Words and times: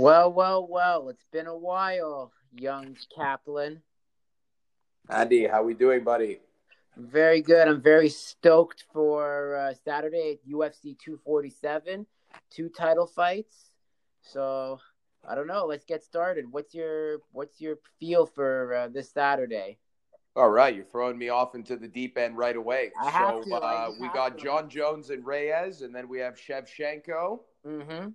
Well, 0.00 0.32
well, 0.32 0.64
well. 0.70 1.08
It's 1.08 1.26
been 1.32 1.48
a 1.48 1.56
while, 1.56 2.30
young 2.54 2.96
Kaplan. 3.16 3.82
Andy, 5.10 5.44
how 5.48 5.64
we 5.64 5.74
doing, 5.74 6.04
buddy? 6.04 6.38
Very 6.96 7.42
good. 7.42 7.66
I'm 7.66 7.82
very 7.82 8.08
stoked 8.08 8.84
for 8.92 9.56
uh, 9.56 9.74
Saturday 9.84 10.38
at 10.38 10.48
UFC 10.48 10.96
247, 11.00 12.06
two 12.48 12.68
title 12.68 13.08
fights. 13.08 13.72
So 14.22 14.78
I 15.28 15.34
don't 15.34 15.48
know. 15.48 15.66
Let's 15.66 15.84
get 15.84 16.04
started. 16.04 16.44
What's 16.48 16.74
your 16.74 17.18
what's 17.32 17.60
your 17.60 17.80
feel 17.98 18.24
for 18.24 18.74
uh, 18.74 18.88
this 18.88 19.10
Saturday? 19.10 19.78
All 20.36 20.50
right, 20.50 20.76
you're 20.76 20.84
throwing 20.84 21.18
me 21.18 21.28
off 21.30 21.56
into 21.56 21.74
the 21.74 21.88
deep 21.88 22.16
end 22.16 22.36
right 22.36 22.54
away. 22.54 22.92
I 23.02 23.10
have 23.10 23.42
so 23.42 23.50
to, 23.50 23.64
I 23.64 23.86
uh, 23.86 23.90
we 24.00 24.06
got 24.10 24.38
to. 24.38 24.44
Jon 24.44 24.68
Jones 24.68 25.10
and 25.10 25.26
Reyes, 25.26 25.82
and 25.82 25.92
then 25.92 26.08
we 26.08 26.20
have 26.20 26.34
Shevchenko. 26.34 27.40
Mm-hmm. 27.66 28.10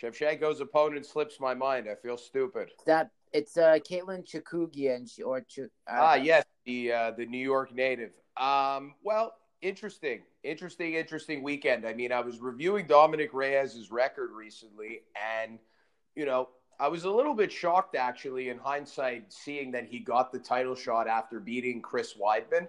Shevchenko's 0.00 0.60
opponent 0.60 1.06
slips 1.06 1.40
my 1.40 1.54
mind. 1.54 1.88
I 1.90 1.94
feel 1.94 2.16
stupid. 2.16 2.70
That 2.86 3.10
it's 3.32 3.56
uh 3.56 3.78
Katlyn 3.88 4.24
Chookagian 4.24 5.10
she, 5.12 5.22
or 5.22 5.40
Ch- 5.40 5.60
uh, 5.60 5.66
Ah, 5.88 6.14
yes, 6.14 6.44
the 6.64 6.92
uh, 6.92 7.10
the 7.12 7.26
New 7.26 7.42
York 7.42 7.74
native. 7.74 8.12
Um, 8.36 8.94
well, 9.02 9.34
interesting, 9.62 10.22
interesting, 10.42 10.94
interesting 10.94 11.42
weekend. 11.42 11.86
I 11.86 11.94
mean, 11.94 12.12
I 12.12 12.20
was 12.20 12.40
reviewing 12.40 12.86
Dominic 12.86 13.32
Reyes's 13.32 13.90
record 13.90 14.30
recently, 14.32 15.02
and 15.40 15.58
you 16.14 16.26
know, 16.26 16.48
I 16.78 16.88
was 16.88 17.04
a 17.04 17.10
little 17.10 17.34
bit 17.34 17.50
shocked 17.50 17.96
actually 17.96 18.50
in 18.50 18.58
hindsight, 18.58 19.32
seeing 19.32 19.70
that 19.72 19.86
he 19.86 19.98
got 19.98 20.30
the 20.32 20.38
title 20.38 20.74
shot 20.74 21.08
after 21.08 21.40
beating 21.40 21.80
Chris 21.80 22.14
Weidman. 22.14 22.68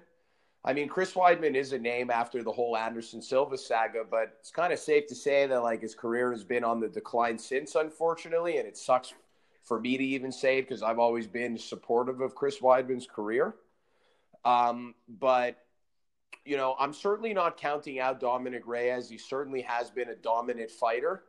I 0.68 0.74
mean, 0.74 0.90
Chris 0.90 1.14
Weidman 1.14 1.56
is 1.56 1.72
a 1.72 1.80
name 1.80 2.12
after 2.12 2.44
the 2.44 2.52
whole 2.52 2.76
Anderson 2.76 3.22
Silva 3.22 3.58
saga, 3.58 4.04
but 4.04 4.36
it's 4.42 4.52
kind 4.52 4.74
of 4.74 4.80
safe 4.80 5.08
to 5.08 5.16
say 5.16 5.48
that 5.48 5.64
like 5.64 5.82
his 5.82 5.96
career 5.96 6.30
has 6.34 6.44
been 6.44 6.66
on 6.66 6.82
the 6.82 6.90
decline 6.90 7.38
since, 7.38 7.76
unfortunately, 7.76 8.58
and 8.58 8.68
it 8.68 8.76
sucks 8.76 9.14
for 9.64 9.80
me 9.80 9.96
to 9.96 10.04
even 10.04 10.30
say 10.30 10.58
it 10.58 10.64
because 10.64 10.84
I've 10.84 11.00
always 11.00 11.26
been 11.26 11.58
supportive 11.58 12.20
of 12.20 12.36
Chris 12.36 12.60
Weidman's 12.60 13.08
career. 13.08 13.56
Um, 14.44 14.94
but 15.08 15.56
you 16.44 16.58
know, 16.58 16.76
I'm 16.78 16.92
certainly 16.92 17.34
not 17.34 17.56
counting 17.56 18.02
out 18.02 18.20
Dominic 18.20 18.64
Reyes. 18.68 19.08
He 19.10 19.18
certainly 19.18 19.62
has 19.62 19.90
been 19.90 20.10
a 20.10 20.16
dominant 20.16 20.70
fighter 20.70 21.24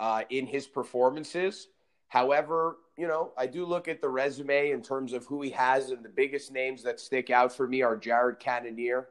uh, 0.00 0.22
in 0.30 0.46
his 0.46 0.66
performances. 0.66 1.68
However, 2.10 2.76
you 2.98 3.06
know, 3.06 3.32
I 3.38 3.46
do 3.46 3.64
look 3.64 3.88
at 3.88 4.00
the 4.00 4.08
resume 4.08 4.72
in 4.72 4.82
terms 4.82 5.12
of 5.12 5.24
who 5.26 5.42
he 5.42 5.50
has, 5.50 5.90
and 5.90 6.04
the 6.04 6.08
biggest 6.08 6.52
names 6.52 6.82
that 6.82 7.00
stick 7.00 7.30
out 7.30 7.52
for 7.52 7.66
me 7.66 7.82
are 7.82 7.96
Jared 7.96 8.38
Cannonier 8.38 9.08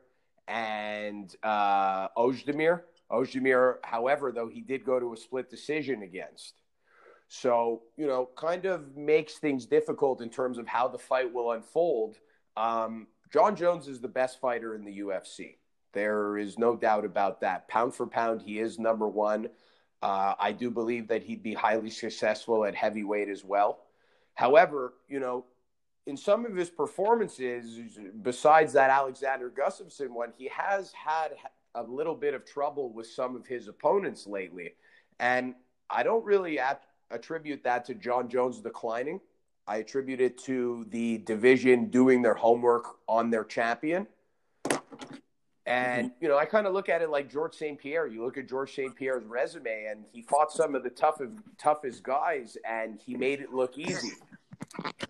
and 0.47 1.35
uh. 1.41 2.09
Ozdemir, 3.11 3.77
however, 3.83 4.31
though, 4.31 4.47
he 4.47 4.61
did 4.61 4.85
go 4.85 4.99
to 4.99 5.13
a 5.13 5.17
split 5.17 5.49
decision 5.49 6.03
against. 6.03 6.61
So, 7.27 7.83
you 7.97 8.05
know, 8.05 8.29
kind 8.35 8.65
of 8.65 8.95
makes 8.95 9.35
things 9.35 9.65
difficult 9.65 10.21
in 10.21 10.29
terms 10.29 10.57
of 10.57 10.67
how 10.67 10.87
the 10.87 10.99
fight 10.99 11.33
will 11.33 11.51
unfold. 11.51 12.17
Um, 12.57 13.07
Jon 13.31 13.55
Jones 13.55 13.87
is 13.87 14.01
the 14.01 14.07
best 14.07 14.39
fighter 14.39 14.75
in 14.75 14.83
the 14.83 14.99
UFC. 14.99 15.55
There 15.93 16.37
is 16.37 16.59
no 16.59 16.75
doubt 16.75 17.05
about 17.05 17.41
that. 17.41 17.67
Pound 17.67 17.95
for 17.95 18.05
pound, 18.05 18.41
he 18.41 18.59
is 18.59 18.77
number 18.77 19.07
one. 19.07 19.49
Uh, 20.01 20.33
I 20.39 20.51
do 20.51 20.69
believe 20.69 21.07
that 21.09 21.23
he'd 21.23 21.43
be 21.43 21.53
highly 21.53 21.89
successful 21.89 22.65
at 22.65 22.75
heavyweight 22.75 23.27
as 23.29 23.43
well. 23.43 23.79
However, 24.33 24.93
you 25.07 25.19
know, 25.19 25.45
in 26.05 26.15
some 26.15 26.45
of 26.45 26.55
his 26.55 26.69
performances, 26.69 27.79
besides 28.21 28.73
that 28.73 28.89
Alexander 28.89 29.51
Gustafsson 29.51 30.09
one, 30.09 30.33
he 30.37 30.47
has 30.47 30.93
had 30.93 31.33
a 31.75 31.83
little 31.83 32.15
bit 32.15 32.33
of 32.33 32.45
trouble 32.45 32.91
with 32.91 33.07
some 33.07 33.35
of 33.35 33.45
his 33.45 33.67
opponents 33.67 34.25
lately. 34.25 34.71
And 35.19 35.55
I 35.89 36.03
don't 36.03 36.23
really 36.25 36.59
at- 36.59 36.83
attribute 37.11 37.63
that 37.63 37.85
to 37.85 37.93
Jon 37.93 38.29
Jones 38.29 38.59
declining. 38.61 39.19
I 39.67 39.77
attribute 39.77 40.21
it 40.21 40.37
to 40.45 40.85
the 40.89 41.19
division 41.19 41.89
doing 41.89 42.21
their 42.21 42.33
homework 42.33 42.85
on 43.07 43.29
their 43.29 43.43
champion. 43.43 44.07
And, 45.69 46.11
you 46.19 46.27
know, 46.27 46.35
I 46.35 46.45
kind 46.45 46.65
of 46.65 46.73
look 46.73 46.89
at 46.89 47.03
it 47.03 47.11
like 47.11 47.31
George 47.31 47.53
St. 47.53 47.77
Pierre. 47.77 48.07
You 48.07 48.23
look 48.23 48.39
at 48.39 48.49
George 48.49 48.73
St. 48.73 48.95
Pierre's 48.95 49.23
resume, 49.23 49.85
and 49.89 50.03
he 50.11 50.23
fought 50.23 50.51
some 50.51 50.73
of 50.73 50.81
the 50.81 50.89
toughest, 50.89 51.37
toughest 51.59 52.01
guys, 52.01 52.57
and 52.67 52.99
he 52.99 53.15
made 53.15 53.39
it 53.39 53.53
look 53.53 53.77
easy. 53.77 54.13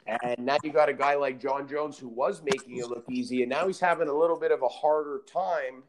And 0.06 0.46
now 0.46 0.58
you 0.62 0.74
got 0.74 0.90
a 0.90 0.94
guy 0.94 1.16
like 1.16 1.40
Jon 1.40 1.66
Jones 1.66 1.97
who 1.97 2.09
was 2.09 2.42
making 2.44 2.75
it 2.75 2.90
look 2.90 3.06
easy, 3.09 3.42
and 3.42 3.50
now 3.50 3.68
he's 3.68 3.80
having 3.80 4.09
a 4.09 4.14
little 4.14 4.38
bit 4.38 4.52
of 4.52 4.62
a 4.62 4.68
harder 4.68 5.22
time, 5.31 5.84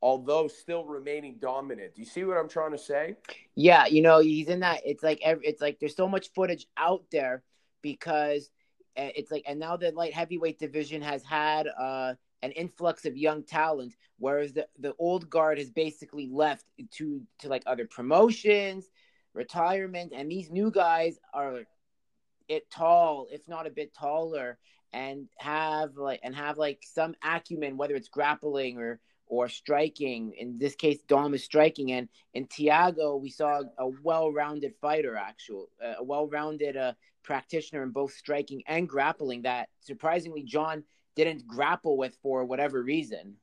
although 0.00 0.46
still 0.46 0.84
remaining 0.84 1.38
dominant. 1.40 1.96
Do 1.96 2.00
you 2.00 2.06
see 2.06 2.22
what 2.22 2.36
I'm 2.36 2.48
trying 2.48 2.70
to 2.70 2.78
say? 2.78 3.16
Yeah, 3.56 3.86
you 3.86 4.00
know, 4.00 4.20
he's 4.20 4.46
in 4.46 4.60
that. 4.60 4.82
It's 4.84 5.02
like 5.02 5.18
it's 5.24 5.60
like 5.60 5.80
there's 5.80 5.96
so 5.96 6.06
much 6.06 6.30
footage 6.34 6.68
out 6.76 7.02
there 7.10 7.42
because 7.82 8.48
uh, 8.96 9.10
it's 9.16 9.32
like, 9.32 9.42
and 9.46 9.58
now 9.58 9.76
the 9.76 9.90
light 9.90 10.14
heavyweight 10.14 10.60
division 10.60 11.02
has 11.02 11.24
had 11.24 11.66
uh, 11.66 12.14
an 12.42 12.52
influx 12.52 13.04
of 13.04 13.16
young 13.16 13.42
talent, 13.42 13.94
whereas 14.18 14.52
the 14.52 14.66
the 14.78 14.94
old 14.98 15.28
guard 15.28 15.58
has 15.58 15.70
basically 15.70 16.28
left 16.30 16.64
to 16.92 17.22
to 17.40 17.48
like 17.48 17.62
other 17.66 17.86
promotions, 17.86 18.86
retirement, 19.34 20.12
and 20.14 20.30
these 20.30 20.50
new 20.50 20.70
guys 20.70 21.18
are 21.32 21.60
it 22.48 22.70
tall, 22.70 23.28
if 23.30 23.46
not 23.48 23.66
a 23.66 23.70
bit 23.70 23.94
taller, 23.94 24.58
and 24.92 25.28
have 25.38 25.96
like 25.96 26.20
and 26.22 26.34
have 26.34 26.58
like 26.58 26.80
some 26.82 27.14
acumen, 27.22 27.76
whether 27.76 27.94
it's 27.94 28.08
grappling 28.08 28.78
or 28.78 29.00
or 29.26 29.48
striking. 29.48 30.32
In 30.38 30.58
this 30.58 30.74
case, 30.74 31.02
Dom 31.06 31.34
is 31.34 31.44
striking, 31.44 31.92
and 31.92 32.08
in 32.34 32.46
Thiago, 32.46 33.20
we 33.20 33.30
saw 33.30 33.62
a 33.78 33.88
well-rounded 34.02 34.74
fighter, 34.80 35.16
actual, 35.16 35.68
a 35.80 36.02
well-rounded 36.02 36.76
uh, 36.76 36.92
practitioner 37.22 37.82
in 37.82 37.90
both 37.90 38.12
striking 38.12 38.62
and 38.66 38.88
grappling. 38.88 39.42
That 39.42 39.68
surprisingly, 39.80 40.44
John 40.44 40.84
didn't 41.24 41.46
grapple 41.46 41.96
with 41.96 42.16
for 42.22 42.44
whatever 42.44 42.82
reason. 42.82 43.36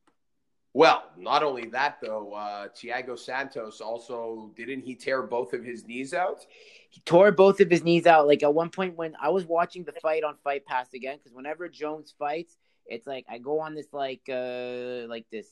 Well, 0.74 1.04
not 1.18 1.42
only 1.44 1.68
that 1.68 2.00
though, 2.02 2.34
uh, 2.34 2.68
Thiago 2.68 3.18
Santos 3.18 3.80
also 3.80 4.52
didn't 4.56 4.82
he 4.82 4.96
tear 4.96 5.24
both 5.24 5.54
of 5.54 5.64
his 5.64 5.86
knees 5.86 6.14
out? 6.14 6.46
He 6.90 7.02
tore 7.02 7.32
both 7.32 7.62
of 7.62 7.70
his 7.70 7.84
knees 7.84 8.06
out. 8.06 8.28
Like 8.28 8.44
at 8.44 8.54
one 8.54 8.70
point 8.70 8.98
when 8.98 9.16
I 9.22 9.30
was 9.30 9.46
watching 9.46 9.84
the 9.84 9.94
fight 10.02 10.24
on 10.24 10.36
Fight 10.44 10.66
Pass 10.66 10.94
again, 10.94 11.18
because 11.18 11.34
whenever 11.34 11.70
Jones 11.70 12.14
fights, 12.18 12.58
it's 12.88 13.08
like 13.08 13.26
I 13.30 13.38
go 13.38 13.62
on 13.62 13.74
this 13.74 13.88
like 13.94 14.22
uh 14.30 15.08
like 15.08 15.26
this 15.32 15.48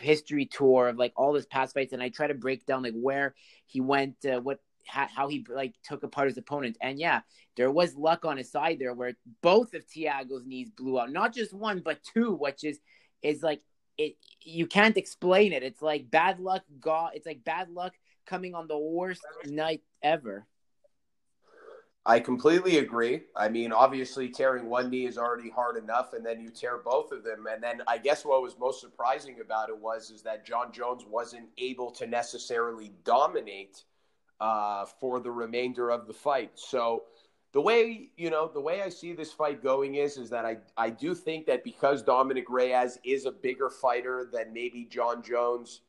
history 0.00 0.46
tour 0.46 0.88
of 0.88 0.96
like 0.98 1.12
all 1.16 1.34
his 1.34 1.46
past 1.46 1.74
fights, 1.74 1.92
and 1.92 2.02
I 2.02 2.10
try 2.10 2.26
to 2.26 2.34
break 2.34 2.66
down 2.66 2.82
like 2.82 2.94
where 2.94 3.34
he 3.66 3.80
went, 3.80 4.16
uh, 4.26 4.40
what 4.40 4.60
how, 4.86 5.28
he 5.28 5.44
like 5.48 5.74
took 5.82 6.02
apart 6.02 6.28
his 6.28 6.38
opponent. 6.38 6.76
And 6.80 6.98
yeah, 6.98 7.20
there 7.56 7.70
was 7.70 7.96
luck 7.96 8.24
on 8.24 8.36
his 8.36 8.50
side 8.50 8.78
there 8.78 8.94
where 8.94 9.14
both 9.42 9.74
of 9.74 9.86
Thiago's 9.86 10.46
knees 10.46 10.70
blew 10.70 11.00
out, 11.00 11.12
not 11.12 11.34
just 11.34 11.52
one 11.52 11.80
but 11.84 12.02
two, 12.02 12.34
which 12.34 12.64
is 12.64 12.78
is 13.22 13.42
like 13.42 13.62
it 13.98 14.16
you 14.42 14.66
can't 14.66 14.96
explain 14.96 15.52
it. 15.52 15.62
It's 15.62 15.82
like 15.82 16.10
bad 16.10 16.40
luck 16.40 16.62
God 16.80 17.12
it's 17.14 17.26
like 17.26 17.44
bad 17.44 17.70
luck 17.70 17.94
coming 18.26 18.54
on 18.54 18.68
the 18.68 18.78
worst 18.78 19.24
night 19.46 19.82
ever. 20.02 20.46
I 22.08 22.20
completely 22.20 22.78
agree. 22.78 23.22
I 23.34 23.48
mean, 23.48 23.72
obviously, 23.72 24.28
tearing 24.28 24.66
one 24.66 24.90
knee 24.90 25.06
is 25.06 25.18
already 25.18 25.50
hard 25.50 25.76
enough, 25.76 26.12
and 26.12 26.24
then 26.24 26.40
you 26.40 26.50
tear 26.50 26.78
both 26.78 27.10
of 27.10 27.24
them. 27.24 27.46
And 27.50 27.60
then 27.60 27.82
I 27.88 27.98
guess 27.98 28.24
what 28.24 28.42
was 28.42 28.56
most 28.60 28.80
surprising 28.80 29.38
about 29.40 29.70
it 29.70 29.76
was 29.76 30.10
is 30.10 30.22
that 30.22 30.46
Jon 30.46 30.70
Jones 30.70 31.04
wasn't 31.04 31.48
able 31.58 31.90
to 31.90 32.06
necessarily 32.06 32.92
dominate 33.04 33.82
uh, 34.40 34.84
for 35.00 35.20
the 35.20 35.30
remainder 35.30 35.90
of 35.90 36.06
the 36.06 36.12
fight. 36.12 36.52
So 36.54 37.04
the 37.52 37.60
way 37.60 38.10
you 38.16 38.30
know 38.30 38.50
the 38.52 38.60
way 38.60 38.82
I 38.82 38.88
see 38.88 39.12
this 39.12 39.32
fight 39.32 39.62
going 39.62 39.94
is 39.94 40.18
is 40.18 40.30
that 40.30 40.44
I 40.44 40.58
I 40.76 40.90
do 40.90 41.14
think 41.14 41.46
that 41.46 41.64
because 41.64 42.02
Dominic 42.02 42.50
Reyes 42.50 42.98
is 43.04 43.24
a 43.24 43.32
bigger 43.32 43.70
fighter 43.70 44.28
than 44.32 44.52
maybe 44.52 44.84
Jon 44.90 45.22
Jones, 45.22 45.80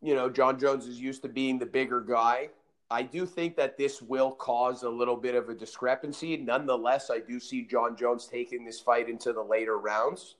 you 0.00 0.14
know, 0.14 0.30
Jon 0.30 0.58
Jones 0.58 0.86
is 0.86 1.00
used 1.00 1.22
to 1.22 1.28
being 1.28 1.58
the 1.58 1.66
bigger 1.66 2.00
guy. 2.00 2.48
I 2.90 3.02
do 3.02 3.26
think 3.26 3.56
that 3.56 3.76
this 3.76 4.00
will 4.00 4.30
cause 4.30 4.84
a 4.84 4.88
little 4.88 5.16
bit 5.16 5.34
of 5.34 5.48
a 5.48 5.54
discrepancy. 5.54 6.36
Nonetheless, 6.36 7.10
I 7.10 7.18
do 7.18 7.40
see 7.40 7.62
Jon 7.62 7.96
Jones 7.96 8.26
taking 8.26 8.64
this 8.64 8.80
fight 8.80 9.08
into 9.08 9.32
the 9.32 9.42
later 9.42 9.76
rounds. 9.78 10.36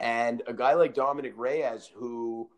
And 0.00 0.42
a 0.46 0.54
guy 0.54 0.74
like 0.74 0.94
Dominic 0.94 1.34
Reyes, 1.36 1.90
who 1.94 2.48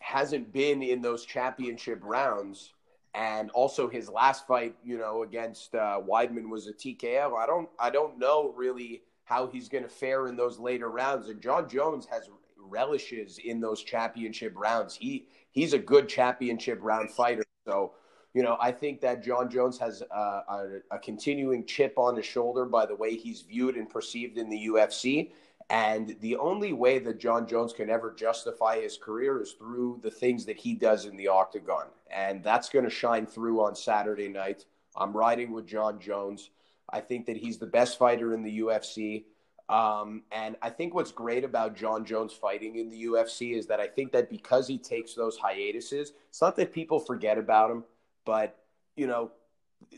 hasn't 0.00 0.52
been 0.52 0.82
in 0.82 1.00
those 1.00 1.24
championship 1.24 2.00
rounds, 2.02 2.74
and 3.14 3.50
also 3.50 3.88
his 3.88 4.08
last 4.08 4.46
fight, 4.46 4.76
you 4.84 4.98
know, 4.98 5.22
against 5.22 5.74
uh, 5.74 6.00
Weidman 6.08 6.48
was 6.48 6.66
a 6.68 6.72
TKO. 6.72 7.36
I 7.36 7.46
don't, 7.46 7.68
I 7.78 7.90
don't 7.90 8.18
know 8.18 8.52
really 8.56 9.02
how 9.24 9.46
he's 9.46 9.68
going 9.68 9.84
to 9.84 9.90
fare 9.90 10.26
in 10.26 10.36
those 10.36 10.58
later 10.58 10.90
rounds. 10.90 11.28
And 11.28 11.40
Jon 11.40 11.68
Jones 11.68 12.06
has 12.10 12.28
relishes 12.56 13.38
in 13.38 13.60
those 13.60 13.82
championship 13.82 14.54
rounds. 14.56 14.94
He 14.94 15.26
he's 15.50 15.72
a 15.72 15.78
good 15.78 16.08
championship 16.08 16.78
round 16.82 17.10
fighter. 17.10 17.44
So, 17.66 17.94
you 18.34 18.42
know, 18.42 18.56
I 18.60 18.72
think 18.72 19.00
that 19.00 19.22
Jon 19.24 19.50
Jones 19.50 19.78
has 19.78 20.02
a, 20.10 20.14
a, 20.14 20.68
a 20.92 20.98
continuing 20.98 21.66
chip 21.66 21.94
on 21.96 22.16
his 22.16 22.26
shoulder 22.26 22.64
by 22.64 22.86
the 22.86 22.94
way 22.94 23.16
he's 23.16 23.42
viewed 23.42 23.76
and 23.76 23.88
perceived 23.88 24.38
in 24.38 24.48
the 24.48 24.68
UFC. 24.68 25.32
And 25.70 26.16
the 26.20 26.36
only 26.36 26.72
way 26.72 26.98
that 26.98 27.20
Jon 27.20 27.46
Jones 27.46 27.72
can 27.72 27.88
ever 27.90 28.12
justify 28.12 28.80
his 28.80 28.96
career 28.96 29.40
is 29.40 29.52
through 29.52 30.00
the 30.02 30.10
things 30.10 30.44
that 30.46 30.56
he 30.56 30.74
does 30.74 31.06
in 31.06 31.16
the 31.16 31.28
octagon. 31.28 31.86
And 32.10 32.42
that's 32.42 32.68
going 32.68 32.84
to 32.84 32.90
shine 32.90 33.24
through 33.24 33.62
on 33.62 33.76
Saturday 33.76 34.28
night 34.28 34.64
I'm 34.96 35.12
riding 35.12 35.52
with 35.52 35.66
Jon 35.66 36.00
Jones. 36.00 36.50
I 36.88 37.00
think 37.00 37.26
that 37.26 37.36
he's 37.36 37.58
the 37.58 37.66
best 37.66 37.98
fighter 37.98 38.34
in 38.34 38.42
the 38.42 38.60
UFC. 38.60 39.24
Um, 39.68 40.22
and 40.32 40.56
I 40.62 40.70
think 40.70 40.94
what's 40.94 41.12
great 41.12 41.44
about 41.44 41.76
Jon 41.76 42.04
Jones 42.04 42.32
fighting 42.32 42.76
in 42.76 42.88
the 42.90 43.04
UFC 43.04 43.56
is 43.56 43.66
that 43.68 43.78
I 43.78 43.86
think 43.86 44.10
that 44.12 44.28
because 44.28 44.66
he 44.66 44.78
takes 44.78 45.14
those 45.14 45.36
hiatuses, 45.36 46.12
it's 46.28 46.40
not 46.40 46.56
that 46.56 46.72
people 46.72 46.98
forget 46.98 47.38
about 47.38 47.70
him, 47.70 47.84
but 48.24 48.58
you 48.96 49.06
know, 49.06 49.30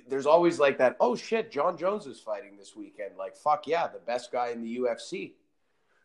there's 0.09 0.27
always 0.27 0.61
like 0.61 0.77
that. 0.79 0.97
Oh 1.01 1.17
shit, 1.17 1.51
Jon 1.51 1.79
Jones 1.79 2.07
is 2.07 2.21
fighting 2.21 2.57
this 2.59 2.77
weekend. 2.77 3.17
Like 3.17 3.35
fuck 3.35 3.67
yeah, 3.67 3.89
the 3.89 3.99
best 3.99 4.31
guy 4.31 4.51
in 4.51 4.63
the 4.63 4.79
UFC. 4.79 5.33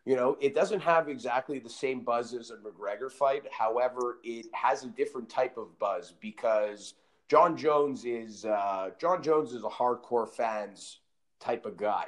You 0.07 0.15
know, 0.15 0.38
it 0.39 0.56
doesn't 0.56 0.80
have 0.80 1.09
exactly 1.09 1.59
the 1.59 1.69
same 1.69 2.00
buzz 2.00 2.33
as 2.33 2.50
a 2.51 2.56
McGregor 2.56 3.12
fight. 3.12 3.44
However, 3.51 4.19
it 4.24 4.45
has 4.54 4.86
a 4.86 4.88
different 4.88 5.27
type 5.27 5.57
of 5.57 5.77
buzz 5.80 6.13
because 6.21 6.94
Jon 7.27 7.57
Jones 7.57 8.06
is 8.06 8.45
uh, 8.45 8.92
Jon 8.98 9.21
Jones 9.21 9.51
is 9.51 9.65
a 9.65 9.68
hardcore 9.68 10.30
fans 10.30 11.00
type 11.42 11.65
of 11.65 11.75
guy. 11.75 12.06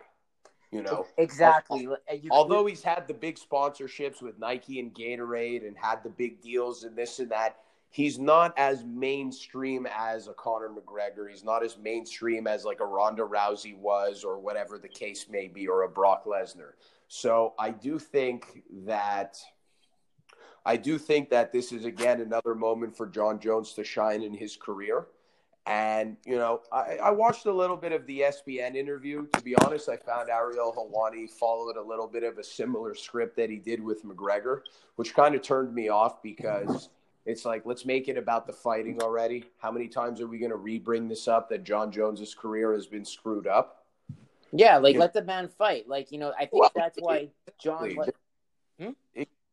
You 0.72 0.82
know 0.82 1.08
exactly. 1.18 1.90
Although 2.32 2.68
he's 2.68 2.84
had 2.84 3.06
the 3.06 3.14
big 3.14 3.38
sponsorships 3.38 4.22
with 4.22 4.40
Nike 4.40 4.80
and 4.80 4.94
Gatorade 4.94 5.68
and 5.68 5.76
had 5.76 6.02
the 6.02 6.10
big 6.10 6.42
deals 6.42 6.86
and 6.86 6.96
this 6.96 7.20
and 7.20 7.30
that, 7.32 7.58
he's 7.90 8.18
not 8.18 8.58
as 8.58 8.86
mainstream 8.86 9.86
as 9.94 10.30
a 10.30 10.34
Conor 10.34 10.70
McGregor. 10.70 11.30
He's 11.30 11.44
not 11.44 11.66
as 11.66 11.78
mainstream 11.78 12.48
as 12.48 12.64
like 12.64 12.80
a 12.80 12.86
Ronda 12.86 13.24
Rousey 13.24 13.76
was, 13.76 14.24
or 14.24 14.40
whatever 14.40 14.78
the 14.78 14.88
case 14.88 15.26
may 15.30 15.50
be, 15.50 15.68
or 15.68 15.82
a 15.82 15.90
Brock 15.90 16.24
Lesnar. 16.24 16.76
So 17.10 17.56
I 17.58 17.72
do 17.72 17.98
think 17.98 18.64
that 18.86 19.38
I 20.64 20.78
do 20.78 21.00
think 21.00 21.32
that 21.32 21.52
this 21.52 21.72
is 21.72 21.84
again 21.84 22.22
another 22.22 22.54
moment 22.54 22.96
for 22.96 23.08
Jon 23.08 23.40
Jones 23.40 23.74
to 23.74 23.84
shine 23.84 24.22
in 24.22 24.34
his 24.34 24.56
career. 24.56 25.08
And, 25.66 26.18
you 26.26 26.36
know, 26.36 26.62
I, 26.72 26.98
I, 26.98 27.12
watched 27.12 27.46
a 27.46 27.52
little 27.52 27.78
bit 27.78 27.92
of 27.92 28.08
the 28.08 28.22
ESPN 28.22 28.76
interview. 28.76 29.28
To 29.34 29.42
be 29.42 29.56
honest, 29.58 29.88
I 29.88 29.98
found 29.98 30.30
Ariel 30.30 30.74
Helwani 30.74 31.30
followed 31.30 31.78
a 31.78 31.82
little 31.82 32.08
bit 32.08 32.24
of 32.24 32.40
a 32.40 32.44
similar 32.44 32.96
script 32.96 33.36
that 33.38 33.52
he 33.52 33.58
did 33.58 33.84
with 33.84 34.04
McGregor, 34.04 34.62
which 34.96 35.14
kind 35.14 35.36
of 35.36 35.44
turned 35.44 35.76
me 35.76 35.90
off 35.90 36.24
because 36.24 36.90
it's 37.26 37.46
like, 37.46 37.66
let's 37.66 37.86
make 37.86 38.08
it 38.08 38.18
about 38.18 38.48
the 38.48 38.54
fighting 38.54 39.02
already. 39.02 39.46
How 39.60 39.72
many 39.72 39.88
times 39.88 40.22
are 40.22 40.28
we 40.28 40.40
going 40.40 40.52
to 40.52 40.58
re 40.58 40.80
bring 40.80 41.08
this 41.08 41.28
up 41.28 41.50
that 41.50 41.64
Jon 41.64 41.92
Jones's 41.92 42.34
career 42.34 42.74
has 42.74 42.88
been 42.88 43.06
screwed 43.06 43.46
up? 43.46 43.79
Yeah, 44.52 44.78
like 44.78 44.96
let 44.96 45.14
the 45.14 45.24
man 45.24 45.48
fight. 45.48 45.88
Like, 45.88 46.12
you 46.12 46.18
know, 46.18 46.34
I 46.38 46.46
think 46.46 46.62
well, 46.62 46.72
that's 46.76 46.98
why 47.00 47.30
Jon. 47.62 47.96
Hmm? 48.80 48.92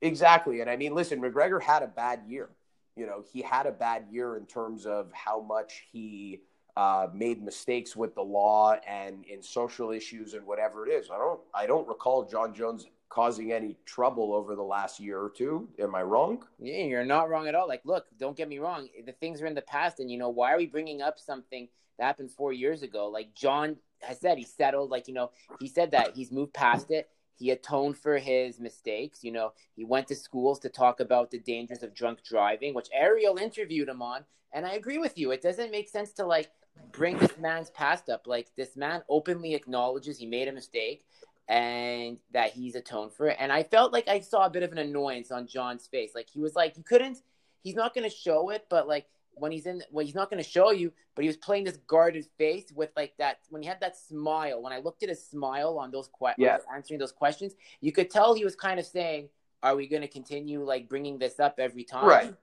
Exactly. 0.03 0.61
And 0.61 0.71
I 0.71 0.77
mean, 0.77 0.95
listen, 0.95 1.21
McGregor 1.21 1.61
had 1.61 1.83
a 1.83 1.89
bad 1.89 2.21
year 2.27 2.51
you 2.97 3.07
know, 3.07 3.23
he 3.31 3.43
had 3.43 3.67
a 3.67 3.73
bad 3.73 4.07
year 4.11 4.37
in 4.37 4.47
terms 4.47 4.87
of 4.87 5.13
how 5.13 5.41
much 5.41 5.85
he 5.93 6.41
uh, 6.77 7.09
made 7.15 7.43
mistakes 7.43 7.95
with 7.95 8.15
the 8.15 8.23
law 8.23 8.75
and 8.87 9.25
in 9.27 9.43
social 9.43 9.91
issues 9.93 10.35
and 10.35 10.45
whatever 10.47 10.87
it 10.87 10.91
is. 10.91 11.11
I 11.11 11.19
don't, 11.19 11.41
I 11.55 11.67
don't 11.67 11.87
recall 11.87 12.25
Jon 12.25 12.55
Jones 12.55 12.87
causing 13.09 13.53
any 13.53 13.77
trouble 13.85 14.33
over 14.33 14.57
the 14.57 14.63
last 14.63 14.99
year 14.99 15.21
or 15.21 15.31
two. 15.31 15.69
Am 15.79 15.95
I 15.95 16.03
wrong? 16.03 16.45
Yeah, 16.59 16.85
you're 16.85 17.05
not 17.05 17.29
wrong 17.29 17.49
at 17.49 17.55
all. 17.55 17.69
Like, 17.69 17.83
look, 17.85 18.07
don't 18.19 18.37
get 18.37 18.49
me 18.49 18.59
wrong. 18.59 18.89
The 19.05 19.13
things 19.13 19.41
are 19.43 19.47
in 19.47 19.55
the 19.55 19.63
past, 19.63 20.01
and 20.01 20.11
you 20.11 20.19
know, 20.19 20.31
why 20.31 20.53
are 20.53 20.59
we 20.59 20.67
bringing 20.67 21.03
up 21.03 21.19
something 21.19 21.69
that 21.99 22.05
happened 22.05 22.31
four 22.33 22.53
years 22.53 22.83
ago? 22.83 23.09
Like 23.09 23.35
Jon 23.35 23.77
has 24.06 24.20
said, 24.20 24.38
he 24.38 24.44
settled. 24.44 24.91
Like, 24.91 25.08
you 25.08 25.14
know, 25.14 25.31
he 25.61 25.69
said 25.69 25.91
that 25.93 26.14
he's 26.14 26.32
moved 26.32 26.53
past 26.53 26.91
it. 26.91 27.08
He 27.38 27.50
atoned 27.50 27.99
for 27.99 28.19
his 28.19 28.58
mistakes. 28.58 29.23
You 29.23 29.32
know, 29.32 29.53
he 29.75 29.85
went 29.85 30.08
to 30.08 30.14
schools 30.14 30.58
to 30.61 30.69
talk 30.69 31.00
about 31.00 31.31
the 31.31 31.38
dangers 31.38 31.82
of 31.82 31.94
drunk 31.94 32.20
driving, 32.25 32.75
which 32.75 32.88
Ariel 32.93 33.37
interviewed 33.37 33.88
him 33.88 34.03
on. 34.03 34.25
And 34.53 34.64
I 34.64 34.73
agree 34.73 34.99
with 34.99 35.19
you. 35.19 35.32
It 35.32 35.43
doesn't 35.43 35.70
make 35.70 35.88
sense 35.88 36.12
to 36.14 36.25
like 36.25 36.50
bring 36.93 37.19
this 37.19 37.37
man's 37.38 37.70
past 37.70 38.08
up. 38.08 38.26
Like 38.26 38.49
this 38.56 38.76
man 38.76 39.03
openly 39.08 39.55
acknowledges 39.55 40.19
he 40.19 40.26
made 40.26 40.49
a 40.49 40.52
mistake 40.52 41.05
and 41.49 42.19
that 42.32 42.52
he's 42.52 42.75
atoned 42.75 43.12
for 43.12 43.29
it. 43.29 43.37
And 43.38 43.52
I 43.52 43.62
felt 43.62 43.93
like 43.93 44.09
I 44.09 44.20
saw 44.20 44.47
a 44.47 44.50
bit 44.50 44.62
of 44.62 44.73
an 44.73 44.79
annoyance 44.79 45.31
on 45.31 45.47
John's 45.47 45.87
face. 45.87 46.12
Like 46.14 46.29
he 46.29 46.41
was 46.41 46.55
like, 46.55 46.76
you 46.76 46.82
couldn't, 46.82 47.19
he's 47.62 47.75
not 47.75 47.94
going 47.94 48.09
to 48.09 48.14
show 48.14 48.50
it, 48.50 48.67
but 48.69 48.88
like 48.88 49.06
when 49.37 49.53
he's 49.53 49.67
in 49.67 49.83
well 49.91 50.05
he's 50.05 50.15
not 50.15 50.31
going 50.31 50.43
to 50.43 50.49
show 50.49 50.71
you 50.71 50.93
but 51.15 51.23
he 51.23 51.29
was 51.29 51.37
playing 51.37 51.65
this 51.65 51.79
guarded 51.87 52.27
face 52.38 52.73
with 52.75 52.91
like 52.97 53.15
that 53.19 53.38
when 53.50 53.62
he 53.62 53.69
had 53.69 53.81
that 53.81 53.97
smile 53.97 54.62
when 54.62 54.73
i 54.73 54.79
looked 54.79 55.03
at 55.03 55.09
his 55.09 55.25
smile 55.25 55.79
on 55.79 55.91
those 55.91 56.09
questions 56.09 56.44
yeah. 56.44 56.59
answering 56.75 56.99
those 56.99 57.12
questions 57.12 57.55
you 57.81 57.93
could 57.93 58.11
tell 58.11 58.35
he 58.35 58.44
was 58.44 58.56
kind 58.56 58.81
of 58.81 58.87
saying 58.87 59.29
are 59.62 59.77
we 59.77 59.87
going 59.87 60.03
to 60.03 60.09
continue 60.09 60.62
like 60.62 60.88
bringing 60.88 61.19
this 61.19 61.41
up 61.41 61.56
every 61.59 61.85
time? 61.85 62.06
Right. 62.06 62.35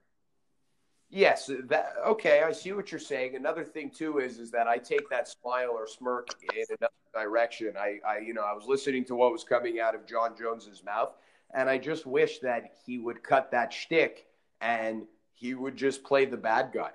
Yes 1.10 1.48
that 1.68 1.94
okay 2.04 2.42
i 2.42 2.50
see 2.50 2.72
what 2.72 2.90
you're 2.90 2.98
saying. 2.98 3.36
Another 3.36 3.62
thing 3.62 3.90
too 3.90 4.18
is 4.18 4.38
is 4.38 4.50
that 4.50 4.66
i 4.66 4.78
take 4.78 5.08
that 5.10 5.28
smile 5.28 5.70
or 5.70 5.86
smirk 5.86 6.28
in 6.56 6.64
another 6.80 6.92
direction. 7.14 7.74
I 7.78 8.00
i 8.06 8.18
you 8.18 8.34
know 8.34 8.42
i 8.42 8.52
was 8.52 8.64
listening 8.66 9.04
to 9.06 9.14
what 9.14 9.30
was 9.30 9.44
coming 9.44 9.78
out 9.78 9.94
of 9.94 10.06
Jon 10.06 10.34
jones's 10.36 10.82
mouth 10.82 11.14
and 11.52 11.70
i 11.70 11.78
just 11.78 12.04
wish 12.04 12.40
that 12.40 12.72
he 12.84 12.98
would 12.98 13.22
cut 13.22 13.52
that 13.52 13.72
shtick 13.72 14.26
and 14.60 15.04
he 15.34 15.54
would 15.54 15.76
just 15.76 16.04
play 16.04 16.24
the 16.24 16.36
bad 16.36 16.70
guy. 16.72 16.90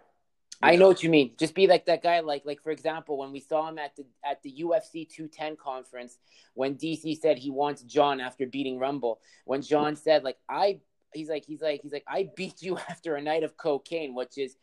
I 0.62 0.75
know 0.75 0.88
what 0.88 1.03
you 1.03 1.09
mean. 1.09 1.31
Just 1.39 1.56
be 1.56 1.68
like 1.68 1.86
that 1.86 2.03
guy. 2.03 2.19
Like, 2.19 2.45
like 2.45 2.62
for 2.62 2.71
example, 2.71 3.18
when 3.18 3.31
we 3.31 3.39
saw 3.39 3.69
him 3.69 3.77
at 3.77 3.95
the 3.95 4.06
at 4.25 4.41
the 4.44 4.53
UFC 4.62 5.07
210 5.07 5.56
conference, 5.56 6.18
when 6.53 6.75
DC 6.75 7.18
said 7.19 7.38
he 7.38 7.50
wants 7.50 7.81
John 7.83 8.19
after 8.19 8.45
beating 8.45 8.77
Rumble, 8.77 9.19
when 9.45 9.62
John 9.62 9.95
said 9.95 10.24
like 10.24 10.38
I, 10.50 10.81
he's 11.13 11.30
like 11.30 11.45
he's 11.45 11.62
like 11.62 11.81
he's 11.81 11.94
like 11.94 12.03
I 12.07 12.30
beat 12.36 12.62
you 12.62 12.77
after 12.89 13.15
a 13.15 13.21
night 13.21 13.44
of 13.44 13.56
cocaine, 13.56 14.13
which 14.13 14.38
is 14.38 14.57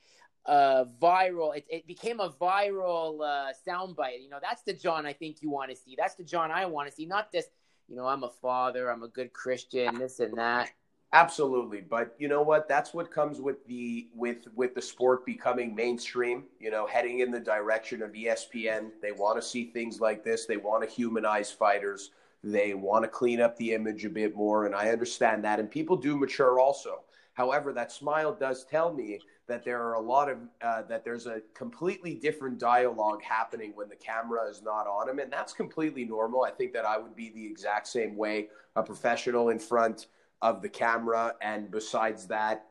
uh 0.45 0.85
viral. 1.01 1.57
It, 1.57 1.65
it 1.71 1.87
became 1.87 2.21
a 2.21 2.29
viral 2.29 3.21
uh, 3.23 3.53
soundbite. 3.67 4.23
You 4.23 4.29
know, 4.29 4.39
that's 4.43 4.63
the 4.63 4.75
John 4.75 5.07
I 5.07 5.15
think 5.15 5.39
you 5.41 5.51
want 5.51 5.71
to 5.71 5.77
see. 5.77 5.95
That's 5.97 6.15
the 6.15 6.25
John 6.25 6.51
I 6.51 6.67
want 6.67 6.91
to 6.91 6.95
see. 6.95 7.07
Not 7.07 7.33
this. 7.33 7.47
You 7.89 7.97
know, 7.97 8.07
I'm 8.07 8.25
a 8.25 8.31
father. 8.43 8.91
I'm 8.91 9.03
a 9.03 9.09
good 9.09 9.33
Christian. 9.33 9.99
This 9.99 10.21
and 10.21 10.37
that. 10.37 10.71
Absolutely, 11.13 11.81
but 11.81 12.15
you 12.19 12.29
know 12.29 12.43
what? 12.43 12.69
That's 12.69 12.93
what 12.93 13.11
comes 13.11 13.41
with 13.41 13.65
the 13.67 14.09
with 14.15 14.49
with 14.55 14.75
the 14.75 14.83
sport 14.83 15.25
becoming 15.25 15.75
mainstream. 15.75 16.45
You 16.59 16.71
know, 16.71 16.87
heading 16.87 17.21
in 17.21 17.31
the 17.31 17.41
direction 17.41 18.03
of 18.03 18.13
ESPN. 18.13 18.91
They 19.01 19.13
want 19.13 19.41
to 19.41 19.49
see 19.49 19.67
things 19.67 20.01
like 20.01 20.25
this. 20.25 20.47
They 20.47 20.57
want 20.57 20.83
to 20.83 20.95
humanize 20.95 21.51
fighters. 21.51 22.11
They 22.43 22.75
want 22.75 23.05
to 23.05 23.09
clean 23.09 23.41
up 23.41 23.57
the 23.57 23.73
image 23.73 24.05
a 24.05 24.11
bit 24.11 24.37
more, 24.37 24.67
and 24.67 24.75
I 24.75 24.91
understand 24.91 25.45
that. 25.45 25.61
And 25.61 25.71
people 25.71 25.97
do 25.97 26.17
mature 26.17 26.59
also. 26.59 27.03
However, 27.35 27.73
that 27.73 27.93
smile 27.93 28.35
does 28.35 28.65
tell 28.65 28.93
me 28.93 29.21
that 29.47 29.65
there 29.65 29.83
are 29.83 29.95
a 29.95 30.01
lot 30.01 30.29
of 30.29 30.39
uh, 30.61 30.83
that 30.83 31.05
there's 31.05 31.27
a 31.27 31.41
completely 31.55 32.15
different 32.15 32.59
dialogue 32.59 33.23
happening 33.23 33.73
when 33.75 33.89
the 33.89 33.97
camera 33.97 34.49
is 34.51 34.61
not 34.61 34.87
on 34.89 35.09
him, 35.09 35.21
and 35.21 35.33
that's 35.33 35.53
completely 35.53 36.05
normal. 36.05 36.43
I 36.43 36.51
think 36.51 36.73
that 36.73 36.85
I 36.85 36.99
would 36.99 37.15
be 37.15 37.31
the 37.31 37.47
exact 37.47 37.87
same 37.87 38.17
way, 38.17 38.49
a 38.75 38.83
professional 38.83 39.51
in 39.51 39.61
front 39.61 40.09
of 40.43 40.63
the 40.63 40.69
camera. 40.69 41.35
And 41.41 41.71
besides 41.71 42.27
that, 42.29 42.67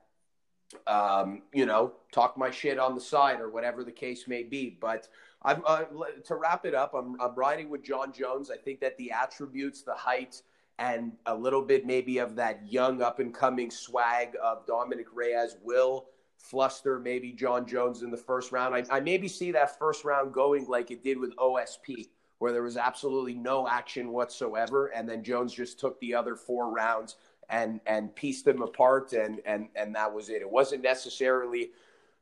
um, 0.88 1.43
you 1.53 1.65
know, 1.65 1.93
talk 2.12 2.38
my 2.38 2.51
shit 2.51 2.79
on 2.79 2.95
the 2.95 3.01
side 3.01 3.39
or 3.39 3.50
whatever 3.50 3.84
the 3.84 3.91
case 3.91 4.27
may 4.27 4.43
be. 4.43 4.77
But 4.79 5.07
I'm, 5.43 5.62
uh, 5.65 5.84
to 6.25 6.36
wrap 6.36 6.65
it 6.65 6.74
up, 6.74 6.93
I'm, 6.93 7.19
I'm 7.22 7.36
riding 7.36 7.69
with 7.69 7.84
Jon 7.84 8.12
Jones. 8.12 8.50
I 8.50 8.57
think 8.57 8.79
that 8.81 8.98
the 8.98 9.12
attributes, 9.12 9.84
the 9.84 9.93
height, 9.93 10.41
and 10.77 11.13
a 11.25 11.36
little 11.36 11.62
bit 11.62 11.86
maybe 11.86 12.17
of 12.17 12.36
that 12.36 12.62
young 12.69 13.01
up 13.01 13.19
and 13.19 13.34
coming 13.34 13.72
swag 13.72 14.36
of 14.43 14.65
Dominic 14.65 15.07
Reyes 15.13 15.55
will 15.63 16.07
fluster 16.38 17.00
maybe 17.00 17.31
Jon 17.31 17.65
Jones 17.65 18.01
in 18.01 18.12
the 18.12 18.17
first 18.17 18.51
round. 18.51 18.75
I, 18.75 18.84
I 18.91 19.00
maybe 19.00 19.27
see 19.27 19.51
that 19.51 19.79
first 19.79 20.03
round 20.03 20.34
going 20.34 20.67
like 20.67 20.91
it 20.91 21.03
did 21.03 21.17
with 21.17 21.36
OSP, 21.38 22.10
where 22.39 22.51
there 22.51 22.63
was 22.63 22.77
absolutely 22.77 23.36
no 23.36 23.67
action 23.67 24.12
whatsoever. 24.12 24.88
And 24.88 25.07
then 25.07 25.24
Jones 25.24 25.53
just 25.53 25.79
took 25.79 26.00
the 26.00 26.13
other 26.13 26.36
four 26.36 26.72
rounds 26.72 27.15
and 27.49 27.79
and 27.85 28.15
piece 28.15 28.41
them 28.41 28.61
apart 28.61 29.13
and 29.13 29.41
and 29.45 29.69
and 29.75 29.95
that 29.95 30.13
was 30.13 30.29
it. 30.29 30.41
It 30.41 30.49
wasn't 30.49 30.83
necessarily 30.83 31.71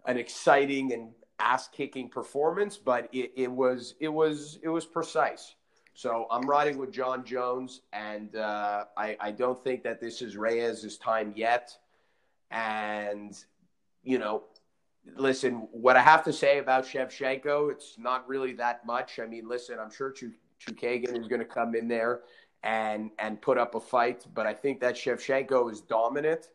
an 0.06 0.18
exciting 0.18 0.94
and 0.94 1.10
ass 1.40 1.68
kicking 1.68 2.10
performance, 2.10 2.78
but 2.78 3.10
it, 3.12 3.32
it 3.36 3.52
was 3.52 3.96
it 4.00 4.10
was 4.10 4.60
it 4.64 4.70
was 4.70 4.86
precise. 4.86 5.56
So 5.96 6.26
I'm 6.32 6.50
riding 6.50 6.78
with 6.78 6.92
Jon 6.92 7.24
Jones, 7.24 7.82
and 7.92 8.36
uh, 8.36 8.86
I, 8.98 9.16
I 9.20 9.32
don't 9.32 9.64
think 9.64 9.84
that 9.84 10.02
this 10.02 10.24
is 10.24 10.36
Reyes' 10.36 10.98
time 10.98 11.34
yet. 11.36 11.78
And 12.50 13.38
you 14.04 14.18
know, 14.18 14.44
listen, 15.16 15.68
what 15.72 15.96
I 15.96 16.02
have 16.02 16.24
to 16.24 16.34
say 16.34 16.58
about 16.58 16.86
Shevchenko, 16.86 17.72
it's 17.72 17.96
not 17.98 18.28
really 18.28 18.54
that 18.54 18.86
much. 18.86 19.20
I 19.20 19.28
mean, 19.28 19.48
listen, 19.48 19.78
I'm 19.80 19.92
sure 19.92 20.12
Ch- 20.12 20.26
Chookagian 20.60 21.20
is 21.20 21.28
going 21.28 21.40
to 21.40 21.46
come 21.46 21.76
in 21.76 21.88
there 21.88 22.22
and 22.64 23.12
and 23.20 23.42
put 23.42 23.58
up 23.58 23.76
a 23.76 23.80
fight. 23.80 24.26
But 24.34 24.46
I 24.46 24.54
think 24.54 24.80
that 24.82 24.96
Shevchenko 24.96 25.72
is 25.72 25.82
dominant. 25.82 26.50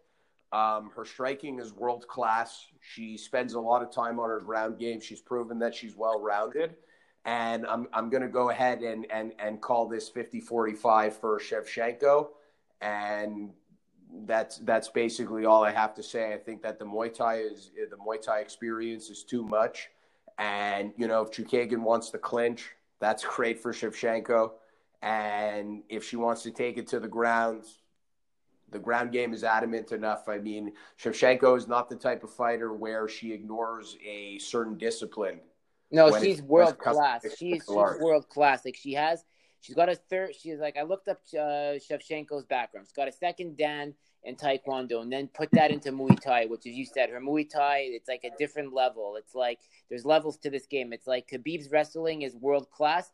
Um, 0.53 0.91
her 0.97 1.05
striking 1.05 1.59
is 1.59 1.73
world 1.73 2.09
class. 2.09 2.67
She 2.81 3.19
spends 3.19 3.55
a 3.55 3.61
lot 3.61 3.83
of 3.83 3.91
time 3.91 4.19
on 4.19 4.31
her 4.31 4.41
ground 4.41 4.79
game. 4.79 5.01
She's 5.01 5.21
proven 5.21 5.59
that 5.59 5.75
she's 5.75 5.95
well 5.95 6.21
rounded. 6.21 6.75
And 7.25 7.67
I'm, 7.67 7.89
I'm 7.93 8.09
going 8.09 8.23
to 8.23 8.29
go 8.29 8.49
ahead 8.49 8.81
and, 8.81 9.07
and, 9.11 9.35
and 9.39 9.61
call 9.61 9.87
this 9.87 10.09
50 10.09 10.41
45 10.41 11.17
for 11.19 11.39
Shevchenko. 11.39 12.29
And 12.81 13.51
that's, 14.25 14.59
that's 14.59 14.89
basically 14.89 15.45
all 15.45 15.63
I 15.63 15.71
have 15.71 15.95
to 15.97 16.03
say. 16.03 16.33
I 16.33 16.39
think 16.39 16.63
that 16.63 16.79
the 16.79 16.87
Muay 16.87 17.13
Thai 17.13 17.41
is 17.41 17.71
the 17.91 17.97
Muay 17.97 18.23
Thai 18.23 18.39
experience 18.39 19.11
is 19.11 19.25
too 19.25 19.43
much. 19.43 19.91
And, 20.39 20.95
you 20.97 21.09
know, 21.09 21.21
if 21.21 21.31
Chookagian 21.31 21.81
wants 21.81 22.09
to 22.11 22.19
clinch, 22.19 22.71
that's 23.01 23.25
great 23.37 23.61
for 23.61 23.75
Shevchenko. 23.75 24.53
And 25.03 25.83
if 25.89 26.05
she 26.05 26.17
wants 26.17 26.43
to 26.43 26.51
take 26.51 26.77
it 26.77 26.89
to 26.89 27.01
the 27.01 27.09
ground, 27.09 27.65
the 28.71 28.79
ground 28.79 29.13
game 29.13 29.33
is 29.33 29.45
adamant 29.45 29.93
enough. 29.93 30.29
I 30.29 30.39
mean, 30.39 30.73
Shevchenko 31.01 31.57
is 31.57 31.69
not 31.69 31.89
the 31.89 31.97
type 31.97 32.25
of 32.25 32.31
fighter 32.31 32.73
where 32.73 33.09
she 33.09 33.33
ignores 33.33 33.97
a 34.05 34.39
certain 34.39 34.77
discipline. 34.77 35.41
No, 35.91 36.19
she's 36.21 36.43
world 36.43 36.79
class. 36.79 37.23
She's, 37.23 37.37
she's 37.39 37.69
world 37.69 38.29
class. 38.29 38.65
Like 38.65 38.77
she 38.77 38.93
has, 38.95 39.25
she's 39.61 39.75
got 39.75 39.89
a 39.89 39.95
third. 39.95 40.35
She's 40.35 40.59
like 40.59 40.77
I 40.77 40.83
looked 40.83 41.09
up 41.09 41.21
uh, 41.33 41.79
Shevchenko's 41.79 42.45
background. 42.45 42.87
She's 42.87 42.93
got 42.93 43.09
a 43.09 43.13
second 43.13 43.57
Dan 43.57 43.95
in 44.25 44.37
Taekwondo, 44.37 45.01
and 45.01 45.11
then 45.11 45.29
put 45.29 45.51
that 45.53 45.71
into 45.71 45.93
Muay 45.93 46.21
Thai, 46.21 46.47
which, 46.47 46.67
as 46.67 46.75
you 46.75 46.85
said, 46.85 47.09
her 47.09 47.21
Muay 47.21 47.49
Thai. 47.49 47.79
It's 47.85 48.09
like 48.09 48.25
a 48.25 48.37
different 48.37 48.75
level. 48.75 49.17
It's 49.17 49.35
like 49.35 49.61
there's 49.89 50.05
levels 50.05 50.37
to 50.39 50.51
this 50.51 50.67
game. 50.67 50.93
It's 50.93 51.07
like 51.07 51.31
Khabib's 51.31 51.71
wrestling 51.71 52.23
is 52.23 52.35
world 52.35 52.71
class. 52.71 53.11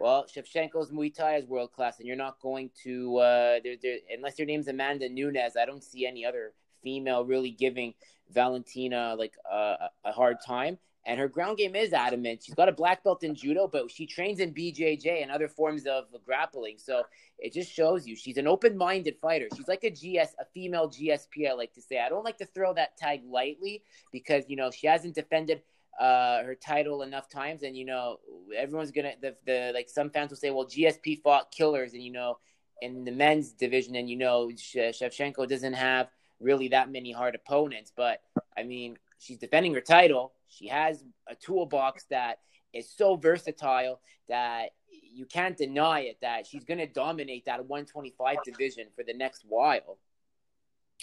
Well, 0.00 0.26
Shevchenko's 0.26 0.92
Muay 0.92 1.12
Thai 1.12 1.36
is 1.36 1.46
world 1.46 1.72
class, 1.72 1.98
and 1.98 2.06
you're 2.06 2.16
not 2.16 2.40
going 2.40 2.70
to 2.84 3.16
uh, 3.16 3.58
there, 3.64 3.74
there, 3.82 3.98
unless 4.14 4.38
your 4.38 4.46
name's 4.46 4.68
Amanda 4.68 5.08
Nunes. 5.08 5.56
I 5.60 5.64
don't 5.64 5.82
see 5.82 6.06
any 6.06 6.24
other 6.24 6.52
female 6.82 7.24
really 7.24 7.50
giving 7.50 7.94
Valentina 8.30 9.16
like 9.18 9.34
uh, 9.50 9.88
a 10.04 10.12
hard 10.12 10.36
time. 10.46 10.78
And 11.04 11.18
her 11.18 11.28
ground 11.28 11.56
game 11.56 11.74
is 11.74 11.94
adamant. 11.94 12.42
She's 12.44 12.54
got 12.54 12.68
a 12.68 12.72
black 12.72 13.02
belt 13.02 13.22
in 13.22 13.34
judo, 13.34 13.66
but 13.66 13.90
she 13.90 14.06
trains 14.06 14.40
in 14.40 14.52
BJJ 14.52 15.22
and 15.22 15.30
other 15.30 15.48
forms 15.48 15.86
of 15.86 16.04
grappling. 16.24 16.76
So 16.76 17.02
it 17.38 17.54
just 17.54 17.72
shows 17.72 18.06
you 18.06 18.14
she's 18.14 18.36
an 18.36 18.46
open-minded 18.46 19.16
fighter. 19.16 19.48
She's 19.56 19.68
like 19.68 19.84
a 19.84 19.90
GS, 19.90 20.34
a 20.38 20.44
female 20.52 20.90
GSP. 20.90 21.48
I 21.48 21.54
like 21.54 21.72
to 21.74 21.80
say. 21.80 21.98
I 21.98 22.10
don't 22.10 22.24
like 22.24 22.36
to 22.38 22.46
throw 22.46 22.74
that 22.74 22.98
tag 22.98 23.22
lightly 23.26 23.82
because 24.12 24.44
you 24.48 24.56
know 24.56 24.70
she 24.70 24.86
hasn't 24.86 25.14
defended 25.14 25.62
uh, 25.98 26.42
her 26.44 26.54
title 26.54 27.02
enough 27.02 27.28
times, 27.28 27.62
and 27.62 27.76
you 27.76 27.84
know 27.84 28.18
everyone's 28.56 28.90
gonna 28.90 29.12
the, 29.20 29.34
the 29.46 29.72
like 29.74 29.88
some 29.88 30.10
fans 30.10 30.30
will 30.30 30.36
say, 30.36 30.50
well, 30.50 30.66
GSP 30.66 31.22
fought 31.22 31.50
killers, 31.50 31.92
and 31.94 32.02
you 32.02 32.12
know 32.12 32.38
in 32.80 33.04
the 33.04 33.12
men's 33.12 33.52
division, 33.52 33.96
and 33.96 34.08
you 34.08 34.16
know 34.16 34.48
Shevchenko 34.48 35.48
doesn't 35.48 35.72
have 35.74 36.08
really 36.40 36.68
that 36.68 36.90
many 36.90 37.12
hard 37.12 37.34
opponents, 37.34 37.92
but 37.96 38.20
I 38.56 38.62
mean 38.62 38.96
she's 39.18 39.38
defending 39.38 39.74
her 39.74 39.80
title. 39.80 40.32
She 40.48 40.68
has 40.68 41.04
a 41.28 41.34
toolbox 41.34 42.04
that 42.10 42.38
is 42.72 42.88
so 42.88 43.16
versatile 43.16 44.00
that 44.28 44.70
you 44.90 45.26
can't 45.26 45.56
deny 45.56 46.00
it 46.00 46.18
that 46.22 46.46
she's 46.46 46.64
going 46.64 46.78
to 46.78 46.86
dominate 46.86 47.44
that 47.46 47.66
125 47.66 48.36
division 48.44 48.86
for 48.94 49.02
the 49.02 49.14
next 49.14 49.44
while. 49.48 49.98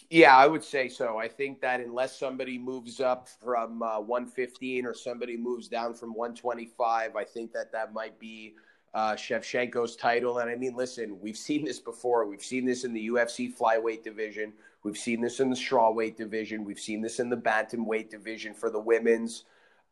Yeah, 0.09 0.35
I 0.35 0.45
would 0.47 0.63
say 0.63 0.87
so. 0.87 1.17
I 1.17 1.27
think 1.27 1.61
that 1.61 1.79
unless 1.79 2.17
somebody 2.17 2.57
moves 2.57 2.99
up 2.99 3.27
from 3.27 3.81
uh, 3.81 3.99
115 3.99 4.85
or 4.85 4.93
somebody 4.93 5.35
moves 5.35 5.67
down 5.67 5.93
from 5.93 6.13
125, 6.13 7.15
I 7.15 7.23
think 7.23 7.51
that 7.53 7.71
that 7.71 7.93
might 7.93 8.19
be 8.19 8.55
uh, 8.93 9.13
Shevchenko's 9.13 9.95
title. 9.95 10.39
And 10.39 10.49
I 10.49 10.55
mean, 10.55 10.75
listen, 10.75 11.19
we've 11.19 11.37
seen 11.37 11.65
this 11.65 11.79
before. 11.79 12.25
We've 12.27 12.43
seen 12.43 12.65
this 12.65 12.83
in 12.83 12.93
the 12.93 13.09
UFC 13.09 13.55
flyweight 13.55 14.03
division. 14.03 14.53
We've 14.83 14.97
seen 14.97 15.21
this 15.21 15.39
in 15.39 15.49
the 15.49 15.55
strawweight 15.55 16.15
division. 16.15 16.63
We've 16.63 16.79
seen 16.79 17.01
this 17.01 17.19
in 17.19 17.29
the 17.29 17.37
bantamweight 17.37 18.09
division 18.09 18.53
for 18.53 18.69
the 18.69 18.79
women's. 18.79 19.45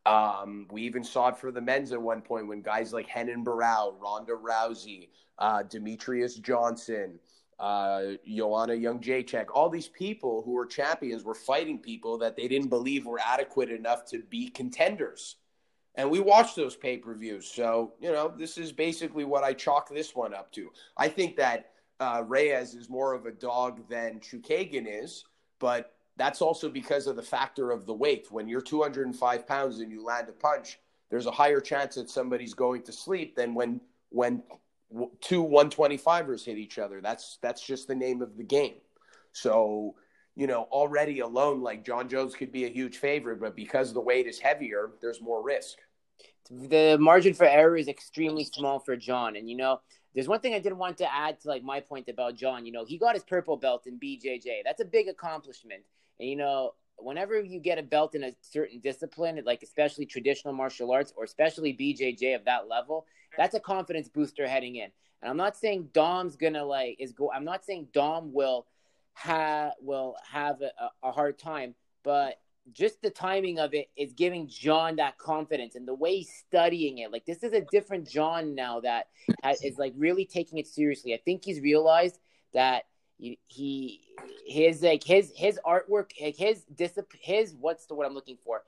Um, 0.06 0.66
we 0.70 0.82
even 0.82 1.02
saw 1.02 1.28
it 1.28 1.36
for 1.36 1.50
the 1.50 1.60
men's 1.60 1.92
at 1.92 2.00
one 2.00 2.22
point 2.22 2.46
when 2.46 2.62
guys 2.62 2.92
like 2.92 3.08
Renan 3.14 3.44
Barão, 3.44 3.94
Ronda 4.00 4.32
Rousey, 4.32 5.08
uh, 5.38 5.62
Demetrious 5.64 6.40
Johnson, 6.40 7.18
uh, 7.58 8.02
Joanna 8.26 8.74
Jędrzejczyk, 8.74 9.46
all 9.54 9.68
these 9.68 9.88
people 9.88 10.42
who 10.42 10.52
were 10.52 10.66
champions 10.66 11.24
were 11.24 11.34
fighting 11.34 11.78
people 11.78 12.18
that 12.18 12.36
they 12.36 12.48
didn't 12.48 12.68
believe 12.68 13.06
were 13.06 13.20
adequate 13.24 13.70
enough 13.70 14.04
to 14.06 14.22
be 14.30 14.48
contenders. 14.48 15.36
And 15.96 16.10
we 16.10 16.20
watched 16.20 16.56
those 16.56 16.74
pay 16.74 16.96
per 16.98 17.14
views. 17.14 17.46
So, 17.46 17.92
you 18.00 18.10
know, 18.10 18.32
this 18.36 18.58
is 18.58 18.72
basically 18.72 19.24
what 19.24 19.44
I 19.44 19.52
chalk 19.52 19.88
this 19.88 20.14
one 20.14 20.34
up 20.34 20.50
to. 20.52 20.70
I 20.96 21.08
think 21.08 21.36
that 21.36 21.70
uh, 22.00 22.24
Reyes 22.26 22.74
is 22.74 22.90
more 22.90 23.14
of 23.14 23.26
a 23.26 23.30
dog 23.30 23.88
than 23.88 24.18
Chookagian 24.18 24.86
is, 24.88 25.24
but 25.60 25.94
that's 26.16 26.42
also 26.42 26.68
because 26.68 27.06
of 27.06 27.16
the 27.16 27.22
factor 27.22 27.70
of 27.70 27.86
the 27.86 27.94
weight. 27.94 28.26
When 28.30 28.48
you're 28.48 28.60
205 28.60 29.46
pounds 29.46 29.78
and 29.80 29.90
you 29.90 30.04
land 30.04 30.28
a 30.28 30.32
punch, 30.32 30.78
there's 31.10 31.26
a 31.26 31.30
higher 31.30 31.60
chance 31.60 31.94
that 31.94 32.10
somebody's 32.10 32.54
going 32.54 32.82
to 32.82 32.92
sleep 32.92 33.36
than 33.36 33.54
when 33.54 33.80
when 34.10 34.42
two 35.20 35.44
125ers 35.44 36.44
hit 36.44 36.58
each 36.58 36.78
other. 36.78 37.00
That's 37.00 37.38
that's 37.42 37.64
just 37.64 37.88
the 37.88 37.94
name 37.94 38.22
of 38.22 38.36
the 38.36 38.44
game. 38.44 38.76
So, 39.32 39.94
you 40.36 40.46
know, 40.46 40.62
already 40.70 41.20
alone, 41.20 41.60
like 41.62 41.84
Jon 41.84 42.08
Jones 42.08 42.34
could 42.34 42.52
be 42.52 42.64
a 42.64 42.68
huge 42.68 42.98
favorite, 42.98 43.40
but 43.40 43.56
because 43.56 43.92
the 43.92 44.00
weight 44.00 44.26
is 44.26 44.38
heavier, 44.38 44.92
there's 45.00 45.20
more 45.20 45.42
risk. 45.42 45.78
The 46.50 46.96
margin 47.00 47.34
for 47.34 47.46
error 47.46 47.76
is 47.76 47.88
extremely 47.88 48.44
small 48.44 48.78
for 48.78 48.96
John. 48.96 49.36
and 49.36 49.48
you 49.48 49.56
know, 49.56 49.80
there's 50.14 50.28
one 50.28 50.40
thing 50.40 50.54
I 50.54 50.60
did 50.60 50.72
want 50.72 50.98
to 50.98 51.12
add 51.12 51.40
to 51.40 51.48
like 51.48 51.64
my 51.64 51.80
point 51.80 52.08
about 52.08 52.36
John. 52.36 52.64
You 52.64 52.72
know, 52.72 52.84
he 52.84 52.98
got 52.98 53.14
his 53.14 53.24
purple 53.24 53.56
belt 53.56 53.86
in 53.86 53.98
BJJ. 53.98 54.62
That's 54.64 54.80
a 54.80 54.84
big 54.84 55.08
accomplishment. 55.08 55.82
And 56.20 56.28
you 56.28 56.36
know, 56.36 56.74
whenever 56.98 57.40
you 57.40 57.60
get 57.60 57.78
a 57.78 57.82
belt 57.82 58.14
in 58.14 58.24
a 58.24 58.32
certain 58.40 58.80
discipline, 58.80 59.40
like 59.44 59.62
especially 59.62 60.06
traditional 60.06 60.54
martial 60.54 60.90
arts 60.90 61.12
or 61.16 61.24
especially 61.24 61.72
BJJ 61.72 62.34
of 62.34 62.44
that 62.44 62.68
level, 62.68 63.06
that's 63.36 63.54
a 63.54 63.60
confidence 63.60 64.08
booster 64.08 64.46
heading 64.46 64.76
in. 64.76 64.90
And 65.22 65.30
I'm 65.30 65.36
not 65.36 65.56
saying 65.56 65.88
Dom's 65.92 66.36
gonna 66.36 66.64
like 66.64 66.96
is 66.98 67.12
go. 67.12 67.30
I'm 67.32 67.44
not 67.44 67.64
saying 67.64 67.88
Dom 67.92 68.32
will 68.32 68.66
have 69.14 69.72
will 69.80 70.16
have 70.30 70.60
a, 70.60 70.90
a 71.02 71.12
hard 71.12 71.38
time, 71.38 71.74
but 72.02 72.38
just 72.72 73.02
the 73.02 73.10
timing 73.10 73.58
of 73.58 73.74
it 73.74 73.88
is 73.96 74.12
giving 74.14 74.48
John 74.48 74.96
that 74.96 75.18
confidence 75.18 75.74
and 75.74 75.86
the 75.86 75.94
way 75.94 76.16
he's 76.16 76.32
studying 76.46 76.98
it. 76.98 77.12
Like 77.12 77.26
this 77.26 77.42
is 77.42 77.52
a 77.52 77.60
different 77.70 78.08
John 78.08 78.54
now 78.54 78.80
that 78.80 79.08
is 79.62 79.78
like 79.78 79.92
really 79.96 80.24
taking 80.24 80.58
it 80.58 80.66
seriously. 80.66 81.14
I 81.14 81.20
think 81.24 81.44
he's 81.44 81.60
realized 81.60 82.18
that 82.54 82.84
he 83.46 84.00
his 84.46 84.82
like 84.82 85.04
his 85.04 85.32
his 85.34 85.58
artwork 85.64 86.10
like 86.20 86.36
his 86.36 86.64
discipline 86.74 87.20
his 87.22 87.54
what's 87.54 87.86
the 87.86 87.94
what 87.94 88.06
I'm 88.06 88.14
looking 88.14 88.38
for 88.44 88.62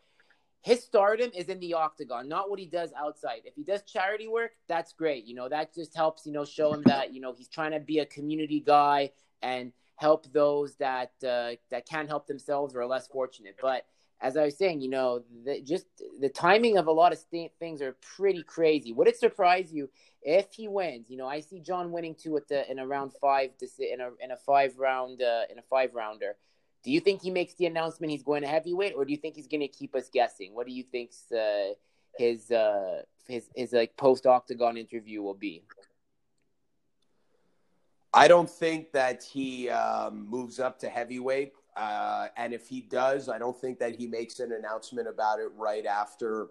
his 0.67 0.83
stardom 0.83 1.31
is 1.33 1.49
in 1.49 1.61
the 1.61 1.75
octagon, 1.75 2.29
not 2.29 2.51
what 2.51 2.59
he 2.59 2.67
does 2.67 2.91
outside. 2.99 3.43
If 3.45 3.55
he 3.55 3.63
does 3.63 3.83
charity 3.83 4.27
work, 4.27 4.51
that's 4.67 4.93
great. 4.93 5.25
You 5.25 5.37
know, 5.37 5.49
that 5.49 5.73
just 5.73 5.95
helps, 5.95 6.27
you 6.27 6.33
know, 6.33 6.45
show 6.45 6.75
him 6.75 6.83
that, 6.87 7.15
you 7.15 7.21
know, 7.21 7.33
he's 7.33 7.47
trying 7.47 7.71
to 7.71 7.79
be 7.79 8.01
a 8.01 8.07
community 8.07 8.59
guy 8.59 9.13
and 9.43 9.71
help 9.95 10.27
those 10.33 10.75
that 10.77 11.13
uh, 11.25 11.53
that 11.71 11.87
can't 11.89 12.09
help 12.09 12.27
themselves 12.27 12.75
or 12.75 12.81
are 12.81 12.87
less 12.87 13.07
fortunate. 13.07 13.55
But 13.63 13.87
as 14.21 14.37
I 14.37 14.45
was 14.45 14.57
saying, 14.57 14.81
you 14.81 14.89
know, 14.89 15.23
the, 15.45 15.61
just 15.61 15.87
the 16.21 16.29
timing 16.29 16.79
of 16.79 16.87
a 16.87 16.93
lot 16.93 17.13
of 17.13 17.19
st- 17.19 17.53
things 17.59 17.83
are 17.83 17.97
pretty 18.17 18.43
crazy. 18.43 18.93
Would 18.93 19.09
it 19.09 19.19
surprise 19.19 19.73
you 19.73 19.91
if 20.23 20.53
he 20.53 20.69
wins? 20.69 21.11
You 21.11 21.19
know, 21.19 21.29
I 21.29 21.41
see 21.41 21.61
John 21.61 21.93
winning 21.93 22.15
two 22.15 22.37
at 22.37 22.49
the 22.49 22.71
in 22.71 22.79
a 22.79 22.87
round 22.87 23.13
five 23.21 23.51
in 23.79 24.01
a 24.01 24.11
in 24.23 24.31
a 24.31 24.37
five 24.37 24.79
round 24.79 25.23
uh, 25.23 25.43
in 25.51 25.59
a 25.59 25.63
five 25.63 25.95
rounder. 25.95 26.37
Do 26.83 26.91
you 26.91 27.01
think 27.01 27.21
he 27.21 27.31
makes 27.31 27.55
the 27.55 27.67
announcement 27.67 28.11
he's 28.11 28.23
going 28.23 28.43
to 28.43 28.49
heavyweight, 28.49 28.95
or 28.97 29.05
do 29.05 29.11
you 29.11 29.19
think 29.19 29.35
he's 29.35 29.49
going 29.49 29.61
to 29.61 29.69
keep 29.69 29.95
us 29.95 30.09
guessing? 30.09 30.55
What 30.55 30.67
do 30.67 30.73
you 30.73 30.85
think's 30.85 31.31
uh, 31.33 31.75
his 32.17 32.51
uh, 32.51 33.03
his 33.29 33.51
his 33.55 33.73
like 33.73 33.97
post 33.97 34.27
octagon 34.27 34.77
interview 34.77 35.21
will 35.21 35.35
be? 35.35 35.63
I 38.15 38.29
don't 38.29 38.49
think 38.49 38.93
that 38.93 39.23
he 39.23 39.69
um, 39.69 40.27
moves 40.27 40.59
up 40.59 40.79
to 40.79 40.89
heavyweight. 40.89 41.53
Uh, 41.77 42.29
and 42.37 42.55
if 42.55 42.69
he 42.69 42.81
does, 42.81 43.29
I 43.29 43.39
don't 43.39 43.59
think 43.61 43.79
that 43.79 43.95
he 43.95 44.07
makes 44.07 44.41
an 44.41 44.53
announcement 44.53 45.09
about 45.09 45.41
it 45.41 45.49
right 45.57 45.85
after, 45.85 46.49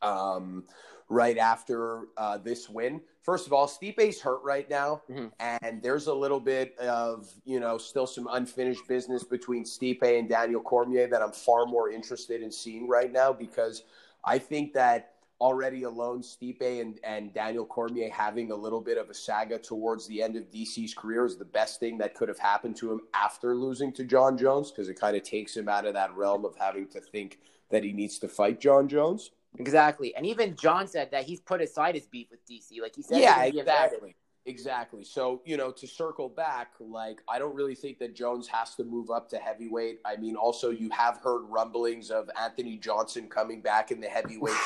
um, 0.00 0.64
right 1.08 1.36
after 1.36 2.04
uh, 2.16 2.38
this 2.38 2.68
win. 2.68 3.00
First 3.22 3.46
of 3.46 3.52
all, 3.52 3.66
Stipe's 3.66 4.20
hurt 4.20 4.42
right 4.44 4.68
now, 4.70 5.02
mm-hmm. 5.10 5.26
and 5.40 5.82
there's 5.82 6.06
a 6.06 6.14
little 6.14 6.40
bit 6.40 6.78
of 6.78 7.28
you 7.44 7.60
know 7.60 7.76
still 7.76 8.06
some 8.06 8.28
unfinished 8.30 8.86
business 8.88 9.24
between 9.24 9.64
Stipe 9.64 10.02
and 10.02 10.28
Daniel 10.28 10.60
Cormier 10.60 11.08
that 11.08 11.20
I'm 11.20 11.32
far 11.32 11.66
more 11.66 11.90
interested 11.90 12.40
in 12.40 12.52
seeing 12.52 12.88
right 12.88 13.12
now 13.12 13.32
because 13.32 13.82
I 14.24 14.38
think 14.38 14.72
that 14.74 15.14
already 15.40 15.84
alone, 15.84 16.22
Stipe 16.22 16.80
and, 16.80 16.98
and 17.04 17.32
Daniel 17.32 17.64
Cormier 17.64 18.10
having 18.10 18.50
a 18.50 18.54
little 18.54 18.80
bit 18.80 18.98
of 18.98 19.08
a 19.08 19.14
saga 19.14 19.58
towards 19.58 20.06
the 20.06 20.22
end 20.22 20.36
of 20.36 20.50
DC's 20.50 20.94
career 20.94 21.24
is 21.24 21.36
the 21.36 21.44
best 21.44 21.80
thing 21.80 21.98
that 21.98 22.14
could 22.14 22.28
have 22.28 22.38
happened 22.38 22.76
to 22.76 22.92
him 22.92 23.00
after 23.14 23.54
losing 23.54 23.92
to 23.92 24.04
Jon 24.04 24.36
Jones 24.36 24.70
because 24.70 24.88
it 24.88 24.98
kind 24.98 25.16
of 25.16 25.22
takes 25.22 25.56
him 25.56 25.68
out 25.68 25.86
of 25.86 25.94
that 25.94 26.14
realm 26.16 26.44
of 26.44 26.56
having 26.56 26.88
to 26.88 27.00
think 27.00 27.38
that 27.70 27.84
he 27.84 27.92
needs 27.92 28.18
to 28.18 28.28
fight 28.28 28.60
Jon 28.60 28.88
Jones. 28.88 29.30
Exactly. 29.58 30.14
And 30.14 30.26
even 30.26 30.56
John 30.56 30.86
said 30.86 31.10
that 31.12 31.24
he's 31.24 31.40
put 31.40 31.60
aside 31.60 31.94
his 31.94 32.06
beef 32.06 32.28
with 32.30 32.40
DC. 32.46 32.80
Like 32.82 32.96
he 32.96 33.02
said, 33.02 33.20
yeah, 33.20 33.44
exactly. 33.44 34.16
Exactly. 34.46 35.04
So, 35.04 35.42
you 35.44 35.58
know, 35.58 35.70
to 35.72 35.86
circle 35.86 36.28
back, 36.30 36.72
like, 36.80 37.20
I 37.28 37.38
don't 37.38 37.54
really 37.54 37.74
think 37.74 37.98
that 37.98 38.16
Jones 38.16 38.48
has 38.48 38.74
to 38.76 38.84
move 38.84 39.10
up 39.10 39.28
to 39.30 39.36
heavyweight. 39.36 40.00
I 40.06 40.16
mean, 40.16 40.36
also, 40.36 40.70
you 40.70 40.88
have 40.90 41.18
heard 41.18 41.42
rumblings 41.50 42.10
of 42.10 42.30
Anthony 42.40 42.78
Johnson 42.78 43.28
coming 43.28 43.60
back 43.60 43.90
in 43.90 44.00
the 44.00 44.08
heavyweight 44.08 44.56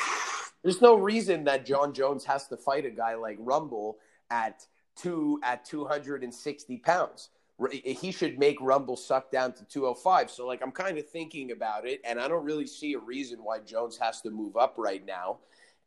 there's 0.62 0.80
no 0.80 0.94
reason 0.94 1.44
that 1.44 1.66
Jon 1.66 1.92
Jones 1.92 2.24
has 2.24 2.46
to 2.48 2.56
fight 2.56 2.86
a 2.86 2.90
guy 2.90 3.14
like 3.14 3.36
Rumble 3.40 3.98
at 4.30 4.66
two 4.96 5.40
at 5.42 5.64
260 5.64 6.78
pounds. 6.78 7.30
he 7.70 8.12
should 8.12 8.38
make 8.38 8.60
Rumble 8.60 8.96
suck 8.96 9.30
down 9.30 9.52
to 9.54 9.64
205. 9.64 10.30
So 10.30 10.46
like 10.46 10.62
I'm 10.62 10.72
kind 10.72 10.98
of 10.98 11.08
thinking 11.08 11.52
about 11.52 11.86
it, 11.86 12.00
and 12.04 12.20
I 12.20 12.28
don't 12.28 12.44
really 12.44 12.66
see 12.66 12.94
a 12.94 12.98
reason 12.98 13.40
why 13.42 13.60
Jones 13.60 13.98
has 13.98 14.20
to 14.22 14.30
move 14.30 14.56
up 14.56 14.74
right 14.78 15.04
now. 15.04 15.38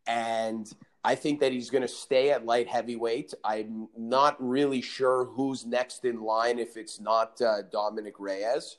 And 0.08 0.72
I 1.04 1.16
think 1.16 1.40
that 1.40 1.52
he's 1.52 1.70
going 1.70 1.82
to 1.82 1.88
stay 1.88 2.32
at 2.32 2.46
light 2.46 2.68
heavyweight. 2.68 3.34
I'm 3.44 3.88
not 3.98 4.36
really 4.40 4.82
sure 4.82 5.26
who's 5.26 5.66
next 5.66 6.06
in 6.06 6.22
line 6.22 6.60
if 6.60 6.78
it's 6.78 7.00
not 7.00 7.42
uh, 7.42 7.64
Dominic 7.72 8.16
Reyes. 8.20 8.78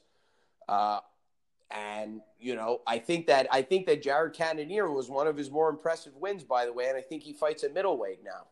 Uh, 0.68 1.00
and 1.70 2.20
you 2.38 2.54
know, 2.54 2.80
I 2.86 2.98
think 2.98 3.26
that 3.26 3.48
I 3.50 3.62
think 3.62 3.86
that 3.86 4.02
Jared 4.02 4.34
Cannonier 4.34 4.90
was 4.90 5.08
one 5.08 5.26
of 5.26 5.36
his 5.36 5.50
more 5.50 5.68
impressive 5.68 6.14
wins, 6.16 6.44
by 6.44 6.64
the 6.64 6.72
way, 6.72 6.88
and 6.88 6.96
I 6.96 7.02
think 7.02 7.22
he 7.22 7.32
fights 7.32 7.64
at 7.64 7.74
middleweight 7.74 8.20
now. 8.24 8.46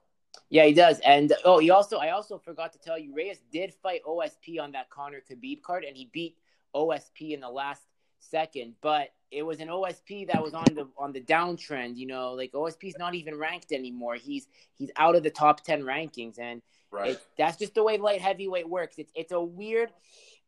Yeah, 0.50 0.64
he 0.64 0.72
does. 0.72 1.00
And 1.00 1.32
oh, 1.44 1.58
he 1.58 1.70
also 1.70 1.98
I 1.98 2.10
also 2.10 2.38
forgot 2.38 2.72
to 2.72 2.78
tell 2.78 2.98
you, 2.98 3.14
Reyes 3.14 3.40
did 3.52 3.72
fight 3.82 4.02
OSP 4.04 4.60
on 4.60 4.72
that 4.72 4.90
Conor 4.90 5.22
Khabib 5.30 5.62
card, 5.62 5.84
and 5.84 5.96
he 5.96 6.10
beat 6.12 6.36
OSP 6.74 7.32
in 7.32 7.40
the 7.40 7.48
last 7.48 7.82
second. 8.18 8.74
But 8.80 9.10
it 9.30 9.42
was 9.42 9.60
an 9.60 9.68
OSP 9.68 10.32
that 10.32 10.42
was 10.42 10.54
on 10.54 10.66
the 10.74 10.88
on 10.98 11.12
the 11.12 11.20
downtrend. 11.20 11.96
You 11.96 12.06
know, 12.06 12.32
like 12.32 12.52
OSP's 12.52 12.98
not 12.98 13.14
even 13.14 13.36
ranked 13.36 13.72
anymore. 13.72 14.16
He's 14.16 14.48
he's 14.74 14.90
out 14.96 15.16
of 15.16 15.22
the 15.22 15.30
top 15.30 15.62
ten 15.62 15.82
rankings, 15.82 16.38
and 16.38 16.62
right. 16.90 17.12
it, 17.12 17.22
that's 17.38 17.58
just 17.58 17.74
the 17.74 17.82
way 17.82 17.98
light 17.98 18.20
heavyweight 18.20 18.68
works. 18.68 18.96
It's 18.98 19.12
it's 19.14 19.32
a 19.32 19.40
weird. 19.40 19.90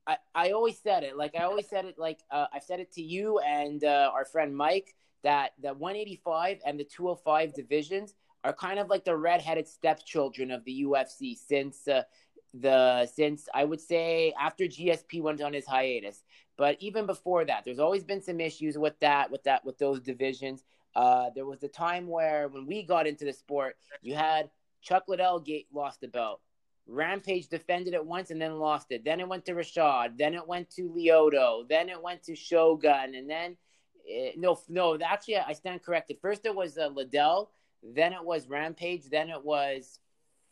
I, 0.06 0.16
I 0.34 0.50
always 0.50 0.78
said 0.78 1.02
it 1.02 1.16
like 1.16 1.34
I 1.34 1.44
always 1.44 1.68
said 1.68 1.84
it 1.84 1.98
like 1.98 2.20
uh, 2.30 2.46
I've 2.52 2.62
said 2.62 2.80
it 2.80 2.92
to 2.92 3.02
you 3.02 3.38
and 3.40 3.82
uh, 3.82 4.10
our 4.14 4.24
friend 4.24 4.56
Mike 4.56 4.94
that 5.22 5.52
the 5.60 5.74
185 5.74 6.60
and 6.64 6.78
the 6.78 6.84
205 6.84 7.52
divisions 7.52 8.14
are 8.44 8.52
kind 8.52 8.78
of 8.78 8.88
like 8.88 9.04
the 9.04 9.16
redheaded 9.16 9.66
stepchildren 9.66 10.50
of 10.52 10.64
the 10.64 10.84
UFC 10.84 11.36
since 11.36 11.88
uh, 11.88 12.02
the 12.54 13.06
since 13.06 13.48
I 13.52 13.64
would 13.64 13.80
say 13.80 14.32
after 14.40 14.64
GSP 14.64 15.20
went 15.20 15.42
on 15.42 15.52
his 15.52 15.66
hiatus. 15.66 16.22
But 16.56 16.76
even 16.80 17.04
before 17.06 17.44
that, 17.44 17.64
there's 17.64 17.78
always 17.78 18.04
been 18.04 18.22
some 18.22 18.40
issues 18.40 18.78
with 18.78 18.98
that, 19.00 19.30
with 19.30 19.42
that, 19.44 19.64
with 19.64 19.78
those 19.78 20.00
divisions. 20.00 20.64
Uh, 20.94 21.28
there 21.34 21.44
was 21.44 21.62
a 21.62 21.68
time 21.68 22.06
where 22.06 22.48
when 22.48 22.66
we 22.66 22.82
got 22.82 23.06
into 23.06 23.26
the 23.26 23.32
sport, 23.32 23.76
you 24.00 24.14
had 24.14 24.48
Chuck 24.80 25.04
Liddell 25.06 25.44
lost 25.72 26.00
the 26.00 26.08
belt. 26.08 26.40
Rampage 26.86 27.48
defended 27.48 27.94
it 27.94 28.04
once 28.04 28.30
and 28.30 28.40
then 28.40 28.58
lost 28.58 28.86
it. 28.90 29.04
Then 29.04 29.20
it 29.20 29.28
went 29.28 29.44
to 29.46 29.54
Rashad. 29.54 30.16
Then 30.18 30.34
it 30.34 30.46
went 30.46 30.70
to 30.70 30.82
Lyoto. 30.88 31.68
Then 31.68 31.88
it 31.88 32.00
went 32.00 32.22
to 32.24 32.36
Shogun. 32.36 33.14
And 33.14 33.28
then, 33.28 33.56
uh, 34.08 34.30
no, 34.36 34.60
no, 34.68 34.98
actually, 35.04 35.38
I 35.38 35.52
stand 35.52 35.82
corrected. 35.82 36.18
First 36.20 36.46
it 36.46 36.54
was 36.54 36.78
uh, 36.78 36.88
Liddell. 36.88 37.50
Then 37.82 38.12
it 38.12 38.24
was 38.24 38.48
Rampage. 38.48 39.10
Then 39.10 39.30
it 39.30 39.44
was 39.44 39.98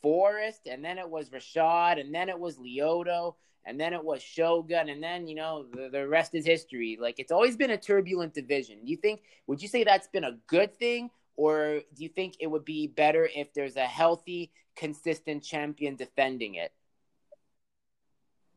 Forrest. 0.03 0.67
And 0.67 0.85
then 0.85 0.99
it 0.99 1.09
was 1.09 1.31
Rashad. 1.31 2.01
And 2.01 2.15
then 2.15 2.29
it 2.29 2.39
was 2.39 2.59
Lyoto. 2.59 3.37
And 3.65 3.81
then 3.81 3.93
it 3.93 4.05
was 4.05 4.21
Shogun. 4.21 4.89
And 4.89 5.03
then, 5.03 5.29
you 5.29 5.37
know, 5.37 5.67
the, 5.73 5.89
the 5.89 6.09
rest 6.09 6.35
is 6.35 6.45
history. 6.45 6.99
Like, 7.01 7.19
it's 7.19 7.33
always 7.33 7.57
been 7.57 7.71
a 7.71 7.79
turbulent 7.79 8.35
division. 8.35 8.79
You 8.83 8.97
think, 8.97 9.23
would 9.47 9.63
you 9.63 9.69
say 9.69 9.85
that's 9.85 10.09
been 10.09 10.25
a 10.25 10.39
good 10.49 10.77
thing? 10.77 11.11
Or 11.37 11.81
do 11.95 12.03
you 12.03 12.09
think 12.09 12.37
it 12.41 12.49
would 12.49 12.65
be 12.65 12.87
better 12.87 13.29
if 13.35 13.53
there's 13.55 13.77
a 13.77 13.87
healthy, 13.87 14.53
consistent 14.77 15.43
champion 15.43 15.97
defending 15.97 16.55
it? 16.55 16.73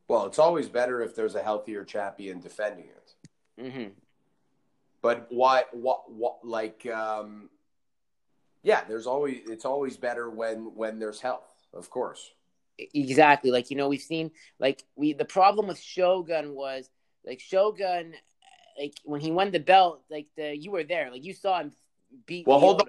Well, 0.07 0.25
it's 0.25 0.39
always 0.39 0.69
better 0.69 1.01
if 1.01 1.15
there's 1.15 1.35
a 1.35 1.43
healthier 1.43 1.83
champion 1.83 2.39
defending 2.39 2.85
it. 2.85 3.13
Mm-hmm. 3.61 3.89
But 5.01 5.27
why? 5.29 5.63
What? 5.71 6.11
What? 6.11 6.37
Like, 6.43 6.85
um, 6.87 7.49
yeah, 8.63 8.83
there's 8.87 9.07
always 9.07 9.41
it's 9.47 9.65
always 9.65 9.97
better 9.97 10.29
when 10.29 10.75
when 10.75 10.99
there's 10.99 11.19
health, 11.19 11.49
of 11.73 11.89
course. 11.89 12.31
Exactly. 12.77 13.51
Like 13.51 13.69
you 13.69 13.77
know, 13.77 13.89
we've 13.89 14.01
seen 14.01 14.31
like 14.59 14.83
we 14.95 15.13
the 15.13 15.25
problem 15.25 15.67
with 15.67 15.79
Shogun 15.79 16.53
was 16.53 16.89
like 17.25 17.39
Shogun, 17.39 18.13
like 18.79 18.93
when 19.03 19.21
he 19.21 19.31
won 19.31 19.51
the 19.51 19.59
belt, 19.59 20.03
like 20.09 20.27
the 20.35 20.55
you 20.55 20.71
were 20.71 20.83
there, 20.83 21.11
like 21.11 21.23
you 21.23 21.33
saw 21.33 21.59
him 21.59 21.71
beat. 22.25 22.47
Well, 22.47 22.59
hold 22.59 22.81
on. 22.81 22.87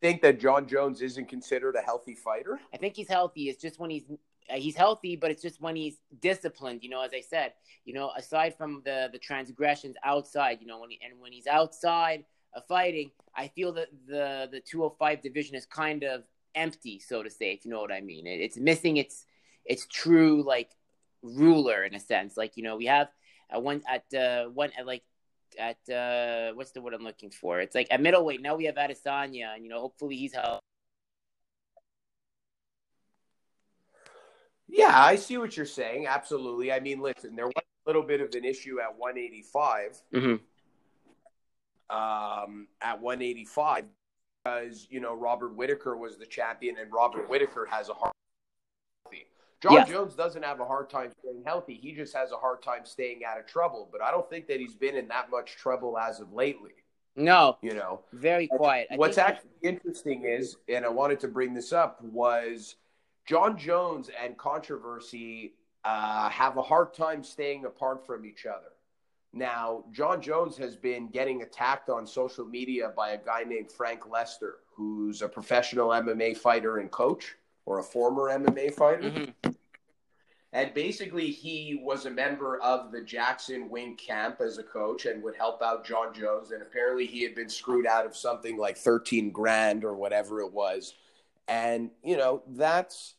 Think 0.00 0.22
that 0.22 0.38
Jon 0.40 0.66
Jones 0.66 1.00
isn't 1.02 1.28
considered 1.28 1.76
a 1.76 1.80
healthy 1.80 2.14
fighter? 2.14 2.60
I 2.72 2.76
think 2.76 2.96
he's 2.96 3.08
healthy. 3.08 3.48
It's 3.48 3.60
just 3.60 3.78
when 3.78 3.90
he's 3.90 4.04
uh, 4.50 4.56
he's 4.56 4.76
healthy, 4.76 5.16
but 5.16 5.30
it's 5.30 5.42
just 5.42 5.60
when 5.60 5.76
he's 5.76 5.98
disciplined. 6.20 6.82
You 6.82 6.90
know, 6.90 7.02
as 7.02 7.12
I 7.14 7.20
said, 7.20 7.52
you 7.84 7.94
know, 7.94 8.10
aside 8.16 8.56
from 8.56 8.82
the 8.84 9.08
the 9.12 9.18
transgressions 9.18 9.96
outside, 10.04 10.58
you 10.60 10.66
know, 10.66 10.80
when 10.80 10.90
he, 10.90 11.00
and 11.02 11.20
when 11.20 11.32
he's 11.32 11.46
outside 11.46 12.24
of 12.54 12.66
fighting, 12.66 13.10
I 13.34 13.48
feel 13.48 13.72
that 13.74 13.88
the 14.06 14.48
the 14.50 14.60
205 14.60 15.22
division 15.22 15.54
is 15.54 15.66
kind 15.66 16.02
of 16.02 16.24
empty, 16.54 16.98
so 16.98 17.22
to 17.22 17.30
say, 17.30 17.52
if 17.52 17.64
you 17.64 17.70
know 17.70 17.80
what 17.80 17.92
I 17.92 18.00
mean. 18.00 18.26
It, 18.26 18.40
it's 18.40 18.56
missing 18.56 18.96
its 18.96 19.26
its 19.64 19.86
true 19.86 20.42
like 20.42 20.70
ruler 21.22 21.84
in 21.84 21.94
a 21.94 22.00
sense. 22.00 22.36
Like 22.36 22.56
you 22.56 22.62
know, 22.62 22.76
we 22.76 22.86
have 22.86 23.08
at 23.50 23.62
one 23.62 23.82
at 23.88 24.12
uh, 24.14 24.48
one 24.50 24.70
at 24.78 24.86
like 24.86 25.02
at 25.58 25.78
uh, 25.92 26.54
what's 26.54 26.72
the 26.72 26.80
word 26.80 26.94
I'm 26.94 27.02
looking 27.02 27.30
for? 27.30 27.60
It's 27.60 27.74
like 27.74 27.88
at 27.90 28.00
middleweight 28.00 28.42
now 28.42 28.56
we 28.56 28.64
have 28.64 28.76
Adesanya, 28.76 29.54
and 29.54 29.64
you 29.64 29.70
know 29.70 29.80
hopefully 29.80 30.16
he's 30.16 30.34
healthy. 30.34 30.60
Yeah, 34.68 34.92
I 34.92 35.16
see 35.16 35.38
what 35.38 35.56
you're 35.56 35.66
saying. 35.66 36.06
Absolutely. 36.06 36.72
I 36.72 36.80
mean, 36.80 37.00
listen, 37.00 37.36
there 37.36 37.46
was 37.46 37.54
a 37.56 37.88
little 37.88 38.02
bit 38.02 38.20
of 38.20 38.34
an 38.34 38.44
issue 38.44 38.80
at 38.80 38.98
185. 38.98 40.02
Mm-hmm. 40.12 40.36
Um, 41.90 42.66
at 42.80 43.00
185 43.00 43.84
because 44.44 44.86
you 44.90 45.00
know 45.00 45.14
Robert 45.14 45.54
Whitaker 45.54 45.96
was 45.96 46.18
the 46.18 46.26
champion, 46.26 46.76
and 46.80 46.92
Robert 46.92 47.28
Whitaker 47.28 47.66
has 47.70 47.88
a 47.88 47.94
hard 47.94 48.12
Yeah. 49.72 49.84
Jones 49.84 50.14
doesn't 50.14 50.42
have 50.42 50.60
a 50.60 50.64
hard 50.64 50.90
time 50.90 51.10
staying 51.20 51.42
healthy. 51.44 51.74
He 51.74 51.92
just 51.92 52.14
has 52.14 52.32
a 52.32 52.36
hard 52.36 52.62
time 52.62 52.84
staying 52.84 53.22
out 53.24 53.38
of 53.38 53.46
trouble. 53.46 53.88
But 53.90 54.02
I 54.02 54.10
don't 54.10 54.28
think 54.28 54.46
that 54.48 54.60
he's 54.60 54.74
been 54.74 54.96
in 54.96 55.08
that 55.08 55.30
much 55.30 55.56
trouble 55.56 55.98
as 55.98 56.20
of 56.20 56.32
lately. 56.32 56.72
No, 57.16 57.58
you 57.62 57.74
know, 57.74 58.00
very 58.12 58.48
quiet. 58.48 58.88
I 58.90 58.96
What's 58.96 59.18
actually 59.18 59.50
interesting 59.62 60.24
is, 60.24 60.56
and 60.68 60.84
I 60.84 60.88
wanted 60.88 61.20
to 61.20 61.28
bring 61.28 61.54
this 61.54 61.72
up, 61.72 62.02
was 62.02 62.74
Jon 63.24 63.56
Jones 63.56 64.10
and 64.20 64.36
controversy 64.36 65.54
uh, 65.84 66.28
have 66.30 66.56
a 66.56 66.62
hard 66.62 66.92
time 66.94 67.22
staying 67.22 67.66
apart 67.66 68.04
from 68.06 68.24
each 68.24 68.46
other. 68.46 68.72
Now, 69.32 69.84
Jon 69.90 70.22
Jones 70.22 70.56
has 70.58 70.76
been 70.76 71.08
getting 71.08 71.42
attacked 71.42 71.88
on 71.88 72.06
social 72.06 72.44
media 72.44 72.92
by 72.96 73.10
a 73.10 73.18
guy 73.18 73.42
named 73.44 73.70
Frank 73.70 74.08
Lester, 74.08 74.58
who's 74.74 75.22
a 75.22 75.28
professional 75.28 75.88
MMA 75.88 76.36
fighter 76.36 76.78
and 76.78 76.90
coach, 76.90 77.36
or 77.66 77.78
a 77.78 77.82
former 77.82 78.30
MMA 78.30 78.74
fighter. 78.74 79.10
Mm-hmm. 79.10 79.50
And 80.52 80.72
basically, 80.72 81.32
he 81.32 81.80
was 81.82 82.06
a 82.06 82.10
member 82.10 82.60
of 82.60 82.92
the 82.92 83.00
Jackson 83.00 83.68
Wink 83.68 83.98
camp 83.98 84.40
as 84.40 84.58
a 84.58 84.62
coach 84.62 85.04
and 85.04 85.20
would 85.24 85.34
help 85.34 85.60
out 85.62 85.84
Jon 85.84 86.14
Jones. 86.14 86.52
And 86.52 86.62
apparently, 86.62 87.06
he 87.06 87.24
had 87.24 87.34
been 87.34 87.48
screwed 87.48 87.86
out 87.86 88.06
of 88.06 88.16
something 88.16 88.56
like 88.56 88.76
13 88.76 89.32
grand 89.32 89.84
or 89.84 89.96
whatever 89.96 90.40
it 90.40 90.52
was. 90.52 90.94
And, 91.48 91.90
you 92.04 92.16
know, 92.16 92.44
that's 92.46 93.14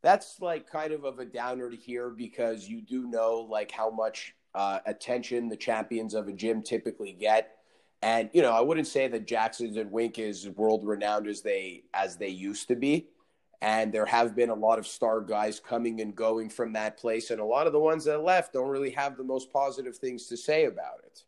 that's 0.00 0.40
like 0.40 0.70
kind 0.70 0.92
of 0.92 1.02
of 1.02 1.18
a 1.18 1.24
downer 1.24 1.68
to 1.68 1.76
hear 1.76 2.08
because 2.08 2.68
you 2.68 2.80
do 2.80 3.08
know 3.08 3.44
like 3.50 3.72
how 3.72 3.90
much 3.90 4.36
uh, 4.54 4.78
attention 4.86 5.48
the 5.48 5.56
champions 5.56 6.14
of 6.14 6.28
a 6.28 6.32
gym 6.32 6.62
typically 6.62 7.12
get. 7.12 7.56
And, 8.00 8.30
you 8.32 8.42
know, 8.42 8.52
I 8.52 8.60
wouldn't 8.60 8.86
say 8.86 9.08
that 9.08 9.26
Jackson's 9.26 9.76
and 9.76 9.90
Wink 9.90 10.20
is 10.20 10.48
world 10.50 10.86
renowned 10.86 11.26
as 11.26 11.42
they 11.42 11.82
as 11.92 12.16
they 12.16 12.28
used 12.28 12.68
to 12.68 12.76
be 12.76 13.08
and 13.62 13.92
there 13.92 14.06
have 14.06 14.36
been 14.36 14.50
a 14.50 14.54
lot 14.54 14.78
of 14.78 14.86
star 14.86 15.20
guys 15.20 15.60
coming 15.60 16.00
and 16.00 16.14
going 16.14 16.50
from 16.50 16.72
that 16.74 16.98
place 16.98 17.30
and 17.30 17.40
a 17.40 17.44
lot 17.44 17.66
of 17.66 17.72
the 17.72 17.80
ones 17.80 18.04
that 18.04 18.22
left 18.22 18.52
don't 18.52 18.68
really 18.68 18.90
have 18.90 19.16
the 19.16 19.24
most 19.24 19.52
positive 19.52 19.96
things 19.96 20.26
to 20.26 20.36
say 20.36 20.64
about 20.66 21.00
it. 21.04 21.22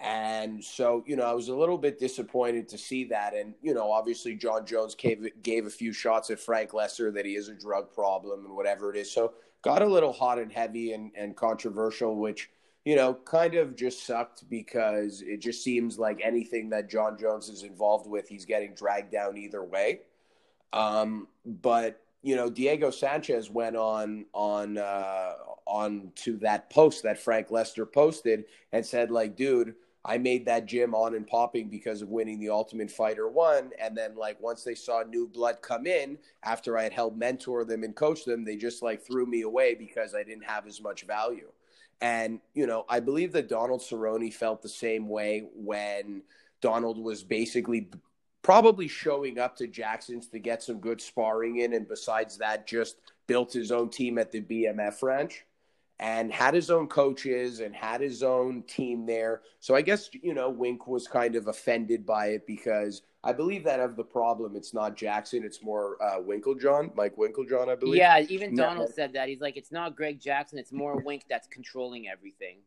And 0.00 0.64
so 0.64 1.04
you 1.06 1.16
know 1.16 1.24
i 1.24 1.34
was 1.34 1.48
a 1.48 1.54
little 1.54 1.76
bit 1.76 1.98
disappointed 1.98 2.68
to 2.68 2.78
see 2.78 3.04
that. 3.04 3.34
And 3.34 3.54
you 3.60 3.74
know 3.74 3.90
obviously 3.90 4.34
Jon 4.34 4.64
jones 4.64 4.94
gave, 4.94 5.26
gave 5.42 5.66
a 5.66 5.70
few 5.70 5.92
shots 5.92 6.30
at 6.30 6.40
frank 6.40 6.72
lester 6.72 7.10
that 7.10 7.26
he 7.26 7.34
is 7.34 7.48
a 7.48 7.54
drug 7.54 7.92
problem 7.92 8.46
and 8.46 8.56
whatever 8.56 8.90
it 8.92 8.98
is. 8.98 9.12
So 9.12 9.34
got 9.60 9.82
a 9.82 9.86
little 9.86 10.12
hot 10.12 10.38
and 10.38 10.52
heavy 10.52 10.92
and, 10.92 11.12
and 11.14 11.36
controversial 11.36 12.16
which 12.16 12.50
you 12.86 12.96
know 12.96 13.14
kind 13.14 13.54
of 13.54 13.76
just 13.76 14.06
sucked 14.06 14.48
because 14.48 15.22
it 15.22 15.40
just 15.40 15.62
seems 15.62 15.98
like 15.98 16.20
anything 16.24 16.70
that 16.70 16.88
Jon 16.88 17.18
jones 17.18 17.50
is 17.50 17.62
involved 17.62 18.08
with 18.08 18.26
he's 18.26 18.46
getting 18.46 18.74
dragged 18.74 19.12
down 19.12 19.36
either 19.36 19.62
way 19.62 20.00
um, 20.72 21.28
but 21.44 22.02
you 22.22 22.36
know, 22.36 22.48
Diego 22.48 22.90
Sanchez 22.90 23.50
went 23.50 23.76
on 23.76 24.26
on 24.32 24.78
uh, 24.78 25.32
on 25.66 26.12
to 26.16 26.36
that 26.38 26.70
post 26.70 27.02
that 27.02 27.18
Frank 27.18 27.50
Lester 27.50 27.84
posted 27.84 28.44
and 28.72 28.86
said, 28.86 29.10
like, 29.10 29.36
dude, 29.36 29.74
I 30.04 30.18
made 30.18 30.46
that 30.46 30.66
gym 30.66 30.94
on 30.94 31.14
and 31.14 31.26
popping 31.26 31.68
because 31.68 32.02
of 32.02 32.08
winning 32.08 32.38
the 32.38 32.50
Ultimate 32.50 32.90
Fighter 32.90 33.28
one. 33.28 33.70
And 33.80 33.96
then, 33.96 34.16
like, 34.16 34.40
once 34.40 34.62
they 34.62 34.74
saw 34.74 35.02
new 35.02 35.28
blood 35.28 35.58
come 35.62 35.86
in 35.86 36.18
after 36.44 36.78
I 36.78 36.84
had 36.84 36.92
helped 36.92 37.16
mentor 37.16 37.64
them 37.64 37.82
and 37.82 37.94
coach 37.94 38.24
them, 38.24 38.44
they 38.44 38.56
just 38.56 38.82
like 38.82 39.04
threw 39.04 39.26
me 39.26 39.42
away 39.42 39.74
because 39.74 40.14
I 40.14 40.22
didn't 40.22 40.44
have 40.44 40.66
as 40.66 40.80
much 40.80 41.04
value. 41.06 41.50
And, 42.00 42.40
you 42.54 42.66
know, 42.66 42.84
I 42.88 42.98
believe 42.98 43.32
that 43.32 43.48
Donald 43.48 43.80
Cerrone 43.80 44.32
felt 44.32 44.60
the 44.60 44.68
same 44.68 45.08
way 45.08 45.46
when 45.54 46.22
Donald 46.60 46.98
was 46.98 47.22
basically 47.22 47.88
probably 48.42 48.88
showing 48.88 49.38
up 49.38 49.56
to 49.56 49.66
Jackson's 49.66 50.26
to 50.28 50.38
get 50.38 50.62
some 50.62 50.78
good 50.80 51.00
sparring 51.00 51.58
in, 51.58 51.72
and 51.74 51.88
besides 51.88 52.36
that, 52.38 52.66
just 52.66 52.96
built 53.26 53.52
his 53.52 53.70
own 53.72 53.88
team 53.88 54.18
at 54.18 54.30
the 54.32 54.40
BMF 54.40 55.02
ranch. 55.02 55.44
and 55.98 56.32
had 56.32 56.52
his 56.52 56.68
own 56.70 56.88
coaches 56.88 57.60
and 57.60 57.74
had 57.76 58.00
his 58.00 58.22
own 58.24 58.62
team 58.64 59.06
there. 59.06 59.42
So 59.60 59.76
I 59.76 59.82
guess, 59.82 60.10
you 60.12 60.34
know, 60.34 60.50
Wink 60.50 60.88
was 60.88 61.06
kind 61.06 61.36
of 61.36 61.46
offended 61.46 62.04
by 62.04 62.28
it 62.28 62.44
because 62.44 63.02
I 63.22 63.32
believe 63.32 63.62
that 63.64 63.78
of 63.78 63.94
the 63.94 64.02
problem, 64.02 64.56
it's 64.56 64.74
not 64.74 64.96
Jackson, 64.96 65.44
it's 65.44 65.62
more 65.62 65.96
uh, 66.02 66.18
Winkeljohn, 66.20 66.96
Mike 66.96 67.14
Winkeljohn, 67.16 67.68
I 67.68 67.76
believe. 67.76 67.98
Yeah, 67.98 68.20
even 68.28 68.56
Donald 68.56 68.88
no. 68.88 68.94
said 68.94 69.12
that. 69.12 69.28
He's 69.28 69.40
like, 69.40 69.56
it's 69.56 69.70
not 69.70 69.94
Greg 69.94 70.18
Jackson, 70.18 70.58
it's 70.58 70.72
more 70.72 71.00
Wink 71.00 71.22
that's 71.28 71.46
controlling 71.46 72.08
everything. 72.08 72.58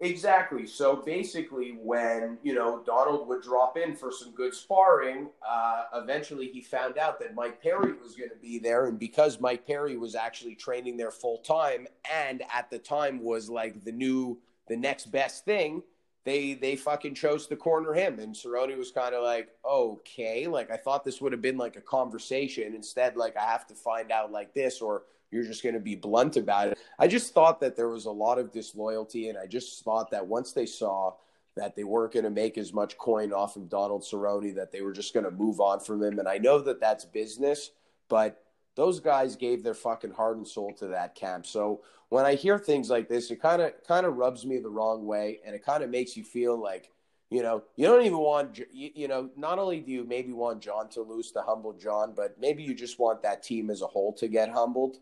Exactly. 0.00 0.64
So 0.64 0.94
basically, 0.94 1.76
when 1.82 2.38
you 2.44 2.54
know 2.54 2.82
Donald 2.86 3.26
would 3.26 3.42
drop 3.42 3.76
in 3.76 3.96
for 3.96 4.12
some 4.12 4.30
good 4.30 4.54
sparring, 4.54 5.28
uh, 5.46 5.84
eventually 5.94 6.46
he 6.46 6.60
found 6.60 6.98
out 6.98 7.18
that 7.18 7.34
Mike 7.34 7.60
Perry 7.60 7.94
was 8.00 8.14
going 8.14 8.30
to 8.30 8.36
be 8.36 8.60
there, 8.60 8.86
and 8.86 8.96
because 8.96 9.40
Mike 9.40 9.66
Perry 9.66 9.96
was 9.96 10.14
actually 10.14 10.54
training 10.54 10.96
there 10.96 11.10
full 11.10 11.38
time, 11.38 11.88
and 12.12 12.44
at 12.54 12.70
the 12.70 12.78
time 12.78 13.24
was 13.24 13.50
like 13.50 13.84
the 13.84 13.90
new, 13.90 14.38
the 14.68 14.76
next 14.76 15.06
best 15.06 15.44
thing, 15.44 15.82
they 16.24 16.54
they 16.54 16.76
fucking 16.76 17.16
chose 17.16 17.48
to 17.48 17.56
corner 17.56 17.92
him, 17.92 18.20
and 18.20 18.36
Cerrone 18.36 18.78
was 18.78 18.92
kind 18.92 19.16
of 19.16 19.24
like, 19.24 19.48
okay, 19.68 20.46
like 20.46 20.70
I 20.70 20.76
thought 20.76 21.04
this 21.04 21.20
would 21.20 21.32
have 21.32 21.42
been 21.42 21.58
like 21.58 21.74
a 21.74 21.80
conversation. 21.80 22.72
Instead, 22.76 23.16
like 23.16 23.36
I 23.36 23.46
have 23.46 23.66
to 23.66 23.74
find 23.74 24.12
out 24.12 24.30
like 24.30 24.54
this, 24.54 24.80
or 24.80 25.02
you're 25.30 25.44
just 25.44 25.62
going 25.62 25.74
to 25.74 25.80
be 25.80 25.94
blunt 25.94 26.36
about 26.36 26.68
it. 26.68 26.78
I 26.98 27.06
just 27.06 27.34
thought 27.34 27.60
that 27.60 27.76
there 27.76 27.88
was 27.88 28.06
a 28.06 28.10
lot 28.10 28.38
of 28.38 28.52
disloyalty, 28.52 29.28
and 29.28 29.38
I 29.38 29.46
just 29.46 29.84
thought 29.84 30.10
that 30.10 30.26
once 30.26 30.52
they 30.52 30.66
saw 30.66 31.14
that 31.56 31.74
they 31.74 31.84
weren't 31.84 32.12
going 32.12 32.24
to 32.24 32.30
make 32.30 32.56
as 32.56 32.72
much 32.72 32.96
coin 32.98 33.32
off 33.32 33.56
of 33.56 33.68
Donald 33.68 34.02
Cerrone, 34.02 34.54
that 34.54 34.72
they 34.72 34.80
were 34.80 34.92
just 34.92 35.12
going 35.12 35.24
to 35.24 35.30
move 35.30 35.60
on 35.60 35.80
from 35.80 36.02
him. 36.02 36.18
And 36.18 36.28
I 36.28 36.38
know 36.38 36.60
that 36.60 36.80
that's 36.80 37.04
business, 37.04 37.70
but 38.08 38.42
those 38.76 39.00
guys 39.00 39.34
gave 39.34 39.62
their 39.62 39.74
fucking 39.74 40.12
heart 40.12 40.36
and 40.36 40.46
soul 40.46 40.72
to 40.74 40.86
that 40.88 41.16
camp. 41.16 41.46
So 41.46 41.82
when 42.10 42.24
I 42.24 42.36
hear 42.36 42.58
things 42.58 42.88
like 42.88 43.08
this, 43.08 43.30
it 43.30 43.42
kind 43.42 43.60
of 43.60 43.72
kind 43.86 44.06
of 44.06 44.16
rubs 44.16 44.46
me 44.46 44.58
the 44.58 44.70
wrong 44.70 45.04
way, 45.04 45.40
and 45.44 45.54
it 45.54 45.64
kind 45.64 45.82
of 45.82 45.90
makes 45.90 46.16
you 46.16 46.24
feel 46.24 46.56
like 46.56 46.90
you 47.30 47.42
know, 47.42 47.62
you 47.76 47.86
don't 47.86 48.06
even 48.06 48.18
want, 48.18 48.58
you, 48.72 48.90
you, 48.94 49.08
know, 49.08 49.28
not 49.36 49.58
only 49.58 49.80
do 49.80 49.92
you 49.92 50.04
maybe 50.04 50.32
want 50.32 50.62
John 50.62 50.88
to 50.90 51.02
lose 51.02 51.30
to 51.32 51.42
humble 51.42 51.74
John, 51.74 52.14
but 52.16 52.36
maybe 52.40 52.62
you 52.62 52.74
just 52.74 52.98
want 52.98 53.22
that 53.22 53.42
team 53.42 53.68
as 53.68 53.82
a 53.82 53.86
whole 53.86 54.14
to 54.14 54.28
get 54.28 54.48
humbled. 54.48 54.98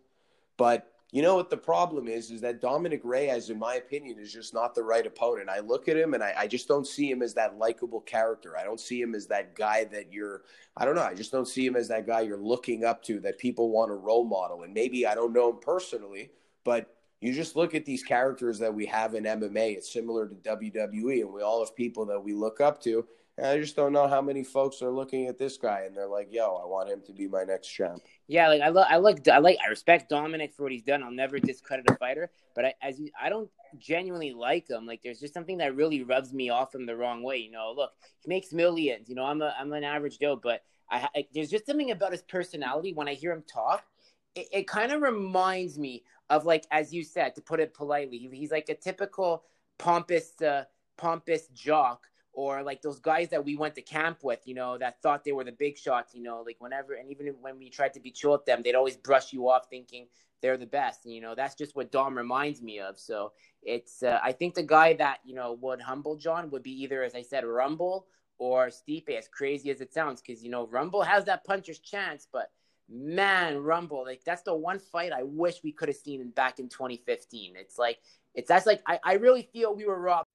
But 0.57 0.93
you 1.13 1.23
know 1.23 1.37
what 1.37 1.51
the 1.51 1.57
problem 1.57 2.09
is? 2.09 2.31
Is 2.31 2.41
that 2.41 2.61
Dominic 2.61 3.01
Reyes, 3.05 3.49
in 3.49 3.59
my 3.59 3.77
opinion, 3.77 4.19
is 4.19 4.33
just 4.33 4.53
not 4.53 4.75
the 4.75 4.83
right 4.83 5.07
opponent. 5.07 5.49
I 5.49 5.61
look 5.61 5.89
at 5.89 5.97
him 5.97 6.15
and 6.15 6.23
I, 6.23 6.35
I 6.37 6.47
just 6.47 6.67
don't 6.67 6.87
see 6.87 7.11
him 7.11 7.23
as 7.23 7.35
that 7.35 7.59
likable 7.59 8.01
character. 8.01 8.57
I 8.59 8.65
don't 8.65 8.81
see 8.81 9.01
him 9.01 9.15
as 9.15 9.27
that 9.29 9.55
guy 9.55 9.85
that 9.85 10.13
you're, 10.13 10.43
I 10.77 10.85
don't 10.85 10.97
know, 10.97 11.03
I 11.03 11.15
just 11.15 11.33
don't 11.33 11.47
see 11.49 11.65
him 11.65 11.77
as 11.77 11.89
that 11.89 12.07
guy 12.07 12.23
you're 12.23 12.37
looking 12.37 12.85
up 12.85 13.03
to 13.05 13.21
that 13.21 13.39
people 13.39 13.71
want 13.71 13.91
to 13.91 13.95
role 13.95 14.25
model. 14.25 14.65
And 14.65 14.75
maybe 14.75 15.07
I 15.07 15.15
don't 15.15 15.33
know 15.33 15.51
him 15.51 15.59
personally, 15.61 16.33
but 16.65 16.93
you 17.21 17.33
just 17.33 17.57
look 17.57 17.75
at 17.75 17.85
these 17.85 18.03
characters 18.03 18.59
that 18.59 18.75
we 18.75 18.85
have 18.87 19.15
in 19.15 19.25
MMA. 19.25 19.77
It's 19.77 19.93
similar 19.93 20.29
to 20.29 20.35
WWE, 20.35 21.23
and 21.23 21.33
we 21.33 21.43
all 21.43 21.65
have 21.65 21.75
people 21.75 22.05
that 22.07 22.23
we 22.23 22.35
look 22.35 22.61
up 22.61 22.81
to. 22.83 23.07
And 23.39 23.47
I 23.47 23.59
just 23.59 23.77
don't 23.77 23.93
know 23.93 24.09
how 24.09 24.23
many 24.23 24.43
folks 24.43 24.81
are 24.81 24.91
looking 24.91 25.27
at 25.27 25.39
this 25.39 25.59
guy 25.59 25.83
and 25.87 25.95
they're 25.95 26.09
like, 26.09 26.29
"Yo, 26.33 26.57
I 26.57 26.67
want 26.67 26.89
him 26.89 27.03
to 27.07 27.13
be 27.13 27.29
my 27.29 27.45
next 27.45 27.69
champ." 27.69 28.03
Yeah, 28.29 28.49
like 28.49 28.63
I 28.63 28.71
look, 28.71 28.87
I 28.89 28.97
look, 28.97 29.29
I 29.29 29.39
like, 29.39 29.59
I 29.65 29.69
respect 29.69 30.09
Dominic 30.09 30.55
for 30.55 30.63
what 30.63 30.73
he's 30.73 30.83
done. 30.83 31.03
I'll 31.03 31.11
never 31.11 31.39
discredit 31.39 31.91
a 31.91 31.97
fighter, 31.97 32.31
but 32.55 32.65
I, 32.65 32.75
as 32.83 32.99
you, 32.99 33.11
I 33.21 33.29
don't 33.29 33.51
genuinely 33.79 34.33
like 34.33 34.71
him. 34.71 34.87
Like, 34.87 35.03
there's 35.03 35.21
just 35.21 35.35
something 35.35 35.59
that 35.59 35.77
really 35.77 36.03
rubs 36.03 36.33
me 36.33 36.49
off 36.49 36.75
him 36.75 36.87
the 36.87 36.97
wrong 36.97 37.23
way. 37.23 37.37
You 37.37 37.51
know, 37.51 37.75
look, 37.77 37.93
he 38.21 38.29
makes 38.29 38.53
millions. 38.53 39.09
You 39.09 39.15
know, 39.15 39.25
I'm 39.25 39.43
a, 39.43 39.55
I'm 39.59 39.73
an 39.73 39.85
average 39.85 40.19
Joe, 40.19 40.41
but 40.43 40.63
I, 40.91 41.09
I 41.15 41.27
there's 41.35 41.51
just 41.51 41.67
something 41.67 41.91
about 41.91 42.13
his 42.13 42.23
personality 42.23 42.95
when 42.95 43.09
I 43.09 43.15
hear 43.15 43.33
him 43.33 43.45
talk. 43.53 43.85
It, 44.35 44.49
it 44.51 44.69
kind 44.69 44.93
of 44.93 45.03
reminds 45.03 45.79
me 45.79 46.05
of 46.31 46.47
like, 46.47 46.65
as 46.71 46.93
you 46.93 47.05
said, 47.05 47.35
to 47.35 47.43
put 47.43 47.61
it 47.61 47.75
politely, 47.75 48.19
he, 48.19 48.29
he's 48.33 48.51
like 48.51 48.69
a 48.71 48.75
typical 48.75 49.45
pompous, 49.79 50.41
uh, 50.41 50.65
pompous 50.97 51.49
jock 51.49 52.07
or 52.37 52.63
like 52.63 52.83
those 52.83 53.01
guys 53.01 53.31
that 53.31 53.43
we 53.43 53.57
went 53.57 53.75
to 53.75 53.81
camp 53.81 54.19
with, 54.23 54.41
you 54.45 54.55
know, 54.55 54.77
that 54.77 55.01
thought 55.01 55.25
they 55.25 55.33
were 55.33 55.43
the 55.43 55.53
big 55.53 55.79
shots, 55.79 56.15
you 56.15 56.23
know, 56.23 56.43
like 56.47 56.57
whenever, 56.59 56.93
and 56.93 57.11
even 57.11 57.29
when 57.41 57.59
we 57.59 57.71
tried 57.71 57.95
to 57.95 57.99
be 57.99 58.11
chill 58.11 58.33
with 58.33 58.45
them, 58.45 58.61
they'd 58.63 58.75
always 58.75 58.95
brush 58.95 59.33
you 59.33 59.49
off 59.49 59.71
thinking 59.71 60.07
they're 60.43 60.59
the 60.59 60.67
best. 60.67 61.07
And, 61.07 61.15
you 61.15 61.23
know, 61.23 61.35
that's 61.35 61.55
just 61.55 61.75
what 61.75 61.91
Dom 61.91 62.15
reminds 62.15 62.61
me 62.61 62.79
of. 62.79 62.99
So 62.99 63.33
it's, 63.63 64.03
uh, 64.03 64.19
I 64.23 64.33
think 64.33 64.55
the 64.55 64.63
guy 64.63 64.93
that, 64.93 65.21
you 65.25 65.35
know, 65.35 65.55
would 65.63 65.81
humble 65.81 66.15
John 66.15 66.51
would 66.51 66.63
be 66.63 66.83
either, 66.83 67.03
as 67.03 67.15
I 67.15 67.23
said, 67.23 67.43
Rumble 67.47 68.07
or 68.37 68.67
Stipe, 68.67 69.09
as 69.09 69.29
crazy 69.29 69.71
as 69.71 69.81
it 69.81 69.95
sounds. 69.95 70.21
Cause, 70.21 70.43
you 70.43 70.51
know, 70.51 70.67
Rumble 70.67 71.01
has 71.01 71.25
that 71.25 71.43
puncher's 71.47 71.79
chance, 71.79 72.29
but 72.31 72.51
man, 72.87 73.57
Rumble, 73.57 74.05
like 74.05 74.25
that's 74.27 74.43
the 74.43 74.55
one 74.55 74.79
fight 74.79 75.11
I 75.11 75.23
wish 75.23 75.63
we 75.65 75.73
could 75.73 75.89
have 75.89 75.97
seen 75.97 76.29
back 76.33 76.59
in 76.59 76.69
2015. 76.69 77.55
It's 77.57 77.79
like, 77.79 77.99
it's, 78.35 78.49
that's 78.49 78.67
like, 78.67 78.83
I, 78.87 79.01
I 79.03 79.15
really 79.15 79.49
feel 79.55 79.75
we 79.75 79.87
were 79.87 79.99
robbed 79.99 80.29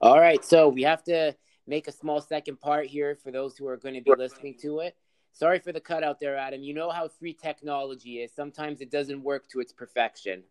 all 0.00 0.18
right, 0.18 0.44
so 0.44 0.68
we 0.68 0.82
have 0.82 1.02
to 1.04 1.34
make 1.66 1.88
a 1.88 1.92
small 1.92 2.20
second 2.20 2.60
part 2.60 2.86
here 2.86 3.16
for 3.22 3.30
those 3.30 3.56
who 3.56 3.66
are 3.66 3.76
going 3.76 3.94
to 3.94 4.00
be 4.00 4.12
listening 4.16 4.56
to 4.62 4.80
it. 4.80 4.96
Sorry 5.32 5.58
for 5.58 5.72
the 5.72 5.80
cutout 5.80 6.18
there, 6.18 6.36
Adam. 6.36 6.62
You 6.62 6.74
know 6.74 6.90
how 6.90 7.08
free 7.08 7.34
technology 7.34 8.18
is. 8.18 8.32
Sometimes 8.34 8.80
it 8.80 8.90
doesn't 8.90 9.22
work 9.22 9.48
to 9.50 9.60
its 9.60 9.72
perfection. 9.72 10.42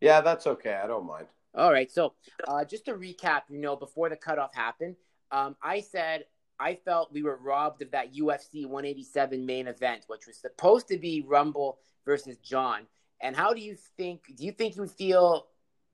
Yeah, 0.00 0.20
that's 0.20 0.46
okay. 0.46 0.74
I 0.74 0.86
don't 0.86 1.06
mind. 1.06 1.26
All 1.54 1.72
right. 1.72 1.90
So, 1.90 2.14
uh, 2.46 2.64
just 2.64 2.84
to 2.86 2.94
recap, 2.94 3.42
you 3.48 3.58
know, 3.58 3.76
before 3.76 4.08
the 4.08 4.16
cutoff 4.16 4.54
happened, 4.54 4.96
um, 5.30 5.56
I 5.62 5.80
said 5.80 6.24
I 6.60 6.76
felt 6.76 7.12
we 7.12 7.22
were 7.22 7.36
robbed 7.36 7.82
of 7.82 7.90
that 7.92 8.14
UFC 8.14 8.66
187 8.66 9.44
main 9.44 9.66
event, 9.66 10.04
which 10.08 10.26
was 10.26 10.36
supposed 10.36 10.88
to 10.88 10.98
be 10.98 11.24
Rumble 11.26 11.78
versus 12.04 12.36
John. 12.38 12.82
And 13.20 13.34
how 13.34 13.52
do 13.54 13.60
you 13.60 13.76
think? 13.96 14.36
Do 14.36 14.44
you 14.44 14.52
think 14.52 14.76
you 14.76 14.86
feel 14.86 15.46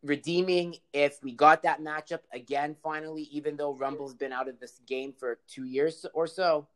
redeeming 0.03 0.77
if 0.93 1.23
we 1.23 1.33
got 1.33 1.63
that 1.63 1.81
matchup 1.81 2.21
again 2.33 2.77
finally, 2.83 3.23
even 3.31 3.57
though 3.57 3.75
Rumble's 3.75 4.15
been 4.15 4.33
out 4.33 4.49
of 4.49 4.59
this 4.59 4.81
game 4.87 5.13
for 5.19 5.39
two 5.47 5.65
years 5.65 6.07
or 6.15 6.27
so? 6.27 6.67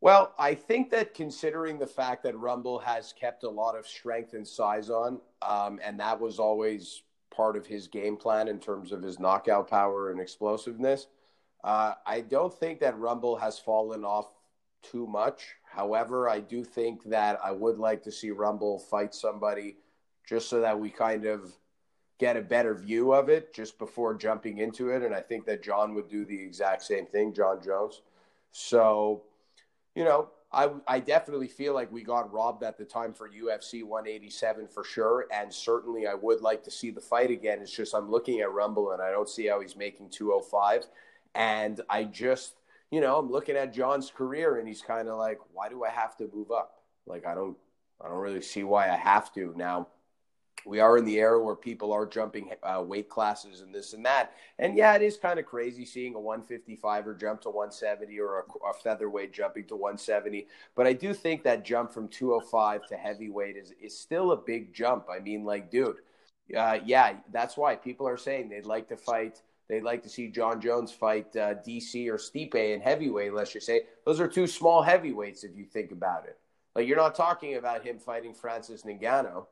Well, 0.00 0.34
I 0.36 0.54
think 0.54 0.90
that 0.90 1.14
considering 1.14 1.78
the 1.78 1.86
fact 1.86 2.24
that 2.24 2.36
Rumble 2.36 2.80
has 2.80 3.12
kept 3.12 3.44
a 3.44 3.48
lot 3.48 3.76
of 3.76 3.86
strength 3.86 4.34
and 4.34 4.46
size 4.46 4.90
on, 4.90 5.20
um, 5.42 5.78
and 5.82 6.00
that 6.00 6.20
was 6.20 6.40
always 6.40 7.02
part 7.30 7.56
of 7.56 7.66
his 7.66 7.86
game 7.86 8.16
plan 8.16 8.48
in 8.48 8.58
terms 8.58 8.90
of 8.90 9.00
his 9.00 9.20
knockout 9.20 9.68
power 9.70 10.10
and 10.10 10.20
explosiveness, 10.20 11.06
uh, 11.62 11.94
I 12.04 12.22
don't 12.22 12.52
think 12.52 12.80
that 12.80 12.98
Rumble 12.98 13.36
has 13.36 13.60
fallen 13.60 14.04
off 14.04 14.26
too 14.82 15.06
much. 15.06 15.54
However, 15.62 16.28
I 16.28 16.40
do 16.40 16.64
think 16.64 17.04
that 17.04 17.38
I 17.42 17.52
would 17.52 17.78
like 17.78 18.02
to 18.02 18.10
see 18.10 18.32
Rumble 18.32 18.80
fight 18.80 19.14
somebody 19.14 19.76
just 20.28 20.48
so 20.48 20.60
that 20.60 20.78
we 20.78 20.90
kind 20.90 21.24
of 21.26 21.56
get 22.22 22.36
a 22.36 22.40
better 22.40 22.72
view 22.72 23.12
of 23.12 23.28
it 23.28 23.52
just 23.52 23.80
before 23.80 24.14
jumping 24.14 24.58
into 24.58 24.90
it. 24.90 25.02
And 25.02 25.12
I 25.12 25.20
think 25.20 25.44
that 25.46 25.60
John 25.60 25.92
would 25.94 26.08
do 26.08 26.24
the 26.24 26.40
exact 26.40 26.84
same 26.84 27.04
thing, 27.04 27.34
Jon 27.34 27.60
Jones. 27.60 28.02
So, 28.52 29.22
you 29.96 30.04
know, 30.04 30.28
I, 30.52 30.70
I 30.86 31.00
definitely 31.00 31.48
feel 31.48 31.74
like 31.74 31.90
we 31.90 32.04
got 32.04 32.32
robbed 32.32 32.62
at 32.62 32.78
the 32.78 32.84
time 32.84 33.12
for 33.12 33.28
UFC 33.28 33.82
187 33.82 34.68
for 34.68 34.84
sure. 34.84 35.26
And 35.34 35.52
certainly 35.52 36.06
I 36.06 36.14
would 36.14 36.42
like 36.42 36.62
to 36.62 36.70
see 36.70 36.92
the 36.92 37.00
fight 37.00 37.32
again. 37.32 37.58
It's 37.60 37.74
just 37.74 37.92
I'm 37.92 38.08
looking 38.08 38.38
at 38.38 38.52
Rumble 38.52 38.92
and 38.92 39.02
I 39.02 39.10
don't 39.10 39.28
see 39.28 39.48
how 39.48 39.60
he's 39.60 39.74
making 39.74 40.10
205. 40.10 40.86
And 41.34 41.80
I 41.90 42.04
just, 42.04 42.54
you 42.92 43.00
know, 43.00 43.18
I'm 43.18 43.32
looking 43.32 43.56
at 43.56 43.74
John's 43.74 44.12
career 44.12 44.58
and 44.58 44.68
he's 44.68 44.82
kind 44.82 45.08
of 45.08 45.18
like, 45.18 45.40
why 45.52 45.68
do 45.68 45.82
I 45.82 45.90
have 45.90 46.16
to 46.18 46.30
move 46.32 46.52
up? 46.52 46.84
Like, 47.04 47.26
I 47.26 47.34
don't, 47.34 47.56
I 48.00 48.06
don't 48.06 48.18
really 48.18 48.42
see 48.42 48.62
why 48.62 48.90
I 48.90 48.96
have 48.96 49.34
to. 49.34 49.52
Now, 49.56 49.88
we 50.64 50.80
are 50.80 50.96
in 50.96 51.04
the 51.04 51.18
era 51.18 51.42
where 51.42 51.56
people 51.56 51.92
are 51.92 52.06
jumping 52.06 52.50
uh, 52.62 52.82
weight 52.82 53.08
classes 53.08 53.60
and 53.60 53.74
this 53.74 53.92
and 53.92 54.04
that. 54.06 54.32
And 54.58 54.76
yeah, 54.76 54.94
it 54.94 55.02
is 55.02 55.16
kind 55.16 55.38
of 55.38 55.46
crazy 55.46 55.84
seeing 55.84 56.14
a 56.14 56.18
155er 56.18 57.18
jump 57.18 57.40
to 57.42 57.50
170 57.50 58.18
or 58.20 58.40
a, 58.40 58.68
a, 58.68 58.72
featherweight 58.72 59.32
jumping 59.32 59.64
to 59.66 59.76
170. 59.76 60.46
But 60.74 60.86
I 60.86 60.92
do 60.92 61.12
think 61.14 61.42
that 61.44 61.64
jump 61.64 61.92
from 61.92 62.08
205 62.08 62.86
to 62.88 62.96
heavyweight 62.96 63.56
is, 63.56 63.72
is 63.80 63.98
still 63.98 64.32
a 64.32 64.36
big 64.36 64.72
jump. 64.72 65.06
I 65.10 65.18
mean, 65.18 65.44
like, 65.44 65.70
dude, 65.70 65.96
uh, 66.56 66.78
yeah, 66.84 67.14
that's 67.32 67.56
why 67.56 67.76
people 67.76 68.06
are 68.06 68.16
saying 68.16 68.48
they'd 68.48 68.66
like 68.66 68.88
to 68.88 68.96
fight. 68.96 69.42
They'd 69.68 69.84
like 69.84 70.02
to 70.02 70.08
see 70.08 70.28
Jon 70.28 70.60
Jones 70.60 70.92
fight 70.92 71.34
uh, 71.36 71.54
DC 71.66 72.08
or 72.08 72.18
Stipe 72.18 72.54
in 72.54 72.80
heavyweight. 72.80 73.32
Let's 73.32 73.52
just 73.52 73.66
say 73.66 73.82
those 74.04 74.20
are 74.20 74.28
two 74.28 74.46
small 74.46 74.82
heavyweights 74.82 75.44
if 75.44 75.56
you 75.56 75.64
think 75.64 75.92
about 75.92 76.26
it. 76.26 76.38
Like 76.74 76.86
you're 76.86 76.96
not 76.96 77.14
talking 77.14 77.56
about 77.56 77.84
him 77.84 77.98
fighting 77.98 78.34
Francis 78.34 78.82
Ngannou 78.82 79.46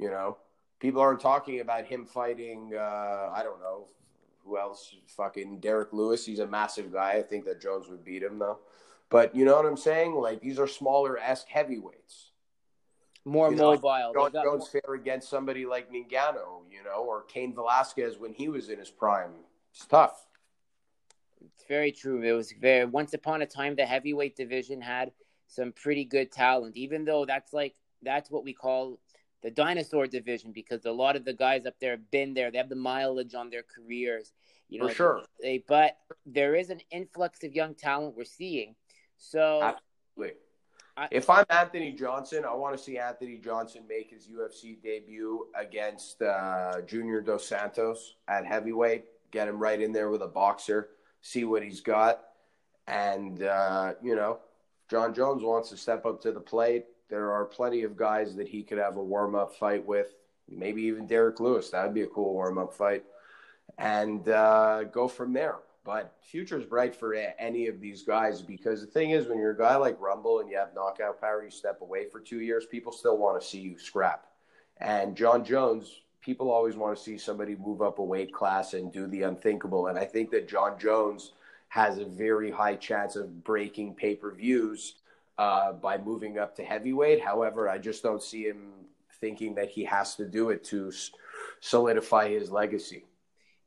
you 0.00 0.10
know, 0.10 0.38
people 0.80 1.00
aren't 1.00 1.20
talking 1.20 1.60
about 1.60 1.84
him 1.84 2.06
fighting. 2.06 2.72
Uh, 2.74 3.30
I 3.32 3.42
don't 3.44 3.60
know 3.60 3.88
who 4.44 4.58
else. 4.58 4.96
Fucking 5.06 5.60
Derrick 5.60 5.92
Lewis. 5.92 6.24
He's 6.24 6.38
a 6.38 6.46
massive 6.46 6.92
guy. 6.92 7.12
I 7.12 7.22
think 7.22 7.44
that 7.44 7.60
Jones 7.60 7.88
would 7.88 8.04
beat 8.04 8.22
him 8.22 8.38
though. 8.38 8.58
But 9.10 9.36
you 9.36 9.44
know 9.44 9.56
what 9.56 9.66
I'm 9.66 9.76
saying? 9.76 10.14
Like 10.14 10.40
these 10.40 10.58
are 10.58 10.66
smaller 10.66 11.18
esque 11.18 11.48
heavyweights. 11.48 12.30
More 13.26 13.50
you 13.50 13.58
mobile. 13.58 14.12
Jon 14.14 14.32
Jones 14.32 14.68
fare 14.68 14.94
against 14.94 15.28
somebody 15.28 15.66
like 15.66 15.92
Ngannou, 15.92 16.62
you 16.70 16.82
know, 16.82 17.04
or 17.06 17.24
Cain 17.24 17.54
Velasquez 17.54 18.18
when 18.18 18.32
he 18.32 18.48
was 18.48 18.70
in 18.70 18.78
his 18.78 18.90
prime. 18.90 19.32
It's 19.74 19.84
tough. 19.84 20.26
It's 21.44 21.64
very 21.68 21.92
true. 21.92 22.22
It 22.22 22.32
was 22.32 22.52
very 22.58 22.86
once 22.86 23.12
upon 23.12 23.42
a 23.42 23.46
time 23.46 23.76
the 23.76 23.84
heavyweight 23.84 24.36
division 24.36 24.80
had 24.80 25.12
some 25.48 25.72
pretty 25.72 26.06
good 26.06 26.32
talent, 26.32 26.76
even 26.76 27.04
though 27.04 27.26
that's 27.26 27.52
like 27.52 27.74
that's 28.02 28.30
what 28.30 28.44
we 28.44 28.54
call 28.54 28.98
the 29.42 29.50
dinosaur 29.50 30.06
division 30.06 30.52
because 30.52 30.84
a 30.84 30.92
lot 30.92 31.16
of 31.16 31.24
the 31.24 31.32
guys 31.32 31.66
up 31.66 31.74
there 31.80 31.92
have 31.92 32.10
been 32.10 32.34
there. 32.34 32.50
They 32.50 32.58
have 32.58 32.68
the 32.68 32.76
mileage 32.76 33.34
on 33.34 33.50
their 33.50 33.62
careers. 33.62 34.32
You 34.68 34.80
know, 34.80 34.88
For 34.88 34.94
sure. 34.94 35.22
They, 35.40 35.64
but 35.66 35.96
there 36.26 36.54
is 36.54 36.70
an 36.70 36.80
influx 36.90 37.42
of 37.42 37.54
young 37.54 37.74
talent 37.74 38.16
we're 38.16 38.24
seeing. 38.24 38.74
So 39.16 39.60
Absolutely. 39.62 40.38
I, 40.96 41.08
if 41.10 41.30
I'm 41.30 41.44
Anthony 41.48 41.92
Johnson, 41.92 42.44
I 42.44 42.54
want 42.54 42.76
to 42.76 42.82
see 42.82 42.98
Anthony 42.98 43.38
Johnson 43.38 43.82
make 43.88 44.10
his 44.10 44.26
UFC 44.26 44.80
debut 44.82 45.46
against 45.58 46.20
uh, 46.22 46.82
Junior 46.86 47.20
Dos 47.20 47.46
Santos 47.46 48.16
at 48.28 48.46
heavyweight. 48.46 49.04
Get 49.30 49.48
him 49.48 49.58
right 49.58 49.80
in 49.80 49.92
there 49.92 50.10
with 50.10 50.22
a 50.22 50.28
boxer, 50.28 50.90
see 51.22 51.44
what 51.44 51.62
he's 51.62 51.80
got. 51.80 52.24
And, 52.86 53.42
uh, 53.42 53.94
you 54.02 54.16
know, 54.16 54.40
Jon 54.88 55.14
Jones 55.14 55.42
wants 55.42 55.70
to 55.70 55.76
step 55.76 56.04
up 56.04 56.20
to 56.22 56.32
the 56.32 56.40
plate. 56.40 56.86
There 57.10 57.32
are 57.32 57.44
plenty 57.44 57.82
of 57.82 57.96
guys 57.96 58.36
that 58.36 58.48
he 58.48 58.62
could 58.62 58.78
have 58.78 58.96
a 58.96 59.02
warm 59.02 59.34
up 59.34 59.54
fight 59.56 59.84
with. 59.84 60.14
Maybe 60.48 60.82
even 60.82 61.06
Derrick 61.06 61.40
Lewis. 61.40 61.70
That 61.70 61.84
would 61.84 61.94
be 61.94 62.02
a 62.02 62.06
cool 62.06 62.32
warm 62.32 62.58
up 62.58 62.72
fight. 62.72 63.04
And 63.78 64.28
uh, 64.28 64.84
go 64.84 65.08
from 65.08 65.32
there. 65.32 65.56
But 65.84 66.14
future's 66.22 66.66
bright 66.66 66.94
for 66.94 67.14
any 67.14 67.66
of 67.66 67.80
these 67.80 68.02
guys 68.02 68.42
because 68.42 68.80
the 68.80 68.86
thing 68.86 69.10
is, 69.10 69.26
when 69.26 69.38
you're 69.38 69.52
a 69.52 69.58
guy 69.58 69.76
like 69.76 70.00
Rumble 70.00 70.40
and 70.40 70.50
you 70.50 70.56
have 70.56 70.74
knockout 70.74 71.20
power, 71.20 71.42
you 71.42 71.50
step 71.50 71.80
away 71.80 72.06
for 72.06 72.20
two 72.20 72.40
years, 72.40 72.66
people 72.66 72.92
still 72.92 73.16
want 73.16 73.40
to 73.40 73.46
see 73.46 73.60
you 73.60 73.78
scrap. 73.78 74.26
And 74.78 75.16
Jon 75.16 75.44
Jones, 75.44 76.02
people 76.20 76.50
always 76.50 76.76
want 76.76 76.96
to 76.96 77.02
see 77.02 77.16
somebody 77.16 77.56
move 77.56 77.80
up 77.80 77.98
a 77.98 78.04
weight 78.04 78.32
class 78.32 78.74
and 78.74 78.92
do 78.92 79.06
the 79.06 79.22
unthinkable. 79.22 79.86
And 79.86 79.98
I 79.98 80.04
think 80.04 80.30
that 80.30 80.48
Jon 80.48 80.78
Jones 80.78 81.32
has 81.68 81.98
a 81.98 82.04
very 82.04 82.50
high 82.50 82.76
chance 82.76 83.16
of 83.16 83.42
breaking 83.42 83.94
pay 83.94 84.14
per 84.14 84.32
views 84.32 84.96
uh, 85.40 85.72
by 85.72 85.96
moving 85.96 86.38
up 86.38 86.54
to 86.54 86.62
heavyweight. 86.62 87.18
However, 87.18 87.66
I 87.66 87.78
just 87.78 88.02
don't 88.02 88.22
see 88.22 88.42
him 88.42 88.72
thinking 89.22 89.54
that 89.54 89.70
he 89.70 89.82
has 89.84 90.14
to 90.16 90.26
do 90.26 90.50
it 90.50 90.62
to 90.64 90.92
solidify 91.60 92.28
his 92.28 92.50
legacy. 92.50 93.06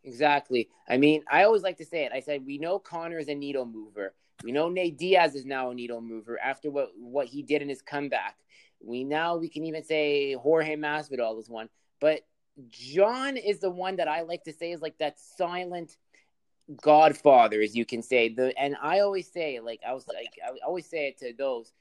Exactly. 0.03 0.69
I 0.88 0.97
mean, 0.97 1.23
I 1.31 1.45
always 1.45 1.63
like 1.63 1.77
to 1.77 1.86
say 1.86 2.05
it. 2.05 2.12
I 2.13 2.19
said 2.19 2.45
we 2.45 2.59
know 2.59 2.77
Conor 2.77 3.17
is 3.17 3.27
a 3.27 3.33
needle 3.33 3.65
mover. 3.65 4.13
We 4.43 4.51
know 4.51 4.69
Nate 4.69 4.99
Diaz 4.99 5.33
is 5.33 5.45
now 5.45 5.71
a 5.71 5.73
needle 5.73 5.99
mover 5.99 6.39
after 6.39 6.69
what 6.69 6.89
what 6.95 7.25
he 7.25 7.41
did 7.41 7.63
in 7.63 7.69
his 7.69 7.81
comeback. 7.81 8.36
We 8.79 9.03
now 9.03 9.38
we 9.38 9.49
can 9.49 9.65
even 9.65 9.83
say 9.83 10.33
Jorge 10.33 10.75
Masvidal 10.75 11.39
is 11.39 11.49
one, 11.49 11.69
but 11.99 12.21
John 12.69 13.36
is 13.36 13.59
the 13.59 13.71
one 13.71 13.95
that 13.95 14.07
I 14.07 14.21
like 14.21 14.43
to 14.43 14.53
say 14.53 14.73
is 14.73 14.81
like 14.81 14.99
that 14.99 15.19
silent 15.19 15.97
godfather, 16.82 17.62
as 17.62 17.76
you 17.76 17.86
can 17.86 18.02
say. 18.02 18.30
The 18.30 18.58
and 18.60 18.76
I 18.82 18.99
always 18.99 19.32
say, 19.32 19.60
like 19.60 19.82
I 19.88 19.93
was 19.93 20.08
like 20.08 20.34
I 20.45 20.52
always 20.65 20.86
say 20.89 21.08
it 21.08 21.19
to 21.19 21.34
those, 21.38 21.71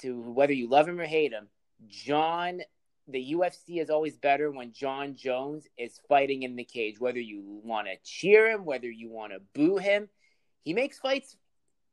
to 0.00 0.20
whether 0.20 0.52
you 0.52 0.68
love 0.68 0.88
him 0.88 1.00
or 1.00 1.06
hate 1.06 1.32
him, 1.32 1.48
John. 1.88 2.60
The 3.06 3.34
UFC 3.34 3.82
is 3.82 3.90
always 3.90 4.16
better 4.16 4.50
when 4.50 4.72
Jon 4.72 5.14
Jones 5.14 5.66
is 5.76 6.00
fighting 6.08 6.42
in 6.42 6.56
the 6.56 6.64
cage. 6.64 6.98
Whether 6.98 7.20
you 7.20 7.42
want 7.62 7.86
to 7.86 7.96
cheer 8.02 8.50
him, 8.50 8.64
whether 8.64 8.90
you 8.90 9.10
want 9.10 9.34
to 9.34 9.40
boo 9.54 9.76
him, 9.76 10.08
he 10.62 10.72
makes 10.72 10.98
fights 10.98 11.36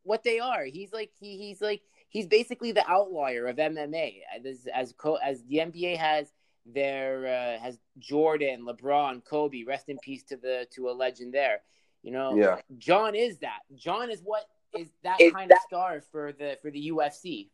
what 0.04 0.24
they 0.24 0.40
are. 0.40 0.64
He's 0.64 0.94
like 0.94 1.12
he, 1.20 1.38
he's 1.38 1.62
like 1.62 1.82
he's 2.08 2.28
basically 2.28 2.72
the 2.72 2.90
outlier 2.90 3.48
of 3.48 3.58
MMA. 3.58 4.20
As 4.34 4.68
as, 4.74 4.94
as 5.22 5.44
the 5.44 5.58
NBA 5.58 5.98
has 5.98 6.32
their 6.66 7.28
uh, 7.28 7.62
has 7.62 7.78
Jordan, 8.00 8.66
LeBron, 8.66 9.26
Kobe. 9.26 9.64
Rest 9.64 9.90
in 9.90 9.98
peace 10.00 10.24
to 10.26 10.38
the 10.38 10.68
to 10.76 10.90
a 10.90 10.92
legend 10.92 11.34
there. 11.34 11.62
You 12.04 12.12
know, 12.12 12.36
yeah. 12.36 12.58
Jon 12.78 13.16
is 13.16 13.38
that. 13.38 13.60
John 13.76 14.10
is 14.10 14.22
what 14.24 14.44
is 14.78 14.88
that 15.04 15.22
is 15.22 15.34
kind 15.34 15.52
that... 15.52 15.58
of 15.58 15.64
star 15.68 16.02
for 16.12 16.32
the 16.32 16.58
for 16.62 16.72
the 16.72 16.90
UFC. 16.90 17.50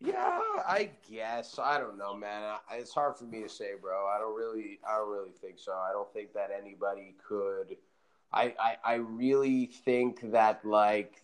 Yeah, 0.00 0.40
I 0.66 0.90
guess. 1.08 1.58
I 1.62 1.78
don't 1.78 1.96
know, 1.96 2.16
man. 2.16 2.56
It's 2.72 2.92
hard 2.92 3.16
for 3.16 3.24
me 3.24 3.42
to 3.42 3.48
say, 3.48 3.70
bro. 3.80 4.06
I 4.06 4.18
don't 4.18 4.36
really, 4.36 4.80
I 4.88 4.96
don't 4.96 5.10
really 5.10 5.30
think 5.40 5.58
so. 5.58 5.72
I 5.72 5.92
don't 5.92 6.12
think 6.12 6.32
that 6.34 6.50
anybody 6.50 7.14
could. 7.26 7.76
I, 8.32 8.54
I, 8.58 8.76
I 8.84 8.94
really 8.94 9.66
think 9.66 10.32
that 10.32 10.64
like, 10.64 11.22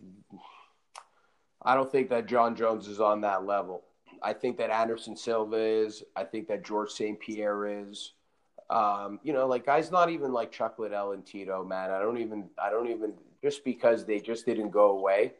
I 1.61 1.75
don't 1.75 1.91
think 1.91 2.09
that 2.09 2.27
Jon 2.27 2.55
Jones 2.55 2.87
is 2.87 3.01
on 3.01 3.21
that 3.21 3.45
level. 3.45 3.83
I 4.23 4.31
think 4.33 4.57
that 4.57 4.69
Anderson 4.69 5.17
Silva 5.17 5.57
is. 5.57 6.03
I 6.15 6.23
think 6.23 6.47
that 6.47 6.63
George 6.63 6.91
St. 6.91 7.19
Pierre 7.19 7.67
is. 7.67 8.13
Um, 8.69 9.19
you 9.23 9.33
know, 9.33 9.47
like 9.47 9.65
guys, 9.65 9.91
not 9.91 10.09
even 10.09 10.31
like 10.31 10.51
Chuck 10.51 10.77
Liddell 10.77 11.13
and 11.13 11.25
Tito, 11.25 11.63
man. 11.63 11.89
I 11.89 11.99
don't 11.99 12.19
even, 12.19 12.49
I 12.61 12.69
don't 12.69 12.89
even, 12.89 13.13
just 13.43 13.63
because 13.63 14.05
they 14.05 14.19
just 14.19 14.45
didn't 14.45 14.69
go 14.69 14.91
away. 14.91 15.33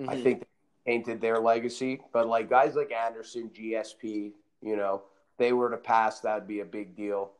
Mm-hmm. 0.00 0.10
I 0.10 0.20
think 0.20 0.40
they 0.40 0.92
painted 0.92 1.20
their 1.20 1.38
legacy. 1.38 2.00
But 2.12 2.26
like 2.26 2.50
guys 2.50 2.74
like 2.74 2.92
Anderson, 2.92 3.50
GSP, 3.54 4.32
you 4.62 4.76
know, 4.76 5.02
they 5.38 5.52
were 5.52 5.70
to 5.70 5.76
pass, 5.76 6.20
that'd 6.20 6.48
be 6.48 6.60
a 6.60 6.64
big 6.64 6.96
deal. 6.96 7.32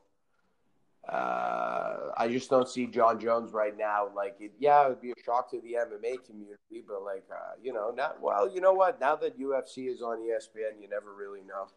Uh, 1.07 2.11
I 2.17 2.27
just 2.27 2.49
don't 2.49 2.67
see 2.67 2.85
Jon 2.85 3.19
Jones 3.19 3.53
right 3.53 3.77
now. 3.77 4.09
Like, 4.13 4.35
it, 4.41 4.51
yeah, 4.59 4.85
it 4.85 4.89
would 4.89 5.01
be 5.01 5.11
a 5.11 5.23
shock 5.23 5.49
to 5.51 5.61
the 5.61 5.73
MMA 5.73 6.25
community, 6.25 6.83
but 6.85 7.01
like, 7.01 7.23
uh, 7.31 7.53
you 7.61 7.71
know, 7.71 7.91
not 7.91 8.21
well. 8.21 8.53
You 8.53 8.59
know 8.59 8.73
what? 8.73 8.99
Now 8.99 9.15
that 9.17 9.39
UFC 9.39 9.89
is 9.89 10.01
on 10.01 10.17
ESPN, 10.17 10.81
you 10.81 10.89
never 10.89 11.13
really 11.17 11.41
know. 11.47 11.67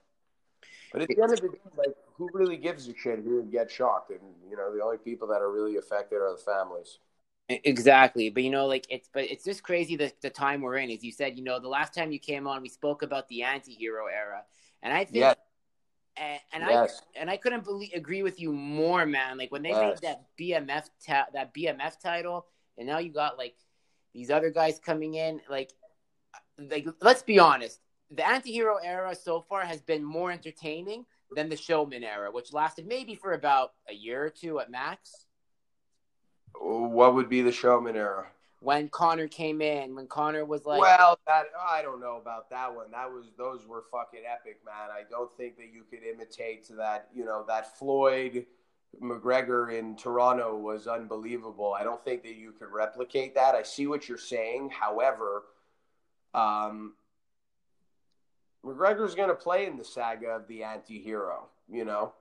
But 0.92 1.02
at 1.02 1.08
the 1.08 1.22
end 1.22 1.32
of 1.32 1.40
the 1.40 1.48
day, 1.48 1.58
like, 1.76 1.94
who 2.14 2.28
really 2.32 2.56
gives 2.56 2.88
a 2.88 2.94
shit 2.96 3.20
who 3.20 3.36
would 3.36 3.52
get 3.52 3.70
shocked? 3.70 4.10
And 4.10 4.20
you 4.48 4.56
know, 4.56 4.74
the 4.74 4.82
only 4.82 4.98
people 4.98 5.28
that 5.28 5.40
are 5.40 5.50
really 5.50 5.76
affected 5.76 6.16
are 6.16 6.32
the 6.32 6.42
families. 6.42 6.98
Exactly, 7.48 8.30
but 8.30 8.44
you 8.44 8.50
know, 8.50 8.66
like 8.66 8.86
it's 8.88 9.08
but 9.12 9.24
it's 9.24 9.44
just 9.44 9.62
crazy 9.62 9.96
the 9.96 10.12
the 10.22 10.30
time 10.30 10.60
we're 10.62 10.76
in. 10.76 10.90
As 10.90 11.02
you 11.02 11.10
said, 11.10 11.36
you 11.36 11.42
know, 11.42 11.58
the 11.58 11.68
last 11.68 11.94
time 11.94 12.12
you 12.12 12.18
came 12.18 12.46
on, 12.46 12.62
we 12.62 12.68
spoke 12.68 13.02
about 13.02 13.28
the 13.28 13.42
anti-hero 13.42 14.06
era, 14.06 14.42
and 14.82 14.92
I 14.92 15.04
think. 15.04 15.36
And, 16.16 16.40
and 16.52 16.64
yes. 16.68 17.00
I 17.16 17.20
and 17.20 17.30
I 17.30 17.36
couldn't 17.36 17.64
believe, 17.64 17.92
agree 17.94 18.22
with 18.22 18.40
you 18.40 18.52
more, 18.52 19.06
man. 19.06 19.38
Like 19.38 19.50
when 19.52 19.62
they 19.62 19.70
yes. 19.70 20.00
made 20.02 20.08
that 20.08 20.24
BMF 20.38 20.90
ta- 21.06 21.28
that 21.32 21.54
BMF 21.54 21.98
title, 22.00 22.46
and 22.76 22.86
now 22.86 22.98
you 22.98 23.12
got 23.12 23.38
like 23.38 23.54
these 24.12 24.30
other 24.30 24.50
guys 24.50 24.78
coming 24.78 25.14
in. 25.14 25.40
Like, 25.48 25.72
like 26.58 26.86
let's 27.00 27.22
be 27.22 27.38
honest, 27.38 27.80
the 28.10 28.26
anti-hero 28.26 28.76
era 28.82 29.14
so 29.14 29.40
far 29.48 29.62
has 29.62 29.80
been 29.80 30.04
more 30.04 30.32
entertaining 30.32 31.06
than 31.34 31.48
the 31.48 31.56
showman 31.56 32.02
era, 32.02 32.30
which 32.30 32.52
lasted 32.52 32.86
maybe 32.86 33.14
for 33.14 33.32
about 33.32 33.72
a 33.88 33.94
year 33.94 34.24
or 34.24 34.30
two 34.30 34.58
at 34.58 34.70
max. 34.70 35.26
What 36.58 37.14
would 37.14 37.28
be 37.28 37.42
the 37.42 37.52
showman 37.52 37.96
era? 37.96 38.26
When 38.62 38.88
Conor 38.88 39.28
came 39.28 39.62
in, 39.62 39.94
when 39.94 40.06
Conor 40.06 40.44
was 40.44 40.66
like, 40.66 40.80
well, 40.80 41.18
that 41.26 41.46
I 41.58 41.80
don't 41.80 42.00
know 42.00 42.18
about 42.20 42.50
that 42.50 42.74
one. 42.74 42.90
That 42.90 43.10
was 43.10 43.26
those 43.38 43.66
were 43.66 43.84
fucking 43.90 44.20
epic, 44.30 44.58
man. 44.66 44.90
I 44.92 45.04
don't 45.08 45.32
think 45.32 45.56
that 45.56 45.72
you 45.72 45.84
could 45.88 46.02
imitate 46.02 46.68
that. 46.76 47.08
You 47.14 47.24
know 47.24 47.44
that 47.48 47.78
Floyd 47.78 48.44
McGregor 49.00 49.72
in 49.72 49.96
Toronto 49.96 50.58
was 50.58 50.86
unbelievable. 50.86 51.72
I 51.72 51.84
don't 51.84 52.04
think 52.04 52.22
that 52.24 52.34
you 52.34 52.52
could 52.52 52.70
replicate 52.70 53.34
that. 53.36 53.54
I 53.54 53.62
see 53.62 53.86
what 53.86 54.08
you're 54.08 54.18
saying. 54.18 54.70
However, 54.78 55.44
um, 56.34 56.94
McGregor's 58.64 59.14
going 59.14 59.28
to 59.28 59.34
play 59.34 59.66
in 59.66 59.76
the 59.76 59.84
saga 59.84 60.28
of 60.28 60.46
the 60.48 60.62
anti-hero, 60.62 61.48
you 61.70 61.84
know, 61.84 62.12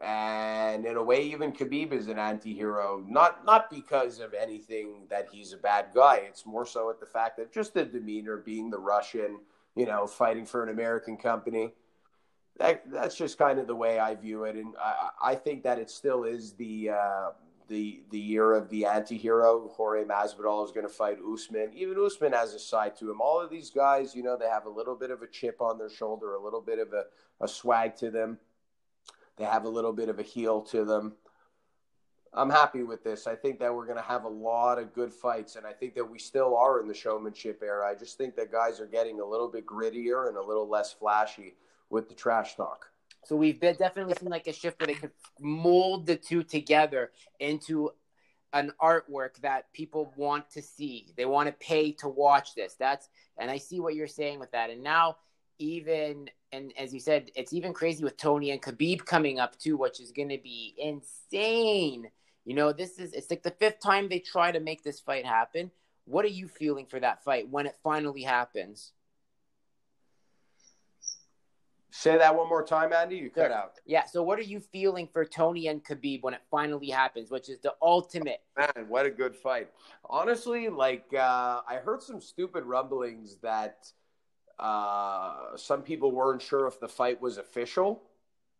and 0.00 0.84
in 0.84 0.96
a 0.96 1.02
way, 1.02 1.22
even 1.22 1.52
Khabib 1.52 1.92
is 1.92 2.06
an 2.06 2.18
anti-hero. 2.18 3.02
Not 3.06 3.44
not 3.44 3.68
because 3.70 4.20
of 4.20 4.32
anything 4.32 5.06
that 5.10 5.28
he's 5.32 5.52
a 5.52 5.56
bad 5.56 5.86
guy. 5.94 6.22
It's 6.28 6.46
more 6.46 6.66
so 6.66 6.88
at 6.90 7.00
the 7.00 7.06
fact 7.06 7.36
that 7.38 7.52
just 7.52 7.74
the 7.74 7.84
demeanor, 7.84 8.36
being 8.36 8.70
the 8.70 8.78
Russian, 8.78 9.40
you 9.74 9.86
know, 9.86 10.06
fighting 10.06 10.46
for 10.46 10.62
an 10.62 10.68
American 10.68 11.16
company. 11.16 11.72
That 12.58 12.88
that's 12.90 13.16
just 13.16 13.38
kind 13.38 13.58
of 13.58 13.66
the 13.66 13.74
way 13.74 13.98
I 13.98 14.14
view 14.14 14.44
it, 14.44 14.56
and 14.56 14.74
I, 14.80 15.10
I 15.22 15.34
think 15.34 15.62
that 15.64 15.78
it 15.78 15.90
still 15.90 16.24
is 16.24 16.52
the 16.52 16.90
uh, 16.90 17.30
the 17.68 18.02
the 18.10 18.18
year 18.18 18.54
of 18.54 18.68
the 18.70 18.86
anti-hero. 18.86 19.68
Jorge 19.68 20.04
Masvidal 20.04 20.64
is 20.64 20.72
going 20.72 20.86
to 20.86 20.92
fight 20.92 21.18
Usman. 21.32 21.70
Even 21.74 22.02
Usman 22.04 22.32
has 22.32 22.54
a 22.54 22.58
side 22.58 22.96
to 22.96 23.10
him. 23.10 23.20
All 23.20 23.40
of 23.40 23.50
these 23.50 23.70
guys, 23.70 24.14
you 24.14 24.22
know, 24.22 24.36
they 24.36 24.48
have 24.48 24.66
a 24.66 24.70
little 24.70 24.96
bit 24.96 25.10
of 25.10 25.22
a 25.22 25.26
chip 25.26 25.60
on 25.60 25.78
their 25.78 25.90
shoulder, 25.90 26.34
a 26.34 26.42
little 26.42 26.60
bit 26.60 26.78
of 26.78 26.92
a, 26.92 27.04
a 27.40 27.48
swag 27.48 27.96
to 27.96 28.10
them. 28.10 28.38
They 29.36 29.44
have 29.44 29.64
a 29.64 29.68
little 29.68 29.92
bit 29.92 30.08
of 30.08 30.18
a 30.18 30.22
heel 30.22 30.62
to 30.62 30.84
them. 30.84 31.12
I'm 32.34 32.50
happy 32.50 32.82
with 32.82 33.04
this. 33.04 33.26
I 33.26 33.34
think 33.34 33.58
that 33.60 33.74
we're 33.74 33.86
going 33.86 33.96
to 33.96 34.02
have 34.02 34.24
a 34.24 34.28
lot 34.28 34.78
of 34.78 34.92
good 34.92 35.12
fights, 35.12 35.56
and 35.56 35.66
I 35.66 35.72
think 35.72 35.94
that 35.94 36.04
we 36.04 36.18
still 36.18 36.56
are 36.56 36.80
in 36.80 36.86
the 36.86 36.94
showmanship 36.94 37.62
era. 37.62 37.88
I 37.88 37.94
just 37.94 38.18
think 38.18 38.36
that 38.36 38.52
guys 38.52 38.80
are 38.80 38.86
getting 38.86 39.20
a 39.20 39.24
little 39.24 39.48
bit 39.48 39.64
grittier 39.64 40.28
and 40.28 40.36
a 40.36 40.42
little 40.42 40.68
less 40.68 40.92
flashy 40.92 41.54
with 41.88 42.08
the 42.08 42.14
trash 42.14 42.54
talk. 42.54 42.90
So 43.24 43.36
we've 43.36 43.60
been 43.60 43.76
definitely 43.76 44.14
seen 44.14 44.30
like 44.30 44.46
a 44.46 44.52
shift 44.52 44.80
where 44.80 44.86
they 44.86 44.94
could 44.94 45.10
mold 45.40 46.06
the 46.06 46.16
two 46.16 46.42
together 46.42 47.12
into 47.40 47.90
an 48.52 48.72
artwork 48.80 49.36
that 49.42 49.72
people 49.72 50.12
want 50.16 50.50
to 50.50 50.62
see. 50.62 51.12
They 51.16 51.26
want 51.26 51.48
to 51.48 51.52
pay 51.52 51.92
to 51.92 52.08
watch 52.08 52.54
this. 52.54 52.74
That's 52.78 53.08
and 53.36 53.50
I 53.50 53.58
see 53.58 53.80
what 53.80 53.94
you're 53.94 54.06
saying 54.06 54.40
with 54.40 54.50
that. 54.52 54.70
And 54.70 54.82
now 54.82 55.16
even 55.58 56.30
and 56.52 56.72
as 56.78 56.94
you 56.94 57.00
said, 57.00 57.30
it's 57.34 57.52
even 57.52 57.74
crazy 57.74 58.02
with 58.02 58.16
Tony 58.16 58.50
and 58.52 58.62
Khabib 58.62 59.04
coming 59.04 59.38
up 59.38 59.58
too, 59.58 59.76
which 59.76 60.00
is 60.00 60.12
going 60.12 60.30
to 60.30 60.38
be 60.38 60.74
insane. 60.78 62.08
You 62.44 62.54
know, 62.54 62.72
this 62.72 62.98
is 62.98 63.12
it's 63.12 63.30
like 63.30 63.42
the 63.42 63.50
fifth 63.50 63.80
time 63.80 64.08
they 64.08 64.20
try 64.20 64.50
to 64.50 64.60
make 64.60 64.82
this 64.82 65.00
fight 65.00 65.26
happen. 65.26 65.70
What 66.06 66.24
are 66.24 66.28
you 66.28 66.48
feeling 66.48 66.86
for 66.86 66.98
that 67.00 67.22
fight 67.22 67.50
when 67.50 67.66
it 67.66 67.76
finally 67.82 68.22
happens? 68.22 68.92
Say 71.90 72.18
that 72.18 72.36
one 72.36 72.48
more 72.48 72.62
time, 72.62 72.92
Andy. 72.92 73.16
You 73.16 73.30
cut 73.30 73.50
out. 73.50 73.80
Yeah. 73.86 74.04
So, 74.04 74.22
what 74.22 74.38
are 74.38 74.42
you 74.42 74.60
feeling 74.60 75.08
for 75.10 75.24
Tony 75.24 75.68
and 75.68 75.82
Khabib 75.82 76.22
when 76.22 76.34
it 76.34 76.42
finally 76.50 76.90
happens, 76.90 77.30
which 77.30 77.48
is 77.48 77.60
the 77.60 77.72
ultimate? 77.80 78.42
Man, 78.58 78.86
what 78.88 79.06
a 79.06 79.10
good 79.10 79.34
fight. 79.34 79.70
Honestly, 80.04 80.68
like 80.68 81.06
uh, 81.14 81.62
I 81.66 81.76
heard 81.82 82.02
some 82.02 82.20
stupid 82.20 82.64
rumblings 82.64 83.36
that 83.42 83.90
uh, 84.58 85.56
some 85.56 85.82
people 85.82 86.10
weren't 86.10 86.42
sure 86.42 86.66
if 86.66 86.78
the 86.78 86.88
fight 86.88 87.20
was 87.22 87.38
official. 87.38 88.02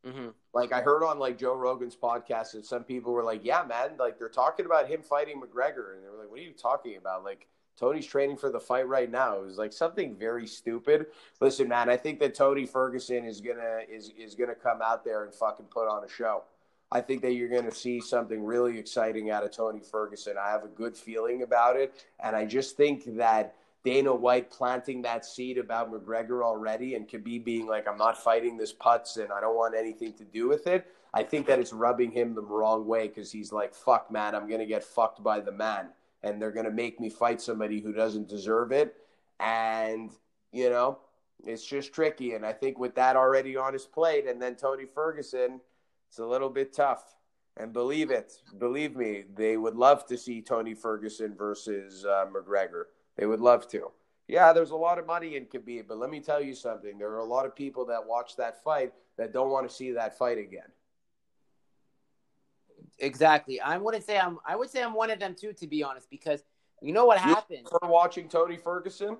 Mm-hmm. 0.07 0.29
Like 0.55 0.73
I 0.73 0.81
heard 0.81 1.05
on 1.05 1.19
like 1.19 1.38
Joe 1.38 1.55
Rogan's 1.55 1.97
podcast 1.97 2.53
that 2.53 2.64
some 2.64 2.85
people 2.85 3.12
were 3.12 3.25
like, 3.25 3.45
"Yeah, 3.45 3.62
man, 3.69 3.91
like 3.99 4.19
they're 4.19 4.29
talking 4.29 4.64
about 4.64 4.88
him 4.88 5.03
fighting 5.03 5.41
McGregor," 5.41 5.95
and 5.95 6.05
they 6.05 6.09
were 6.09 6.19
like, 6.19 6.31
"What 6.31 6.38
are 6.38 6.43
you 6.43 6.55
talking 6.55 6.97
about?" 6.97 7.25
Like 7.25 7.47
Tony's 7.79 8.07
training 8.07 8.37
for 8.37 8.51
the 8.51 8.59
fight 8.59 8.88
right 8.88 9.11
now. 9.11 9.37
It 9.37 9.45
was 9.45 9.57
like 9.57 9.73
something 9.73 10.17
very 10.17 10.47
stupid. 10.47 11.07
Listen, 11.41 11.69
man, 11.69 11.88
I 11.88 11.97
think 11.97 12.19
that 12.21 12.35
Tony 12.35 12.67
Ferguson 12.67 13.25
is 13.25 13.41
gonna 13.41 13.81
is 13.88 14.11
is 14.19 14.35
gonna 14.35 14.55
come 14.55 14.81
out 14.83 15.05
there 15.05 15.25
and 15.25 15.33
fucking 15.33 15.67
put 15.67 15.88
on 15.88 16.05
a 16.05 16.09
show. 16.09 16.43
I 16.91 17.01
think 17.01 17.23
that 17.23 17.35
you're 17.35 17.49
gonna 17.49 17.71
see 17.71 18.01
something 18.01 18.43
really 18.43 18.79
exciting 18.79 19.31
out 19.31 19.45
of 19.45 19.53
Tony 19.53 19.81
Ferguson. 19.81 20.35
I 20.43 20.51
have 20.51 20.64
a 20.64 20.69
good 20.69 20.97
feeling 20.97 21.43
about 21.43 21.77
it, 21.77 22.05
and 22.19 22.35
I 22.35 22.47
just 22.47 22.77
think 22.77 23.17
that 23.17 23.55
Dana 23.85 24.12
White 24.12 24.51
planting 24.51 25.03
that 25.03 25.25
seed 25.25 25.57
about 25.57 25.93
McGregor 25.93 26.43
already 26.43 26.95
and 26.97 27.09
Khabib 27.09 27.45
being 27.45 27.67
like, 27.67 27.87
I'm 27.87 27.97
not 27.97 28.23
fighting 28.23 28.57
this 28.57 28.75
putz 28.75 29.17
and 29.17 29.33
I 29.33 29.41
don't 29.41 29.57
want 29.57 29.77
anything 29.77 30.12
to 30.14 30.25
do 30.25 30.49
with 30.49 30.67
it. 30.67 30.93
I 31.14 31.23
think 31.23 31.47
that 31.47 31.59
it's 31.59 31.73
rubbing 31.73 32.11
him 32.11 32.35
the 32.35 32.43
wrong 32.43 32.87
way 32.87 33.09
because 33.09 33.31
he's 33.31 33.53
like, 33.53 33.73
fuck, 33.73 34.11
man, 34.11 34.35
I'm 34.35 34.49
going 34.49 34.61
to 34.61 34.67
get 34.67 34.85
fucked 34.85 35.23
by 35.23 35.41
the 35.41 35.53
man 35.53 35.88
and 36.23 36.41
they're 36.41 36.53
going 36.53 36.67
to 36.67 36.73
make 36.73 37.01
me 37.01 37.09
fight 37.09 37.41
somebody 37.41 37.81
who 37.81 37.93
doesn't 37.93 38.29
deserve 38.29 38.73
it. 38.73 38.95
And, 39.41 40.11
you 40.53 40.71
know, 40.71 40.99
it's 41.45 41.65
just 41.65 41.93
tricky. 41.93 42.35
And 42.35 42.45
I 42.45 42.53
think 42.53 42.79
with 42.79 42.95
that 42.97 43.17
already 43.17 43.57
on 43.57 43.73
his 43.73 43.87
plate, 43.87 44.27
and 44.27 44.41
then 44.41 44.57
Tony 44.57 44.85
Ferguson, 44.85 45.61
it's 46.09 46.19
a 46.19 46.27
little 46.27 46.51
bit 46.51 46.73
tough. 46.73 47.15
And 47.57 47.73
believe 47.73 48.11
it, 48.11 48.33
believe 48.59 48.95
me, 48.97 49.25
they 49.35 49.57
would 49.57 49.75
love 49.75 50.07
to 50.07 50.17
see 50.17 50.41
Tony 50.41 50.75
Ferguson 50.75 51.35
versus 51.37 52.05
uh, 52.05 52.27
McGregor. 52.33 52.85
They 53.17 53.27
would 53.27 53.41
love 53.41 53.69
to. 53.71 53.91
Yeah, 54.29 54.53
there's 54.53 54.71
a 54.71 54.77
lot 54.77 54.99
of 54.99 55.07
money 55.07 55.37
in 55.37 55.47
Khabib, 55.47 55.89
but 55.89 55.99
let 55.99 56.11
me 56.11 56.21
tell 56.21 56.41
you 56.41 56.55
something. 56.55 56.99
There 56.99 57.11
are 57.11 57.19
a 57.19 57.25
lot 57.25 57.47
of 57.47 57.57
people 57.57 57.87
that 57.87 58.07
watch 58.07 58.37
that 58.37 58.63
fight 58.63 58.93
that 59.17 59.33
don't 59.33 59.51
want 59.51 59.69
to 59.69 59.75
see 59.75 59.91
that 59.93 60.17
fight 60.17 60.39
again. 60.39 60.69
Exactly. 62.99 63.61
I 63.61 63.79
wouldn't 63.79 64.05
say 64.05 64.19
I'm. 64.19 64.39
I 64.47 64.57
would 64.57 64.71
say 64.71 64.83
I'm 64.83 64.95
one 64.95 65.11
of 65.11 65.19
them 65.21 65.35
too, 65.39 65.53
to 65.55 65.67
be 65.67 65.83
honest, 65.83 66.09
because 66.11 66.43
you 66.83 66.93
know 66.93 67.07
what 67.07 67.19
happened. 67.19 67.69
For 67.69 67.81
watching 67.89 68.29
Tony 68.29 68.57
Ferguson. 68.57 69.19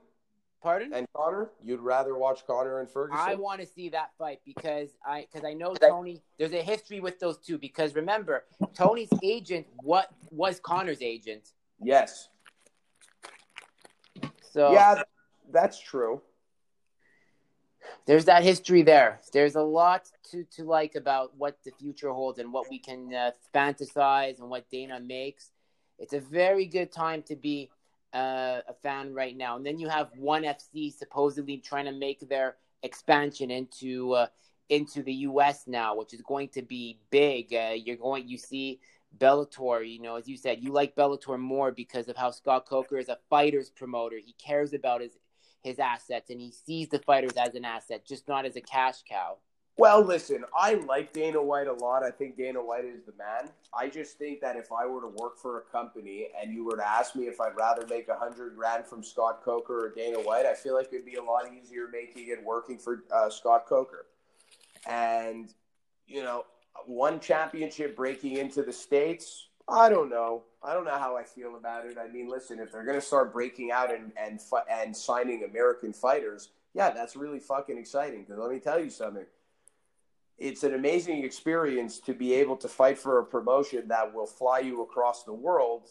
Pardon? 0.61 0.93
And 0.93 1.07
Conor. 1.15 1.53
you'd 1.63 1.79
rather 1.79 2.19
watch 2.19 2.45
Conor 2.45 2.81
and 2.81 2.91
Ferguson? 2.91 3.25
I 3.25 3.37
want 3.37 3.61
to 3.61 3.67
see 3.67 3.91
that 3.91 4.11
fight 4.19 4.41
because 4.45 4.89
I 5.07 5.27
because 5.31 5.47
I 5.47 5.55
know 5.55 5.75
Tony. 5.75 6.21
There's 6.37 6.53
a 6.53 6.63
history 6.63 6.99
with 6.99 7.21
those 7.21 7.39
two 7.39 7.59
because 7.59 7.95
remember, 7.95 8.45
Tony's 8.75 9.11
agent 9.23 9.67
what 9.85 10.11
was 10.31 10.59
Conor's 10.59 11.01
agent. 11.01 11.53
Yes. 11.81 12.29
So 14.51 14.73
yeah, 14.73 15.03
that's 15.53 15.79
true 15.81 16.23
there's 18.07 18.25
that 18.27 18.43
history 18.43 18.83
there. 18.83 19.21
There's 19.33 19.55
a 19.55 19.63
lot 19.63 20.09
to, 20.31 20.45
to 20.57 20.65
like 20.65 20.95
about 20.95 21.37
what 21.37 21.59
the 21.65 21.73
future 21.79 22.11
holds 22.11 22.39
and 22.39 22.53
what 22.53 22.69
we 22.71 22.79
can 22.79 23.13
uh, 23.15 23.31
fantasize 23.55 24.41
and 24.41 24.49
what 24.49 24.71
Dana 24.71 25.01
makes. 25.01 25.51
It's 25.99 26.13
a 26.13 26.21
very 26.21 26.67
good 26.67 26.93
time 26.93 27.23
to 27.25 27.37
be 27.37 27.71
uh, 28.15 28.61
a 28.67 28.75
fan 28.83 29.13
right 29.15 29.37
now. 29.37 29.57
And 29.57 29.67
then 29.67 29.79
you 29.79 29.89
have 29.89 30.11
ONE 30.17 30.45
FC 30.45 30.93
supposedly 30.93 31.59
trying 31.59 31.85
to 31.87 31.93
make 31.93 32.29
their 32.29 32.57
expansion 32.83 33.51
into 33.51 34.13
uh, 34.15 34.27
into 34.69 35.03
the 35.03 35.13
U.S. 35.13 35.65
now, 35.67 35.97
which 35.97 36.13
is 36.13 36.23
going 36.23 36.49
to 36.49 36.63
be 36.63 36.99
big. 37.11 37.55
Uh, 37.55 37.73
you're 37.75 37.97
going, 37.97 38.29
you 38.29 38.37
see 38.37 38.81
Bellator. 39.17 39.89
You 39.89 40.03
know, 40.03 40.17
as 40.17 40.29
you 40.29 40.37
said, 40.37 40.63
you 40.63 40.73
like 40.73 40.95
Bellator 40.95 41.39
more 41.39 41.73
because 41.73 42.09
of 42.09 42.17
how 42.17 42.31
Scott 42.31 42.67
Coker 42.67 42.99
is 42.99 43.09
a 43.09 43.19
fighters 43.31 43.71
promoter. 43.71 44.17
He 44.17 44.35
cares 44.35 44.75
about 44.75 45.01
his 45.01 45.17
his 45.63 45.79
assets 45.79 46.31
and 46.31 46.41
he 46.41 46.53
sees 46.53 46.89
the 46.89 46.99
fighters 47.01 47.33
as 47.33 47.55
an 47.55 47.65
asset, 47.65 48.07
just 48.07 48.29
not 48.29 48.45
as 48.45 48.57
a 48.57 48.61
cash 48.61 49.03
cow. 49.09 49.37
Well, 49.79 50.03
listen, 50.03 50.45
I 50.57 50.75
like 50.75 51.13
Dana 51.13 51.41
White 51.41 51.69
a 51.69 51.73
lot. 51.73 52.03
I 52.03 52.11
think 52.11 52.37
Dana 52.37 52.59
White 52.61 52.85
is 52.85 53.05
the 53.05 53.13
man. 53.17 53.49
I 53.73 53.89
just 53.89 54.19
think 54.19 54.41
that 54.41 54.57
if 54.57 54.73
I 54.73 54.85
were 54.87 55.01
to 55.03 55.07
work 55.07 55.39
for 55.39 55.59
a 55.59 55.63
company 55.63 56.31
and 56.41 56.53
you 56.53 56.65
were 56.65 56.77
to 56.77 56.87
ask 56.87 57.15
me 57.15 57.29
if 57.29 57.41
I'd 57.41 57.57
rather 57.57 57.87
make 57.87 58.09
a 58.09 58.17
hundred 58.17 58.57
grand 58.57 58.87
from 58.87 59.05
Scott 59.05 59.41
Coker 59.45 59.87
or 59.87 59.95
Dana 59.95 60.19
White, 60.19 60.47
I 60.47 60.55
feel 60.55 60.75
like 60.75 60.89
it'd 60.93 61.07
be 61.07 61.15
a 61.15 61.23
lot 61.23 61.45
easier 61.53 61.89
making 61.93 62.29
it 62.29 62.43
working 62.43 62.77
for 62.77 63.05
uh, 63.15 63.31
Scott 63.31 63.67
Coker. 63.69 64.07
And 64.85 65.55
you 66.09 66.25
know, 66.25 66.45
one 66.87 67.21
championship 67.21 67.95
breaking 67.95 68.37
into 68.37 68.65
the 68.65 68.73
states, 68.73 69.48
I 69.69 69.89
don't 69.89 70.09
know. 70.09 70.45
I 70.63 70.73
don't 70.73 70.85
know 70.85 70.99
how 70.99 71.17
I 71.17 71.23
feel 71.23 71.57
about 71.57 71.87
it. 71.87 71.99
I 71.99 72.09
mean, 72.09 72.29
listen, 72.29 72.59
if 72.59 72.73
they're 72.73 72.85
going 72.85 72.99
to 72.99 73.05
start 73.05 73.33
breaking 73.33 73.71
out 73.71 73.95
and 73.95 74.13
and 74.19 74.41
and 74.71 74.97
signing 74.97 75.45
American 75.45 75.93
fighters, 75.93 76.51
yeah, 76.75 76.91
that's 76.91 77.17
really 77.17 77.39
fucking 77.39 77.79
exciting. 77.79 78.23
Because 78.23 78.39
let 78.39 78.51
me 78.51 78.61
tell 78.61 78.83
you 78.83 78.91
something. 78.91 79.27
It's 80.39 80.63
an 80.63 80.75
amazing 80.75 81.25
experience 81.25 81.99
to 82.01 82.15
be 82.15 82.33
able 82.35 82.57
to 82.59 82.69
fight 82.69 82.99
for 82.99 83.19
a 83.19 83.25
promotion 83.25 83.89
that 83.89 84.15
will 84.15 84.27
fly 84.27 84.61
you 84.61 84.83
across 84.83 85.25
the 85.25 85.33
world 85.33 85.89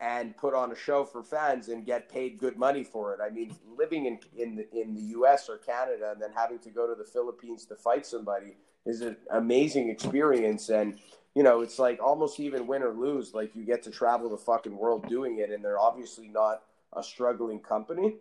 and 0.00 0.36
put 0.36 0.52
on 0.52 0.70
a 0.70 0.76
show 0.76 1.04
for 1.04 1.22
fans 1.22 1.68
and 1.68 1.86
get 1.86 2.10
paid 2.10 2.38
good 2.38 2.58
money 2.58 2.84
for 2.84 3.14
it. 3.14 3.20
I 3.22 3.30
mean, 3.30 3.56
living 3.76 4.06
in 4.06 4.20
in 4.36 4.56
the, 4.56 4.80
in 4.80 4.94
the 4.94 5.00
U.S. 5.00 5.48
or 5.48 5.58
Canada 5.58 6.12
and 6.12 6.22
then 6.22 6.30
having 6.34 6.58
to 6.60 6.70
go 6.70 6.86
to 6.86 6.94
the 6.94 7.08
Philippines 7.08 7.64
to 7.66 7.74
fight 7.74 8.06
somebody 8.06 8.56
is 8.86 9.02
an 9.02 9.16
amazing 9.30 9.90
experience 9.90 10.68
and 10.68 10.98
you 11.36 11.42
know, 11.42 11.60
it's 11.60 11.78
like 11.78 12.02
almost 12.02 12.40
even 12.40 12.66
win 12.66 12.82
or 12.82 12.94
lose, 12.94 13.34
like 13.34 13.54
you 13.54 13.62
get 13.62 13.82
to 13.82 13.90
travel 13.90 14.30
the 14.30 14.38
fucking 14.38 14.74
world 14.74 15.06
doing 15.06 15.38
it, 15.38 15.50
and 15.50 15.62
they're 15.62 15.78
obviously 15.78 16.28
not 16.28 16.62
a 16.94 17.02
struggling 17.02 17.60
company. 17.60 18.14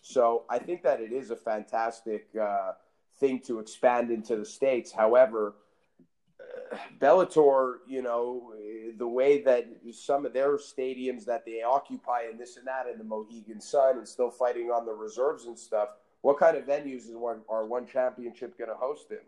So 0.00 0.44
I 0.48 0.58
think 0.58 0.82
that 0.84 1.02
it 1.02 1.12
is 1.12 1.30
a 1.30 1.36
fantastic 1.36 2.28
uh, 2.40 2.72
thing 3.20 3.40
to 3.40 3.58
expand 3.58 4.10
into 4.10 4.36
the 4.36 4.46
states. 4.46 4.90
However, 4.90 5.54
Bellator, 6.98 7.76
you 7.86 8.00
know, 8.00 8.54
the 8.96 9.06
way 9.06 9.42
that 9.42 9.68
some 9.92 10.24
of 10.24 10.32
their 10.32 10.56
stadiums 10.56 11.26
that 11.26 11.44
they 11.44 11.60
occupy 11.62 12.22
and 12.30 12.40
this 12.40 12.56
and 12.56 12.66
that, 12.66 12.86
and 12.86 12.98
the 12.98 13.04
Mohegan 13.04 13.60
Sun, 13.60 13.98
and 13.98 14.08
still 14.08 14.30
fighting 14.30 14.70
on 14.70 14.86
the 14.86 14.94
reserves 14.94 15.44
and 15.44 15.58
stuff. 15.58 15.90
What 16.22 16.38
kind 16.38 16.56
of 16.56 16.64
venues 16.64 17.08
is 17.08 17.16
one 17.16 17.42
are 17.50 17.66
one 17.66 17.86
championship 17.86 18.56
going 18.56 18.70
to 18.70 18.76
host 18.76 19.10
in? 19.10 19.18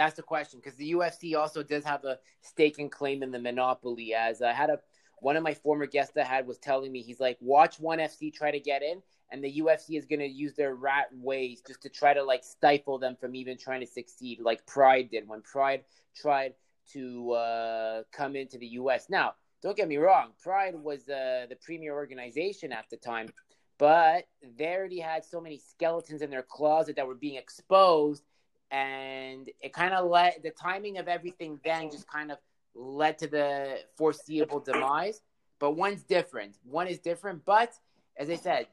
That's 0.00 0.16
the 0.16 0.22
question 0.22 0.60
because 0.60 0.78
the 0.78 0.92
UFC 0.92 1.38
also 1.38 1.62
does 1.62 1.84
have 1.84 2.06
a 2.06 2.18
stake 2.40 2.78
and 2.78 2.90
claim 2.90 3.22
in 3.22 3.30
the 3.30 3.38
monopoly. 3.38 4.14
As 4.14 4.40
I 4.40 4.50
had 4.50 4.70
a 4.70 4.78
one 5.18 5.36
of 5.36 5.42
my 5.42 5.52
former 5.52 5.84
guests 5.84 6.16
I 6.16 6.24
had 6.24 6.46
was 6.46 6.56
telling 6.56 6.90
me, 6.90 7.02
he's 7.02 7.20
like, 7.20 7.36
watch 7.42 7.78
ONE 7.78 7.98
FC 7.98 8.32
try 8.32 8.50
to 8.50 8.58
get 8.58 8.82
in, 8.82 9.02
and 9.30 9.44
the 9.44 9.60
UFC 9.60 9.98
is 9.98 10.06
going 10.06 10.20
to 10.20 10.26
use 10.26 10.54
their 10.54 10.74
rat 10.74 11.08
ways 11.12 11.60
just 11.66 11.82
to 11.82 11.90
try 11.90 12.14
to 12.14 12.22
like 12.22 12.44
stifle 12.44 12.98
them 12.98 13.14
from 13.14 13.34
even 13.34 13.58
trying 13.58 13.80
to 13.80 13.86
succeed, 13.86 14.40
like 14.40 14.64
Pride 14.64 15.10
did 15.10 15.28
when 15.28 15.42
Pride 15.42 15.84
tried 16.16 16.54
to 16.94 17.32
uh, 17.32 18.02
come 18.10 18.36
into 18.36 18.56
the 18.56 18.68
US. 18.68 19.10
Now, 19.10 19.34
don't 19.62 19.76
get 19.76 19.86
me 19.86 19.98
wrong, 19.98 20.30
Pride 20.42 20.76
was 20.76 21.10
uh, 21.10 21.44
the 21.46 21.58
premier 21.60 21.92
organization 21.92 22.72
at 22.72 22.86
the 22.88 22.96
time, 22.96 23.28
but 23.76 24.24
they 24.56 24.74
already 24.74 25.00
had 25.00 25.26
so 25.26 25.42
many 25.42 25.58
skeletons 25.58 26.22
in 26.22 26.30
their 26.30 26.42
closet 26.42 26.96
that 26.96 27.06
were 27.06 27.14
being 27.14 27.36
exposed 27.36 28.22
and 28.70 29.50
it 29.60 29.72
kind 29.72 29.94
of 29.94 30.08
let 30.08 30.42
the 30.42 30.50
timing 30.50 30.98
of 30.98 31.08
everything 31.08 31.58
then 31.64 31.90
just 31.90 32.06
kind 32.08 32.30
of 32.30 32.38
led 32.74 33.18
to 33.18 33.26
the 33.26 33.78
foreseeable 33.96 34.60
demise. 34.60 35.22
But 35.58 35.72
one's 35.72 36.02
different. 36.02 36.56
One 36.64 36.86
is 36.86 36.98
different, 37.00 37.44
but 37.44 37.72
as 38.16 38.30
I 38.30 38.36
said, 38.36 38.66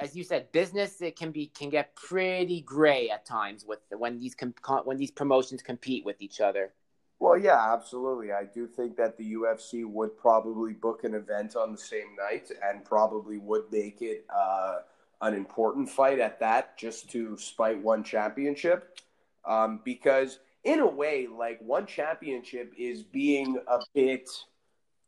as 0.00 0.16
you 0.16 0.24
said, 0.24 0.50
business 0.52 1.00
it 1.00 1.16
can 1.16 1.30
be 1.30 1.46
can 1.46 1.70
get 1.70 1.94
pretty 1.94 2.60
gray 2.60 3.08
at 3.08 3.24
times 3.24 3.64
with 3.66 3.78
when 3.96 4.18
these 4.18 4.34
com- 4.34 4.54
when 4.84 4.96
these 4.96 5.10
promotions 5.10 5.62
compete 5.62 6.04
with 6.04 6.20
each 6.20 6.40
other. 6.40 6.72
Well, 7.18 7.38
yeah, 7.38 7.72
absolutely. 7.72 8.32
I 8.32 8.44
do 8.44 8.66
think 8.66 8.96
that 8.96 9.16
the 9.16 9.34
UFC 9.34 9.86
would 9.86 10.18
probably 10.18 10.74
book 10.74 11.04
an 11.04 11.14
event 11.14 11.56
on 11.56 11.72
the 11.72 11.78
same 11.78 12.14
night 12.18 12.50
and 12.62 12.84
probably 12.84 13.38
would 13.38 13.64
make 13.72 14.02
it 14.02 14.26
uh, 14.28 14.80
an 15.22 15.32
important 15.32 15.88
fight 15.88 16.18
at 16.18 16.38
that, 16.40 16.76
just 16.76 17.08
to 17.12 17.38
spite 17.38 17.82
one 17.82 18.04
championship 18.04 18.98
um, 19.46 19.80
because 19.84 20.40
in 20.64 20.80
a 20.80 20.86
way, 20.86 21.26
like 21.26 21.60
one 21.60 21.86
championship 21.86 22.72
is 22.76 23.02
being 23.02 23.58
a 23.68 23.78
bit, 23.94 24.28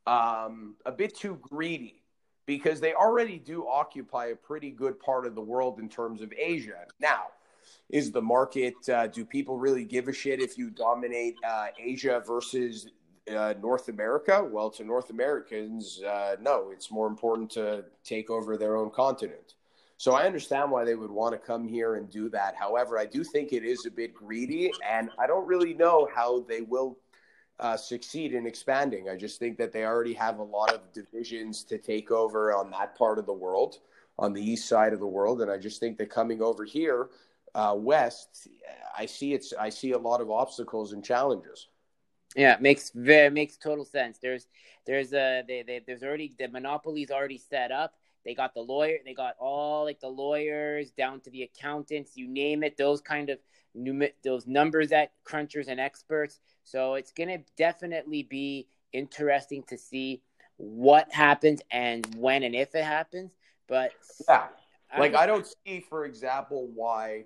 um, 0.06 0.76
a 0.86 0.92
bit 0.92 1.16
too 1.16 1.38
greedy 1.42 2.02
because 2.46 2.80
they 2.80 2.94
already 2.94 3.38
do 3.38 3.66
occupy 3.66 4.26
a 4.26 4.36
pretty 4.36 4.70
good 4.70 4.98
part 5.00 5.26
of 5.26 5.34
the 5.34 5.40
world 5.40 5.80
in 5.80 5.88
terms 5.88 6.22
of 6.22 6.32
Asia. 6.32 6.86
Now, 7.00 7.24
is 7.90 8.10
the 8.12 8.22
market? 8.22 8.74
Uh, 8.88 9.06
do 9.08 9.24
people 9.24 9.58
really 9.58 9.84
give 9.84 10.08
a 10.08 10.12
shit 10.12 10.40
if 10.40 10.56
you 10.56 10.70
dominate 10.70 11.36
uh, 11.46 11.66
Asia 11.78 12.22
versus 12.26 12.88
uh, 13.34 13.54
North 13.60 13.88
America? 13.88 14.42
Well, 14.42 14.70
to 14.70 14.84
North 14.84 15.10
Americans, 15.10 16.00
uh, 16.02 16.36
no. 16.40 16.70
It's 16.72 16.90
more 16.90 17.06
important 17.06 17.50
to 17.50 17.84
take 18.04 18.30
over 18.30 18.56
their 18.56 18.76
own 18.76 18.90
continent. 18.90 19.54
So 19.98 20.14
I 20.14 20.26
understand 20.26 20.70
why 20.70 20.84
they 20.84 20.94
would 20.94 21.10
want 21.10 21.34
to 21.34 21.38
come 21.38 21.66
here 21.66 21.96
and 21.96 22.08
do 22.08 22.28
that. 22.30 22.54
However, 22.54 22.98
I 22.98 23.04
do 23.04 23.24
think 23.24 23.52
it 23.52 23.64
is 23.64 23.84
a 23.84 23.90
bit 23.90 24.14
greedy, 24.14 24.70
and 24.88 25.10
I 25.18 25.26
don't 25.26 25.46
really 25.46 25.74
know 25.74 26.08
how 26.14 26.40
they 26.48 26.60
will 26.60 26.96
uh, 27.58 27.76
succeed 27.76 28.32
in 28.32 28.46
expanding. 28.46 29.08
I 29.08 29.16
just 29.16 29.40
think 29.40 29.58
that 29.58 29.72
they 29.72 29.84
already 29.84 30.14
have 30.14 30.38
a 30.38 30.44
lot 30.44 30.72
of 30.72 30.92
divisions 30.92 31.64
to 31.64 31.78
take 31.78 32.12
over 32.12 32.54
on 32.54 32.70
that 32.70 32.96
part 32.96 33.18
of 33.18 33.26
the 33.26 33.32
world, 33.32 33.80
on 34.20 34.32
the 34.32 34.40
east 34.40 34.68
side 34.68 34.92
of 34.92 35.00
the 35.00 35.06
world, 35.06 35.42
and 35.42 35.50
I 35.50 35.58
just 35.58 35.80
think 35.80 35.98
that 35.98 36.10
coming 36.10 36.40
over 36.42 36.64
here 36.64 37.08
uh, 37.56 37.74
west, 37.76 38.46
I 38.96 39.04
see 39.04 39.34
it's 39.34 39.52
I 39.58 39.68
see 39.68 39.92
a 39.92 39.98
lot 39.98 40.20
of 40.20 40.30
obstacles 40.30 40.92
and 40.92 41.02
challenges. 41.02 41.66
Yeah, 42.36 42.54
it 42.54 42.60
makes 42.60 42.90
very 42.94 43.30
makes 43.30 43.56
total 43.56 43.84
sense. 43.84 44.18
There's 44.18 44.46
there's 44.86 45.12
a 45.12 45.42
they, 45.48 45.62
they 45.62 45.82
there's 45.84 46.04
already 46.04 46.34
the 46.38 46.46
monopoly's 46.46 47.10
already 47.10 47.38
set 47.38 47.72
up 47.72 47.94
they 48.28 48.34
got 48.34 48.52
the 48.52 48.60
lawyer, 48.60 48.98
they 49.06 49.14
got 49.14 49.36
all 49.40 49.84
like 49.84 50.00
the 50.00 50.08
lawyers 50.08 50.90
down 50.90 51.18
to 51.20 51.30
the 51.30 51.44
accountants, 51.44 52.14
you 52.14 52.28
name 52.28 52.62
it, 52.62 52.76
those 52.76 53.00
kind 53.00 53.30
of 53.30 53.38
those 54.22 54.46
numbers 54.46 54.90
that 54.90 55.12
crunchers 55.24 55.68
and 55.68 55.80
experts. 55.80 56.38
So 56.62 56.96
it's 56.96 57.10
going 57.10 57.30
to 57.30 57.38
definitely 57.56 58.24
be 58.24 58.68
interesting 58.92 59.62
to 59.68 59.78
see 59.78 60.20
what 60.58 61.10
happens 61.10 61.62
and 61.70 62.06
when 62.16 62.42
and 62.42 62.54
if 62.54 62.74
it 62.74 62.84
happens. 62.84 63.30
But 63.66 63.92
yeah, 64.28 64.48
like 64.98 65.14
I 65.14 65.24
don't 65.24 65.46
see, 65.64 65.80
for 65.80 66.04
example, 66.04 66.68
why 66.74 67.24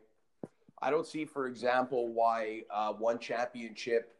I 0.80 0.92
don't 0.92 1.06
see, 1.06 1.24
for 1.24 1.48
example, 1.48 2.10
why 2.10 2.62
uh, 2.72 2.92
one 2.92 3.18
championship 3.18 4.14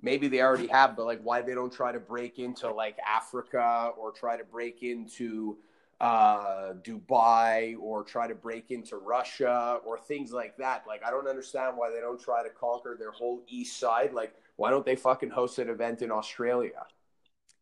maybe 0.00 0.28
they 0.28 0.40
already 0.40 0.68
have, 0.68 0.96
but 0.96 1.04
like 1.04 1.20
why 1.22 1.42
they 1.42 1.52
don't 1.54 1.72
try 1.72 1.92
to 1.92 2.00
break 2.00 2.38
into 2.38 2.72
like 2.72 2.96
Africa 3.06 3.90
or 3.98 4.12
try 4.12 4.38
to 4.38 4.44
break 4.44 4.82
into 4.82 5.58
uh, 6.02 6.74
Dubai 6.82 7.76
or 7.80 8.02
try 8.02 8.26
to 8.26 8.34
break 8.34 8.72
into 8.72 8.96
Russia 8.96 9.78
or 9.86 9.96
things 9.96 10.32
like 10.32 10.56
that. 10.56 10.82
Like, 10.86 11.04
I 11.06 11.10
don't 11.10 11.28
understand 11.28 11.76
why 11.76 11.90
they 11.90 12.00
don't 12.00 12.20
try 12.20 12.42
to 12.42 12.50
conquer 12.50 12.96
their 12.98 13.12
whole 13.12 13.44
east 13.46 13.78
side. 13.78 14.12
Like, 14.12 14.34
why 14.56 14.70
don't 14.70 14.84
they 14.84 14.96
fucking 14.96 15.30
host 15.30 15.60
an 15.60 15.70
event 15.70 16.02
in 16.02 16.10
Australia? 16.10 16.84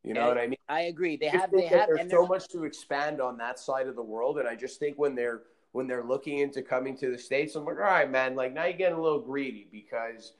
You 0.03 0.14
know 0.14 0.26
what 0.26 0.38
I 0.38 0.47
mean? 0.47 0.57
I 0.66 0.82
agree. 0.82 1.18
They 1.18 1.28
have. 1.28 1.51
They 1.51 1.66
have. 1.66 1.88
There's 1.95 2.11
so 2.11 2.26
much 2.26 2.49
to 2.49 2.64
expand 2.64 3.20
on 3.20 3.36
that 3.36 3.59
side 3.59 3.86
of 3.86 3.97
the 3.97 4.03
world, 4.03 4.38
and 4.38 4.49
I 4.49 4.57
just 4.57 4.80
think 4.80 4.99
when 4.99 5.14
they're 5.14 5.43
when 5.72 5.86
they're 5.86 6.03
looking 6.03 6.38
into 6.38 6.62
coming 6.62 6.97
to 6.97 7.11
the 7.11 7.18
states, 7.18 7.55
I'm 7.55 7.66
like, 7.66 7.76
all 7.76 7.82
right, 7.82 8.11
man. 8.11 8.34
Like 8.34 8.55
now 8.55 8.64
you're 8.64 8.72
getting 8.72 8.97
a 8.97 9.03
little 9.03 9.20
greedy 9.20 9.68
because 9.70 10.32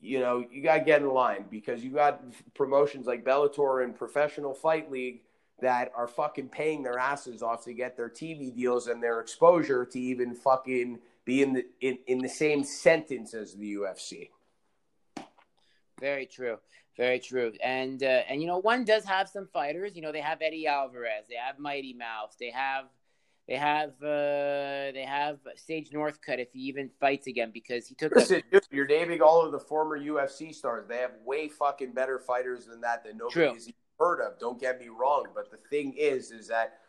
you 0.00 0.20
know 0.20 0.44
you 0.52 0.62
got 0.62 0.78
to 0.78 0.84
get 0.84 1.02
in 1.02 1.08
line 1.08 1.46
because 1.50 1.82
you 1.82 1.90
got 1.90 2.22
promotions 2.54 3.06
like 3.06 3.24
Bellator 3.24 3.82
and 3.82 3.92
Professional 3.92 4.54
Fight 4.54 4.88
League 4.88 5.22
that 5.60 5.90
are 5.96 6.06
fucking 6.06 6.48
paying 6.48 6.82
their 6.82 6.98
asses 6.98 7.42
off 7.42 7.64
to 7.64 7.74
get 7.74 7.96
their 7.96 8.08
TV 8.08 8.54
deals 8.54 8.86
and 8.86 9.02
their 9.02 9.20
exposure 9.20 9.84
to 9.84 9.98
even 9.98 10.34
fucking 10.34 10.98
be 11.24 11.42
in 11.42 11.52
the 11.52 11.66
in, 11.80 11.98
in 12.06 12.18
the 12.18 12.28
same 12.28 12.64
sentence 12.64 13.34
as 13.34 13.54
the 13.54 13.74
UFC. 13.74 14.30
Very 16.00 16.26
true. 16.26 16.58
Very 16.96 17.18
true. 17.18 17.52
And 17.62 18.02
uh, 18.02 18.22
and 18.28 18.40
you 18.40 18.46
know, 18.46 18.58
one 18.58 18.84
does 18.84 19.04
have 19.04 19.28
some 19.28 19.48
fighters. 19.52 19.94
You 19.94 20.02
know, 20.02 20.12
they 20.12 20.20
have 20.20 20.38
Eddie 20.42 20.66
Alvarez, 20.66 21.24
they 21.28 21.36
have 21.36 21.58
Mighty 21.58 21.94
Mouse, 21.94 22.34
they 22.38 22.50
have 22.50 22.86
they 23.48 23.56
have 23.56 23.90
uh, 24.02 24.92
they 24.92 25.04
have 25.06 25.38
Sage 25.56 25.90
Northcutt 25.90 26.38
if 26.38 26.52
he 26.52 26.60
even 26.60 26.90
fights 27.00 27.26
again 27.26 27.50
because 27.52 27.86
he 27.86 27.94
took. 27.94 28.14
Listen, 28.14 28.42
a- 28.52 28.60
you're 28.70 28.86
naming 28.86 29.22
all 29.22 29.44
of 29.44 29.52
the 29.52 29.58
former 29.58 29.98
UFC 29.98 30.54
stars. 30.54 30.86
They 30.88 30.98
have 30.98 31.12
way 31.24 31.48
fucking 31.48 31.92
better 31.92 32.18
fighters 32.18 32.66
than 32.66 32.80
that 32.82 33.04
that 33.04 33.16
nobody's 33.16 33.72
heard 33.98 34.20
of. 34.20 34.38
Don't 34.38 34.60
get 34.60 34.80
me 34.80 34.88
wrong, 34.88 35.26
but 35.34 35.50
the 35.50 35.58
thing 35.70 35.94
is, 35.96 36.30
is 36.30 36.48
that 36.48 36.80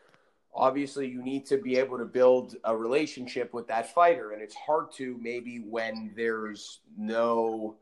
obviously 0.53 1.07
you 1.07 1.21
need 1.21 1.45
to 1.47 1.57
be 1.57 1.77
able 1.77 1.97
to 1.97 2.05
build 2.05 2.55
a 2.63 2.75
relationship 2.75 3.53
with 3.53 3.67
that 3.67 3.93
fighter, 3.93 4.31
and 4.31 4.41
it's 4.41 4.55
hard 4.55 4.91
to 4.93 5.17
maybe 5.21 5.59
when 5.59 6.11
there's 6.15 6.79
no. 6.97 7.75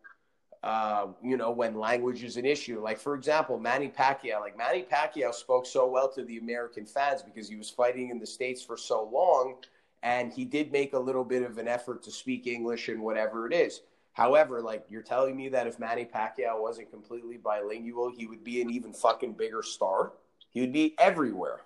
Uh, 0.64 1.08
you 1.24 1.38
know, 1.38 1.52
when 1.52 1.78
language 1.78 2.24
is 2.24 2.36
an 2.36 2.44
issue. 2.44 2.82
Like, 2.82 3.00
for 3.00 3.14
example, 3.14 3.60
Manny 3.60 3.88
Pacquiao. 3.88 4.42
Like, 4.42 4.58
Manny 4.58 4.84
Pacquiao 4.92 5.32
spoke 5.32 5.68
so 5.68 5.88
well 5.88 6.12
to 6.12 6.24
the 6.24 6.40
American 6.40 6.86
fans 6.86 7.22
because 7.22 7.48
he 7.48 7.56
was 7.56 7.70
fighting 7.70 8.10
in 8.10 8.20
the 8.20 8.26
States 8.26 8.64
for 8.64 8.76
so 8.76 9.04
long. 9.04 9.58
And 10.02 10.34
he 10.34 10.46
did 10.46 10.72
make 10.72 10.94
a 10.94 11.00
little 11.00 11.24
bit 11.24 11.44
of 11.44 11.60
an 11.60 11.68
effort 11.68 12.02
to 12.04 12.12
speak 12.12 12.48
English 12.48 12.90
and 12.90 13.02
whatever 13.02 13.46
it 13.48 13.54
is. 13.54 13.82
However, 14.18 14.64
like 14.64 14.84
you're 14.90 15.04
telling 15.04 15.38
me 15.38 15.48
that 15.50 15.68
if 15.68 15.78
Manny 15.78 16.04
Pacquiao 16.04 16.60
wasn't 16.60 16.90
completely 16.90 17.38
bilingual, 17.38 18.10
he 18.10 18.26
would 18.26 18.44
be 18.44 18.64
an 18.64 18.72
even 18.72 18.92
fucking 18.92 19.34
bigger 19.34 19.62
star. 19.62 20.14
He 20.50 20.60
would 20.60 20.74
be 20.74 20.96
everywhere. 20.98 21.62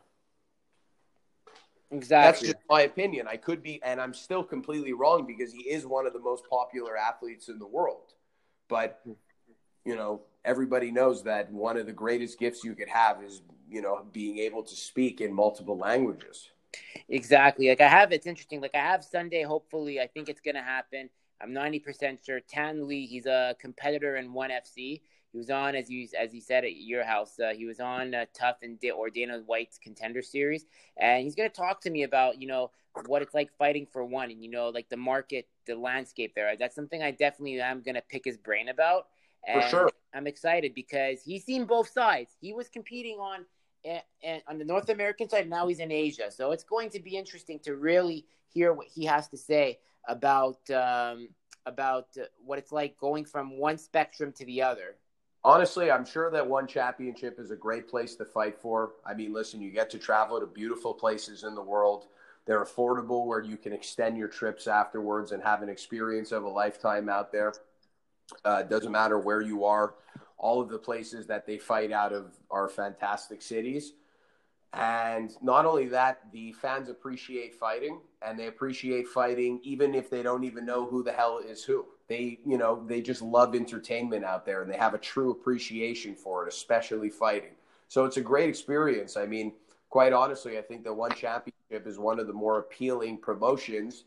Exactly. 1.91 2.47
That's 2.47 2.58
just 2.58 2.68
my 2.70 2.82
opinion. 2.82 3.26
I 3.26 3.38
could 3.38 3.64
be, 3.64 3.82
and 3.84 4.02
I'm 4.02 4.14
still 4.14 4.43
completely 4.43 4.91
wrong 4.91 5.26
because 5.26 5.54
he 5.54 5.62
is 5.62 5.86
one 5.86 6.06
of 6.06 6.12
the 6.12 6.20
most 6.20 6.43
popular 6.49 6.97
athletes 6.97 7.47
in 7.47 7.58
the 7.58 7.66
world. 7.66 8.16
But, 8.68 8.99
you 9.86 9.95
know, 9.95 10.24
everybody 10.43 10.91
knows 10.91 11.24
that 11.24 11.49
one 11.54 11.78
of 11.78 11.86
the 11.86 11.93
greatest 11.93 12.38
gifts 12.38 12.66
you 12.66 12.76
could 12.76 12.89
have 12.89 13.24
is, 13.24 13.43
you 13.70 13.82
know, 13.82 14.06
being 14.12 14.39
able 14.39 14.64
to 14.64 14.76
speak 14.76 15.22
in 15.22 15.34
multiple 15.34 15.78
languages. 15.78 16.49
Exactly. 17.08 17.70
Like 17.70 17.80
I 17.80 17.88
have, 17.88 18.12
it's 18.12 18.28
interesting. 18.28 18.60
Like 18.60 18.76
I 18.76 18.80
have 18.80 19.06
Sunday, 19.06 19.43
hopefully, 19.43 20.02
I 20.02 20.08
think 20.08 20.28
it's 20.28 20.41
going 20.41 20.56
to 20.56 20.62
happen. 20.62 21.10
I'm 21.41 21.51
90% 21.51 22.25
sure. 22.25 22.39
Tan 22.39 22.87
Le, 22.87 22.93
he's 22.93 23.25
a 23.25 23.55
competitor 23.59 24.17
in 24.17 24.33
ONE 24.33 24.51
FC. 24.51 25.01
He 25.31 25.37
was 25.37 25.49
on, 25.49 25.75
as 25.75 25.89
you 25.89 26.07
as 26.19 26.31
he 26.31 26.41
said 26.41 26.65
at 26.65 26.75
your 26.75 27.05
house, 27.05 27.39
uh, 27.39 27.53
he 27.55 27.65
was 27.65 27.79
on 27.79 28.13
uh, 28.13 28.25
TUF 28.33 28.57
and 28.63 28.79
D- 28.79 28.91
or 28.91 29.09
Dana 29.09 29.39
White's 29.45 29.77
Contender 29.77 30.21
Series, 30.21 30.65
and 30.97 31.23
he's 31.23 31.35
going 31.35 31.49
to 31.49 31.55
talk 31.55 31.79
to 31.81 31.89
me 31.89 32.03
about 32.03 32.41
you 32.41 32.47
know 32.47 32.71
what 33.05 33.21
it's 33.21 33.33
like 33.33 33.49
fighting 33.57 33.85
for 33.85 34.03
one, 34.03 34.29
and 34.29 34.43
you 34.43 34.51
know 34.51 34.69
like 34.69 34.89
the 34.89 34.97
market, 34.97 35.47
the 35.67 35.75
landscape 35.75 36.33
there. 36.35 36.53
That's 36.57 36.75
something 36.75 37.01
I 37.01 37.11
definitely 37.11 37.61
am 37.61 37.81
going 37.81 37.95
to 37.95 38.01
pick 38.01 38.25
his 38.25 38.37
brain 38.37 38.67
about. 38.67 39.07
And 39.47 39.63
for 39.63 39.69
sure. 39.69 39.91
I'm 40.13 40.27
excited 40.27 40.75
because 40.75 41.21
he's 41.23 41.45
seen 41.45 41.63
both 41.63 41.89
sides. 41.89 42.35
He 42.41 42.51
was 42.51 42.67
competing 42.67 43.17
on 43.17 43.45
and 43.85 44.41
on 44.49 44.57
the 44.57 44.65
North 44.65 44.89
American 44.89 45.29
side. 45.29 45.49
Now 45.49 45.67
he's 45.67 45.79
in 45.79 45.93
Asia, 45.93 46.29
so 46.29 46.51
it's 46.51 46.65
going 46.65 46.89
to 46.89 46.99
be 46.99 47.15
interesting 47.15 47.57
to 47.59 47.77
really 47.77 48.25
hear 48.53 48.73
what 48.73 48.87
he 48.87 49.05
has 49.05 49.29
to 49.29 49.37
say 49.37 49.79
about 50.08 50.70
um, 50.72 51.30
about 51.66 52.08
what 52.43 52.58
it's 52.60 52.72
like 52.72 52.97
going 52.97 53.26
from 53.26 53.58
one 53.58 53.78
spectrum 53.78 54.34
to 54.34 54.45
the 54.45 54.62
other. 54.62 54.95
Honestly, 55.43 55.89
I'm 55.89 56.06
sure 56.06 56.30
that 56.32 56.47
one 56.47 56.68
championship 56.68 57.39
is 57.39 57.49
a 57.49 57.56
great 57.56 57.88
place 57.88 58.16
to 58.16 58.26
fight 58.26 58.60
for. 58.60 58.93
I 59.06 59.14
mean, 59.14 59.34
listen, 59.34 59.62
you 59.62 59.72
get 59.72 59.89
to 59.91 59.97
travel 59.97 60.39
to 60.39 60.45
beautiful 60.45 60.93
places 60.93 61.43
in 61.43 61.56
the 61.56 61.62
world. 61.62 62.06
They're 62.45 62.64
affordable 62.64 63.26
where 63.26 63.41
you 63.41 63.58
can 63.58 63.74
extend 63.74 64.18
your 64.18 64.28
trips 64.28 64.68
afterwards 64.68 65.32
and 65.32 65.41
have 65.41 65.62
an 65.64 65.70
experience 65.70 66.32
of 66.32 66.43
a 66.43 66.49
lifetime 66.49 67.10
out 67.10 67.32
there. 67.32 67.54
Uh, 68.45 68.64
doesn't 68.64 68.91
matter 68.91 69.18
where 69.18 69.41
you 69.41 69.66
are. 69.66 69.95
All 70.38 70.62
of 70.62 70.70
the 70.70 70.80
places 70.80 71.28
that 71.28 71.45
they 71.45 71.58
fight 71.58 71.91
out 71.91 72.14
of 72.14 72.34
are 72.49 72.70
fantastic 72.70 73.41
cities. 73.41 73.93
And 74.74 75.32
not 75.41 75.66
only 75.66 75.88
that, 75.89 76.32
the 76.32 76.54
fans 76.54 76.89
appreciate 76.89 77.56
fighting 77.56 77.99
and 78.22 78.38
they 78.38 78.47
appreciate 78.47 79.07
fighting 79.07 79.59
even 79.63 79.95
if 79.95 80.09
they 80.09 80.22
don't 80.22 80.43
even 80.43 80.65
know 80.65 80.86
who 80.86 81.03
the 81.03 81.11
hell 81.11 81.39
is 81.39 81.63
who. 81.63 81.86
They, 82.07 82.39
you 82.45 82.57
know, 82.57 82.84
they 82.88 83.01
just 83.01 83.22
love 83.22 83.55
entertainment 83.55 84.26
out 84.26 84.45
there 84.45 84.61
and 84.61 84.72
they 84.72 84.78
have 84.78 84.93
a 84.93 84.99
true 84.99 85.32
appreciation 85.32 86.15
for 86.15 86.45
it, 86.45 86.53
especially 86.53 87.09
fighting. 87.09 87.55
So 87.88 88.05
it's 88.05 88.17
a 88.17 88.22
great 88.22 88.49
experience. 88.49 89.17
I 89.17 89.26
mean, 89.26 89.53
quite 89.89 90.13
honestly, 90.13 90.57
I 90.57 90.61
think 90.61 90.84
the 90.84 90.93
one 90.93 91.11
championship 91.11 91.88
is 91.88 91.97
one 91.97 92.19
of 92.19 92.28
the 92.28 92.34
more 92.34 92.59
appealing 92.59 93.17
promotions 93.17 94.05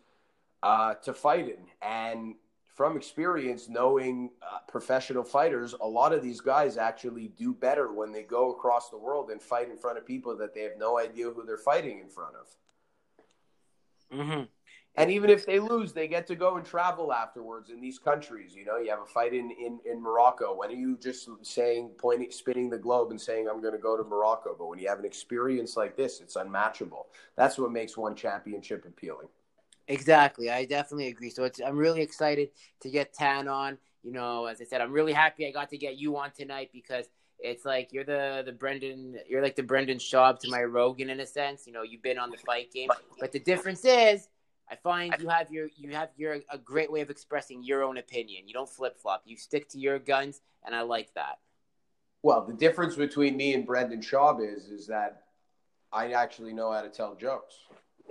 uh, 0.63 0.95
to 0.95 1.13
fight 1.13 1.49
in. 1.49 1.67
And 1.83 2.35
from 2.75 2.97
experience, 2.97 3.69
knowing 3.69 4.31
uh, 4.43 4.59
professional 4.67 5.23
fighters, 5.23 5.75
a 5.81 5.87
lot 5.87 6.13
of 6.13 6.23
these 6.23 6.41
guys 6.41 6.77
actually 6.77 7.29
do 7.37 7.55
better 7.55 7.93
when 7.93 8.11
they 8.11 8.23
go 8.23 8.51
across 8.51 8.91
the 8.91 8.99
world 8.99 9.31
and 9.31 9.41
fight 9.41 9.71
in 9.71 9.77
front 9.77 9.97
of 9.97 10.05
people 10.05 10.37
that 10.37 10.55
they 10.55 10.63
have 10.63 10.79
no 10.79 10.99
idea 10.99 11.31
who 11.31 11.45
they're 11.45 11.57
fighting 11.57 12.01
in 12.01 12.09
front 12.09 12.35
of. 12.35 12.47
Mm-hmm. 14.15 14.43
And 14.97 15.11
even 15.11 15.29
if 15.29 15.45
they 15.45 15.59
lose, 15.59 15.93
they 15.93 16.07
get 16.07 16.25
to 16.29 16.37
go 16.37 16.57
and 16.57 16.65
travel 16.65 17.13
afterwards 17.13 17.69
in 17.71 17.81
these 17.81 17.99
countries. 17.99 18.55
You 18.55 18.65
know, 18.65 18.79
you 18.79 18.91
have 18.91 19.01
a 19.01 19.07
fight 19.07 19.35
in, 19.35 19.51
in, 19.51 19.81
in 19.85 20.01
Morocco. 20.01 20.55
When 20.55 20.71
are 20.71 20.75
you 20.75 20.97
just 20.99 21.29
saying, 21.43 21.91
pointing, 21.99 22.31
spinning 22.31 22.71
the 22.71 22.79
globe 22.79 23.11
and 23.11 23.21
saying, 23.21 23.49
I'm 23.49 23.61
going 23.61 23.73
to 23.73 23.81
go 23.81 23.97
to 23.97 24.05
Morocco? 24.05 24.55
But 24.57 24.69
when 24.69 24.79
you 24.79 24.89
have 24.89 25.01
an 25.01 25.05
experience 25.05 25.77
like 25.77 25.97
this, 25.97 26.21
it's 26.21 26.37
unmatchable. 26.37 27.09
That's 27.35 27.59
what 27.59 27.73
makes 27.73 27.97
one 27.97 28.15
championship 28.15 28.85
appealing. 28.87 29.27
Exactly. 29.89 30.49
I 30.49 30.65
definitely 30.65 31.09
agree. 31.09 31.31
So 31.31 31.43
it's 31.43 31.61
I'm 31.61 31.77
really 31.77 32.01
excited 32.01 32.51
to 32.81 32.89
get 32.89 33.13
Tan 33.13 33.49
on. 33.49 33.79
You 34.05 34.13
know, 34.13 34.47
as 34.47 34.61
I 34.61 34.65
said, 34.65 34.81
I'm 34.81 34.93
really 34.93 35.13
happy 35.13 35.47
I 35.47 35.51
got 35.51 35.71
to 35.71 35.79
get 35.79 35.97
you 35.97 36.17
on 36.19 36.31
tonight 36.31 36.71
because 36.73 37.07
it's 37.39 37.65
like 37.65 37.93
you're 37.93 38.05
the 38.05 38.43
the 38.45 38.53
Brendan 38.53 39.19
you're 39.29 39.43
like 39.43 39.57
the 39.57 39.63
Brendan 39.63 39.99
Schaub 39.99 40.39
to 40.41 40.51
my 40.51 40.63
Rogan 40.63 41.11
in 41.11 41.21
a 41.21 41.27
sense. 41.27 41.67
You 41.67 41.73
know, 41.73 41.83
you've 41.83 42.03
been 42.03 42.19
on 42.19 42.31
the 42.31 42.39
fight 42.39 42.73
game. 42.73 42.89
But 43.21 43.33
the 43.33 43.39
difference 43.39 43.85
is 43.85 44.29
I 44.71 44.77
find 44.77 45.15
you 45.21 45.29
have 45.29 45.51
your 45.51 45.69
you 45.77 45.91
have 45.91 46.11
your 46.17 46.39
a 46.51 46.59
great 46.59 46.91
way 46.91 47.01
of 47.01 47.11
expressing 47.11 47.63
your 47.63 47.83
own 47.83 47.99
opinion. 47.99 48.47
You 48.47 48.55
don't 48.55 48.69
flip 48.69 48.99
flop. 49.01 49.23
You 49.25 49.37
stick 49.37 49.69
to 49.71 49.79
your 49.79 49.99
guns 49.99 50.41
and 50.65 50.75
I 50.75 50.83
like 50.83 51.13
that. 51.15 51.39
Well, 52.23 52.45
the 52.47 52.55
difference 52.55 52.97
between 52.97 53.37
me 53.37 53.55
and 53.55 53.67
Brendan 53.67 54.01
Schaub 54.01 54.41
is 54.41 54.69
is 54.69 54.87
that 54.87 55.25
I 55.93 56.13
actually 56.13 56.53
know 56.53 56.73
how 56.73 56.83
to 56.83 56.89
tell 56.89 57.15
jokes. 57.15 57.57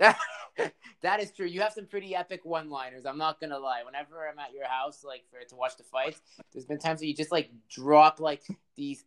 that 1.02 1.20
is 1.20 1.32
true. 1.32 1.46
You 1.46 1.60
have 1.60 1.72
some 1.72 1.86
pretty 1.86 2.14
epic 2.14 2.40
one-liners. 2.44 3.06
I'm 3.06 3.18
not 3.18 3.40
gonna 3.40 3.58
lie. 3.58 3.82
Whenever 3.84 4.28
I'm 4.28 4.38
at 4.38 4.52
your 4.52 4.66
house, 4.66 5.04
like 5.04 5.24
for 5.30 5.46
to 5.46 5.56
watch 5.56 5.76
the 5.76 5.84
fights, 5.84 6.20
there's 6.52 6.64
been 6.64 6.78
times 6.78 7.00
where 7.00 7.08
you 7.08 7.14
just 7.14 7.32
like 7.32 7.50
drop 7.68 8.20
like 8.20 8.42
these 8.76 9.04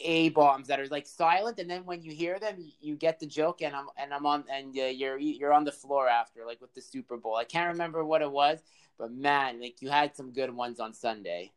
a 0.00 0.30
bombs 0.30 0.68
that 0.68 0.80
are 0.80 0.86
like 0.86 1.06
silent, 1.06 1.58
and 1.58 1.70
then 1.70 1.84
when 1.84 2.02
you 2.02 2.12
hear 2.12 2.38
them, 2.38 2.56
you 2.80 2.96
get 2.96 3.20
the 3.20 3.26
joke, 3.26 3.62
and 3.62 3.74
I'm 3.74 3.86
and 3.96 4.12
I'm 4.12 4.26
on, 4.26 4.44
and 4.50 4.76
uh, 4.76 4.84
you're 4.84 5.18
you're 5.18 5.52
on 5.52 5.64
the 5.64 5.72
floor 5.72 6.08
after, 6.08 6.44
like 6.46 6.60
with 6.60 6.74
the 6.74 6.80
Super 6.80 7.16
Bowl. 7.16 7.36
I 7.36 7.44
can't 7.44 7.68
remember 7.68 8.04
what 8.04 8.22
it 8.22 8.30
was, 8.30 8.60
but 8.98 9.12
man, 9.12 9.60
like 9.60 9.82
you 9.82 9.90
had 9.90 10.16
some 10.16 10.32
good 10.32 10.54
ones 10.54 10.80
on 10.80 10.92
Sunday. 10.92 11.52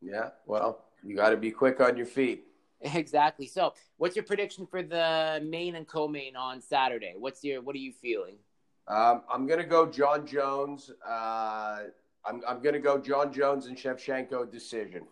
Yeah, 0.00 0.30
well, 0.46 0.84
you 1.02 1.16
got 1.16 1.30
to 1.30 1.36
be 1.36 1.50
quick 1.50 1.80
on 1.80 1.96
your 1.96 2.06
feet. 2.06 2.44
Exactly. 2.94 3.46
So, 3.46 3.72
what's 3.96 4.14
your 4.14 4.26
prediction 4.26 4.66
for 4.66 4.82
the 4.82 5.40
main 5.42 5.74
and 5.74 5.86
co-main 5.86 6.36
on 6.36 6.60
Saturday? 6.60 7.14
What's 7.16 7.42
your 7.42 7.62
what 7.62 7.74
are 7.74 7.78
you 7.78 7.92
feeling? 7.92 8.36
Um, 8.86 9.22
I'm 9.30 9.46
gonna 9.46 9.64
go 9.64 9.86
Jon 9.86 10.26
Jones. 10.26 10.90
Uh, 11.06 11.84
I'm 12.24 12.42
I'm 12.46 12.62
gonna 12.62 12.78
go 12.78 12.98
Jon 12.98 13.32
Jones 13.32 13.66
and 13.66 13.76
Shevchenko 13.76 14.50
decision. 14.50 15.06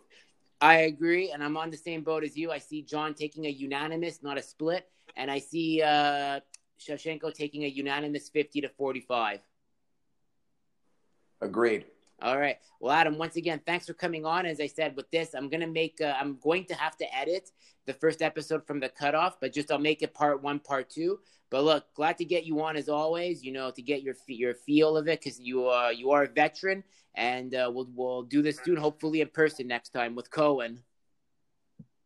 I 0.61 0.75
agree, 0.75 1.31
and 1.31 1.43
I'm 1.43 1.57
on 1.57 1.71
the 1.71 1.77
same 1.77 2.03
boat 2.03 2.23
as 2.23 2.37
you. 2.37 2.51
I 2.51 2.57
see 2.57 2.83
Jon 2.83 3.13
taking 3.13 3.45
a 3.47 3.49
unanimous, 3.49 4.23
not 4.23 4.37
a 4.37 4.41
split, 4.41 4.87
and 5.17 5.29
I 5.29 5.39
see 5.39 5.81
uh, 5.81 6.39
Shevchenko 6.79 7.33
taking 7.33 7.65
a 7.65 7.67
unanimous 7.67 8.29
50 8.29 8.61
to 8.61 8.69
45. 8.69 9.41
Agreed. 11.41 11.85
All 12.21 12.39
right. 12.39 12.57
Well, 12.79 12.91
Adam, 12.93 13.17
once 13.17 13.35
again, 13.35 13.59
thanks 13.65 13.85
for 13.85 13.93
coming 13.93 14.25
on. 14.25 14.45
As 14.45 14.61
I 14.61 14.67
said, 14.67 14.95
with 14.95 15.09
this, 15.11 15.33
I'm 15.33 15.49
gonna 15.49 15.67
make. 15.67 15.99
Uh, 16.01 16.13
I'm 16.19 16.37
going 16.37 16.65
to 16.65 16.75
have 16.75 16.95
to 16.97 17.15
edit 17.15 17.49
the 17.85 17.93
first 17.93 18.21
episode 18.21 18.65
from 18.65 18.79
the 18.79 18.89
cutoff, 18.89 19.39
but 19.41 19.53
just 19.53 19.71
I'll 19.71 19.79
make 19.79 20.01
it 20.01 20.13
part 20.13 20.41
one, 20.41 20.59
part 20.59 20.89
two. 20.89 21.19
But 21.49 21.63
look, 21.63 21.85
glad 21.95 22.17
to 22.17 22.25
get 22.25 22.45
you 22.45 22.61
on 22.63 22.77
as 22.77 22.87
always. 22.87 23.43
You 23.43 23.51
know, 23.51 23.71
to 23.71 23.81
get 23.81 24.03
your 24.03 24.15
your 24.27 24.53
feel 24.53 24.95
of 24.95 25.07
it 25.07 25.19
because 25.19 25.39
you 25.39 25.69
uh 25.69 25.89
you 25.89 26.11
are 26.11 26.23
a 26.23 26.27
veteran, 26.27 26.83
and 27.15 27.53
uh, 27.53 27.69
we'll 27.73 27.89
we'll 27.93 28.23
do 28.23 28.41
this 28.41 28.59
soon, 28.63 28.77
hopefully 28.77 29.21
in 29.21 29.27
person 29.27 29.67
next 29.67 29.89
time 29.89 30.15
with 30.15 30.31
Cohen. 30.31 30.79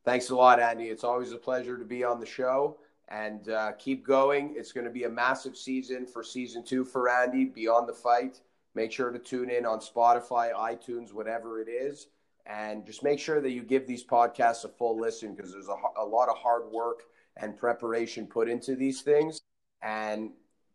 Thanks 0.04 0.30
a 0.30 0.36
lot, 0.36 0.62
Andy. 0.62 0.86
It's 0.86 1.04
always 1.04 1.34
a 1.34 1.38
pleasure 1.38 1.78
to 1.78 1.84
be 1.84 2.04
on 2.04 2.20
the 2.20 2.26
show. 2.26 2.78
And 3.10 3.50
uh, 3.50 3.74
keep 3.74 4.06
going. 4.06 4.56
It's 4.58 4.72
going 4.72 4.86
to 4.86 4.92
be 4.92 5.04
a 5.04 5.10
massive 5.10 5.58
season 5.58 6.06
for 6.06 6.24
season 6.24 6.64
two 6.64 6.84
for 6.84 7.10
Andy, 7.10 7.46
Beyond 7.46 7.88
the 7.88 7.94
Fight. 7.94 8.42
Make 8.78 8.92
sure 8.92 9.10
to 9.10 9.18
tune 9.18 9.50
in 9.50 9.66
on 9.66 9.80
Spotify, 9.80 10.54
iTunes, 10.54 11.12
whatever 11.12 11.60
it 11.60 11.68
is. 11.68 12.10
And 12.46 12.86
just 12.86 13.04
make 13.04 13.18
sure 13.18 13.42
that 13.42 13.50
you 13.50 13.64
give 13.64 13.88
these 13.88 14.06
podcasts 14.06 14.66
a 14.66 14.68
full 14.68 15.00
listen 15.00 15.34
because 15.34 15.52
there's 15.52 15.68
a, 15.68 15.76
a 16.00 16.06
lot 16.06 16.30
of 16.30 16.38
hard 16.38 16.72
work 16.72 17.02
and 17.38 17.58
preparation 17.58 18.28
put 18.28 18.48
into 18.48 18.76
these 18.76 19.02
things. 19.02 19.42
And 19.82 20.30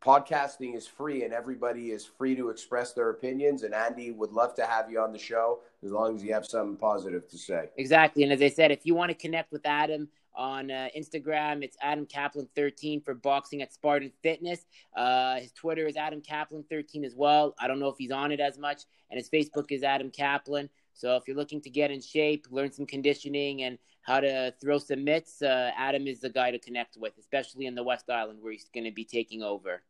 podcasting 0.05 0.75
is 0.75 0.85
free 0.85 1.23
and 1.23 1.33
everybody 1.33 1.93
is 1.93 2.05
free 2.05 2.35
to 2.35 2.49
express 2.49 2.93
their 2.93 3.11
opinions. 3.11 3.63
And 3.63 3.73
Andy 3.73 4.11
would 4.11 4.33
love 4.33 4.57
to 4.57 4.67
have 4.67 4.91
you 4.91 4.99
on 4.99 5.13
the 5.13 5.19
show 5.19 5.61
as 5.85 5.93
long 5.93 6.17
as 6.17 6.25
you 6.25 6.35
have 6.35 6.45
something 6.45 6.77
positive 6.77 7.29
to 7.29 7.39
say. 7.39 7.71
Exactly. 7.77 8.25
And 8.25 8.33
as 8.33 8.43
I 8.43 8.49
said, 8.49 8.73
if 8.73 8.85
you 8.85 8.97
want 8.97 9.11
to 9.11 9.15
connect 9.17 9.53
with 9.53 9.65
Adam, 9.65 10.09
on 10.35 10.71
uh, 10.71 10.89
Instagram. 10.97 11.63
It's 11.63 11.77
Adam 11.81 12.07
Kaplan13 12.07 13.05
for 13.05 13.15
boxing 13.15 13.63
at 13.63 13.73
Spartan 13.73 14.13
Fitness. 14.23 14.67
Uh, 14.97 15.37
his 15.37 15.53
Twitter 15.53 15.87
is 15.87 15.97
Adam 15.97 16.21
Kaplan13 16.21 17.05
as 17.05 17.15
well. 17.15 17.55
I 17.59 17.69
don't 17.69 17.79
know 17.79 17.89
if 17.89 17.97
he's 17.99 18.11
on 18.11 18.33
it 18.33 18.41
as 18.41 18.59
much. 18.59 18.83
And 19.11 19.19
his 19.19 19.29
Facebook 19.29 19.71
is 19.71 19.83
Adam 19.83 20.11
Kaplan. 20.11 20.69
So 20.95 21.17
if 21.17 21.27
you're 21.27 21.37
looking 21.37 21.61
to 21.63 21.71
get 21.71 21.91
in 21.91 22.01
shape, 22.01 22.47
learn 22.51 22.73
some 22.73 22.87
conditioning, 22.87 23.63
and 23.63 23.79
how 24.03 24.21
to 24.21 24.53
throw 24.61 24.79
some 24.79 25.05
mitts, 25.05 25.43
uh, 25.43 25.71
Adam 25.77 26.07
is 26.07 26.21
the 26.21 26.31
guy 26.31 26.51
to 26.51 26.59
connect 26.59 26.97
with, 26.97 27.13
especially 27.19 27.67
in 27.67 27.75
the 27.75 27.83
West 27.83 28.11
Island 28.11 28.39
where 28.43 28.53
he's 28.53 28.69
going 28.75 28.85
to 28.85 28.91
be 28.91 29.05
taking 29.05 29.43
over. 29.43 29.83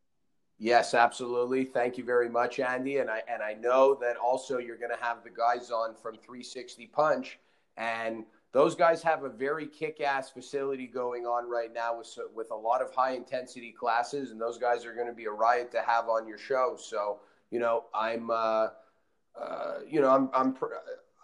Yes, 0.58 0.94
absolutely. 0.94 1.64
Thank 1.64 1.98
you 1.98 2.04
very 2.04 2.28
much, 2.28 2.60
Andy. 2.60 2.98
And 2.98 3.10
I 3.10 3.22
and 3.28 3.42
I 3.42 3.54
know 3.54 3.94
that 4.00 4.16
also 4.16 4.58
you're 4.58 4.76
going 4.76 4.96
to 4.96 5.04
have 5.04 5.24
the 5.24 5.30
guys 5.30 5.72
on 5.72 5.94
from 5.94 6.14
360 6.14 6.86
Punch 6.86 7.40
and 7.76 8.24
those 8.52 8.74
guys 8.74 9.02
have 9.02 9.24
a 9.24 9.30
very 9.30 9.66
kick-ass 9.66 10.30
facility 10.30 10.86
going 10.86 11.24
on 11.24 11.48
right 11.48 11.72
now 11.72 11.96
with 11.96 12.18
with 12.34 12.50
a 12.50 12.56
lot 12.56 12.82
of 12.82 12.94
high 12.94 13.12
intensity 13.12 13.72
classes, 13.72 14.30
and 14.30 14.40
those 14.40 14.58
guys 14.58 14.84
are 14.84 14.94
going 14.94 15.06
to 15.06 15.12
be 15.12 15.24
a 15.24 15.30
riot 15.30 15.70
to 15.72 15.80
have 15.80 16.08
on 16.08 16.28
your 16.28 16.38
show. 16.38 16.76
So 16.78 17.20
you 17.50 17.58
know, 17.58 17.84
I'm 17.94 18.30
uh, 18.30 18.68
uh, 19.40 19.78
you 19.88 20.00
know, 20.00 20.10
I'm 20.10 20.30
I'm 20.34 20.54
pr- 20.54 20.74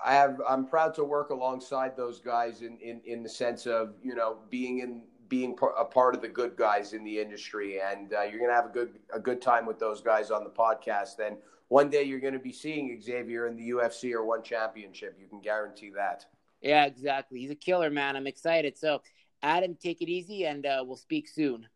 I 0.05 0.15
have 0.15 0.41
I'm 0.49 0.67
proud 0.67 0.95
to 0.95 1.05
work 1.05 1.31
alongside 1.31 1.97
those 1.97 2.19
guys 2.19 2.63
in 2.63 2.79
in 2.79 3.01
in 3.05 3.23
the 3.23 3.29
sense 3.29 3.67
of 3.67 3.95
you 4.03 4.15
know 4.15 4.39
being 4.51 4.79
in 4.79 5.03
being 5.29 5.57
a 5.77 5.85
part 5.85 6.15
of 6.15 6.23
the 6.23 6.29
good 6.29 6.57
guys 6.57 6.95
in 6.95 7.05
the 7.05 7.19
industry, 7.19 7.81
and 7.81 8.15
uh, 8.15 8.23
you're 8.23 8.39
going 8.39 8.51
to 8.51 8.57
have 8.57 8.67
a 8.67 8.73
good 8.73 8.99
a 9.13 9.21
good 9.21 9.43
time 9.43 9.67
with 9.67 9.79
those 9.79 10.01
guys 10.01 10.31
on 10.31 10.45
the 10.45 10.51
podcast. 10.51 11.17
Then 11.17 11.37
one 11.69 11.91
day 11.91 12.05
you're 12.05 12.21
going 12.21 12.33
to 12.33 12.39
be 12.39 12.53
seeing 12.53 12.99
Xavier 13.01 13.47
in 13.47 13.57
the 13.57 13.71
UFC 13.71 14.13
or 14.15 14.25
one 14.25 14.43
championship. 14.43 15.19
You 15.21 15.27
can 15.29 15.41
guarantee 15.41 15.91
that. 15.91 16.25
Yeah, 16.61 16.85
exactly. 16.85 17.41
He's 17.41 17.51
a 17.51 17.57
killer, 17.57 17.91
man. 17.91 18.17
I'm 18.17 18.27
excited. 18.27 18.77
So, 18.77 19.03
Adam, 19.43 19.77
take 19.81 20.03
it 20.03 20.09
easy, 20.09 20.47
and 20.47 20.67
uh, 20.67 20.83
we'll 20.87 20.97
speak 20.97 21.29
soon. 21.29 21.67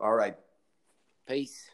All 0.00 0.14
right. 0.14 0.36
Peace. 1.26 1.70